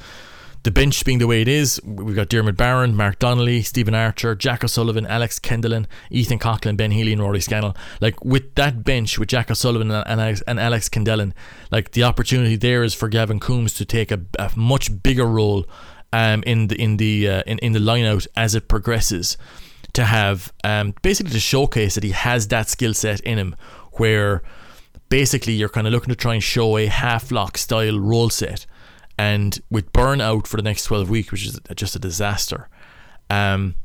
the 0.68 0.72
bench 0.72 1.06
being 1.06 1.20
the 1.20 1.28
way 1.28 1.42
it 1.42 1.48
is, 1.48 1.80
we've 1.86 2.14
got 2.14 2.28
Diarmuid 2.28 2.58
Barron, 2.58 2.94
Mark 2.94 3.20
Donnelly, 3.20 3.62
Stephen 3.62 3.96
Archer, 3.96 4.36
Jack 4.36 4.66
O'Sullivan, 4.66 5.06
Alex 5.08 5.40
Kendellen, 5.40 5.86
Ethan 6.10 6.40
Coughlan, 6.40 6.76
Ben 6.76 6.92
Healy, 6.92 7.14
and 7.14 7.22
Rory 7.22 7.40
Scannell. 7.40 7.74
Like 8.02 8.22
with 8.26 8.54
that 8.56 8.84
bench 8.84 9.18
with 9.18 9.30
Jack 9.30 9.50
O'Sullivan 9.50 9.90
and 9.92 10.20
Alex, 10.20 10.44
and 10.46 10.60
Alex 10.60 10.90
Kendellen, 10.90 11.32
like 11.72 11.92
the 11.92 12.04
opportunity 12.04 12.58
there 12.58 12.84
is 12.84 12.94
for 12.94 13.08
Gavin 13.08 13.40
Coombs 13.40 13.76
to 13.76 13.86
take 13.86 14.12
a, 14.12 14.20
a 14.38 14.52
much 14.58 15.02
bigger 15.02 15.26
role 15.26 15.66
um, 16.12 16.44
in 16.46 16.68
the 16.68 16.76
in 16.76 16.98
the 16.98 17.30
uh, 17.30 17.44
in 17.48 17.60
in 17.60 17.72
the 17.72 17.80
lineout 17.80 18.28
as 18.36 18.54
it 18.54 18.68
progresses. 18.68 19.38
To 19.94 20.04
have 20.04 20.52
um, 20.66 20.94
basically 21.02 21.32
to 21.32 21.40
showcase 21.40 21.96
that 21.96 22.04
he 22.04 22.12
has 22.12 22.50
that 22.50 22.68
skill 22.68 22.94
set 22.94 23.22
in 23.22 23.38
him, 23.38 23.56
where 23.94 24.44
basically 25.08 25.54
you're 25.54 25.70
kind 25.70 25.88
of 25.88 25.94
looking 25.94 26.10
to 26.10 26.16
try 26.16 26.34
and 26.34 26.44
show 26.44 26.76
a 26.76 26.88
half 26.88 27.32
lock 27.32 27.58
style 27.58 27.98
role 27.98 28.30
set 28.30 28.66
and 29.18 29.60
with 29.70 29.92
Beirne 29.94 30.22
out 30.22 30.48
for 30.48 30.58
the 30.58 30.64
next 30.64 30.84
12 30.86 31.10
weeks, 31.10 31.32
which 31.32 31.46
is 31.46 31.60
just 31.76 31.96
a 31.96 32.00
disaster, 32.00 32.70
um, 33.30 33.76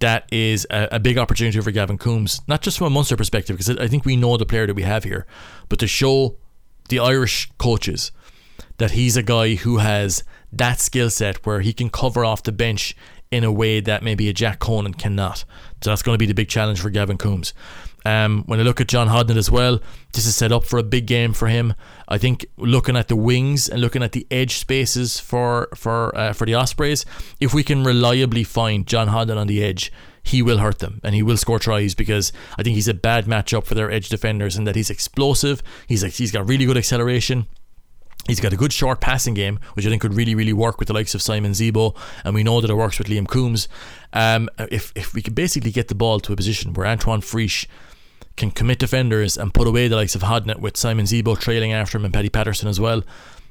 that 0.00 0.28
is 0.32 0.66
a, 0.70 0.88
a, 0.92 1.00
big 1.00 1.18
opportunity 1.18 1.60
for 1.60 1.70
Gavin 1.70 1.98
Coombs, 1.98 2.40
not 2.46 2.62
just 2.62 2.78
from 2.78 2.86
a 2.86 2.90
Munster 2.90 3.16
perspective, 3.16 3.56
because 3.56 3.76
I 3.78 3.88
think 3.88 4.04
we 4.04 4.16
know 4.16 4.36
the 4.36 4.46
player 4.46 4.66
that 4.66 4.74
we 4.74 4.82
have 4.82 5.04
here, 5.04 5.26
but 5.68 5.78
to 5.80 5.86
show 5.86 6.36
the 6.88 7.00
Irish 7.00 7.50
coaches 7.58 8.12
that 8.78 8.92
he's 8.92 9.16
a 9.16 9.22
guy 9.22 9.56
who 9.56 9.78
has 9.78 10.24
that 10.52 10.80
skill 10.80 11.10
set 11.10 11.44
where 11.44 11.60
he 11.60 11.72
can 11.72 11.90
cover 11.90 12.24
off 12.24 12.42
the 12.44 12.52
bench 12.52 12.96
in 13.30 13.44
a 13.44 13.52
way 13.52 13.80
that 13.80 14.02
maybe 14.02 14.28
a 14.28 14.32
Jack 14.32 14.58
Conan 14.58 14.94
cannot. 14.94 15.44
So 15.82 15.90
that's 15.90 16.02
going 16.02 16.14
to 16.14 16.18
be 16.18 16.26
the 16.26 16.34
big 16.34 16.48
challenge 16.48 16.80
for 16.80 16.90
Gavin 16.90 17.18
Coombs. 17.18 17.52
Um, 18.04 18.44
when 18.46 18.60
I 18.60 18.62
look 18.62 18.80
at 18.80 18.88
John 18.88 19.08
Hodnett 19.08 19.36
as 19.36 19.50
well, 19.50 19.80
this 20.12 20.26
is 20.26 20.36
set 20.36 20.52
up 20.52 20.64
for 20.64 20.78
a 20.78 20.82
big 20.82 21.06
game 21.06 21.32
for 21.32 21.48
him. 21.48 21.74
I 22.08 22.18
think 22.18 22.46
looking 22.56 22.96
at 22.96 23.08
the 23.08 23.16
wings 23.16 23.68
and 23.68 23.80
looking 23.80 24.02
at 24.02 24.12
the 24.12 24.26
edge 24.30 24.56
spaces 24.56 25.20
for 25.20 25.68
for 25.74 26.16
uh, 26.16 26.32
for 26.32 26.46
the 26.46 26.54
Ospreys, 26.54 27.04
if 27.40 27.52
we 27.52 27.62
can 27.62 27.84
reliably 27.84 28.44
find 28.44 28.86
John 28.86 29.08
Hodnett 29.08 29.36
on 29.36 29.46
the 29.46 29.62
edge, 29.62 29.92
he 30.22 30.42
will 30.42 30.58
hurt 30.58 30.78
them 30.78 31.00
and 31.02 31.14
he 31.14 31.22
will 31.22 31.36
score 31.36 31.58
tries 31.58 31.94
because 31.94 32.32
I 32.56 32.62
think 32.62 32.76
he's 32.76 32.88
a 32.88 32.94
bad 32.94 33.26
matchup 33.26 33.64
for 33.64 33.74
their 33.74 33.90
edge 33.90 34.08
defenders 34.08 34.56
and 34.56 34.66
that 34.66 34.76
he's 34.76 34.90
explosive. 34.90 35.62
He's 35.86 36.02
like 36.02 36.12
he's 36.12 36.32
got 36.32 36.48
really 36.48 36.66
good 36.66 36.76
acceleration. 36.76 37.46
He's 38.26 38.40
got 38.40 38.52
a 38.52 38.56
good 38.56 38.74
short 38.74 39.00
passing 39.00 39.32
game, 39.32 39.58
which 39.72 39.86
I 39.86 39.88
think 39.88 40.02
could 40.02 40.12
really, 40.12 40.34
really 40.34 40.52
work 40.52 40.78
with 40.78 40.88
the 40.88 40.94
likes 40.94 41.14
of 41.14 41.22
Simon 41.22 41.52
Zebo, 41.52 41.96
and 42.24 42.34
we 42.34 42.42
know 42.42 42.60
that 42.60 42.70
it 42.70 42.74
works 42.74 42.98
with 42.98 43.08
Liam 43.08 43.26
Coombs. 43.26 43.68
Um, 44.12 44.50
if 44.70 44.92
if 44.94 45.14
we 45.14 45.22
can 45.22 45.32
basically 45.32 45.70
get 45.70 45.88
the 45.88 45.94
ball 45.94 46.20
to 46.20 46.32
a 46.34 46.36
position 46.36 46.74
where 46.74 46.86
Antoine 46.86 47.22
Frisch 47.22 47.66
can 48.38 48.50
commit 48.50 48.78
defenders 48.78 49.36
and 49.36 49.52
put 49.52 49.66
away 49.66 49.88
the 49.88 49.96
likes 49.96 50.14
of 50.14 50.22
Hodnett 50.22 50.60
with 50.60 50.76
Simon 50.76 51.04
Zebo 51.04 51.38
trailing 51.38 51.72
after 51.72 51.98
him 51.98 52.04
and 52.04 52.14
Paddy 52.14 52.30
Patterson 52.30 52.68
as 52.68 52.80
well. 52.80 53.02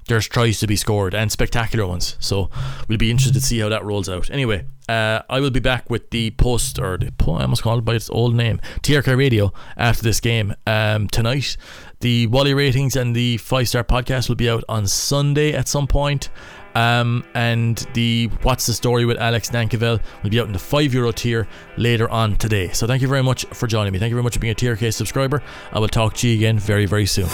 There's 0.07 0.27
tries 0.27 0.61
to 0.61 0.67
be 0.67 0.77
scored 0.77 1.13
and 1.13 1.29
spectacular 1.29 1.85
ones. 1.85 2.15
So 2.19 2.49
we'll 2.87 2.97
be 2.97 3.11
interested 3.11 3.33
to 3.33 3.45
see 3.45 3.59
how 3.59 3.67
that 3.69 3.83
rolls 3.83 4.07
out. 4.07 4.31
Anyway, 4.31 4.65
uh, 4.87 5.21
I 5.29 5.41
will 5.41 5.51
be 5.51 5.59
back 5.59 5.89
with 5.89 6.09
the 6.11 6.31
post 6.31 6.79
or 6.79 6.97
the 6.97 7.11
I 7.27 7.41
almost 7.41 7.61
call 7.61 7.77
it 7.77 7.85
by 7.85 7.95
its 7.95 8.09
old 8.09 8.33
name, 8.33 8.61
TRK 8.83 9.17
Radio 9.17 9.51
after 9.75 10.03
this 10.03 10.21
game 10.21 10.55
um, 10.65 11.09
tonight. 11.09 11.57
The 11.99 12.27
Wally 12.27 12.53
ratings 12.53 12.95
and 12.95 13.13
the 13.13 13.35
five 13.37 13.67
star 13.67 13.83
podcast 13.83 14.29
will 14.29 14.37
be 14.37 14.49
out 14.49 14.63
on 14.69 14.87
Sunday 14.87 15.51
at 15.51 15.67
some 15.67 15.87
point. 15.87 16.29
Um, 16.77 17.23
and 17.33 17.75
the 17.95 18.29
What's 18.43 18.67
the 18.67 18.73
Story 18.73 19.05
with 19.05 19.17
Alex 19.17 19.49
Nankivell 19.49 19.99
will 20.21 20.29
be 20.29 20.39
out 20.39 20.45
in 20.45 20.53
the 20.53 20.59
5 20.59 20.93
euro 20.93 21.11
tier 21.11 21.47
later 21.75 22.07
on 22.07 22.35
today. 22.35 22.67
So 22.67 22.85
thank 22.85 23.01
you 23.01 23.07
very 23.07 23.23
much 23.23 23.45
for 23.45 23.65
joining 23.65 23.93
me. 23.93 23.97
Thank 23.97 24.11
you 24.11 24.15
very 24.15 24.23
much 24.23 24.35
for 24.35 24.39
being 24.39 24.51
a 24.51 24.55
tier 24.55 24.75
TRK 24.75 24.93
subscriber. 24.93 25.41
I 25.71 25.79
will 25.79 25.87
talk 25.87 26.13
to 26.17 26.27
you 26.27 26.35
again 26.35 26.59
very, 26.59 26.85
very 26.85 27.07
soon. 27.07 27.29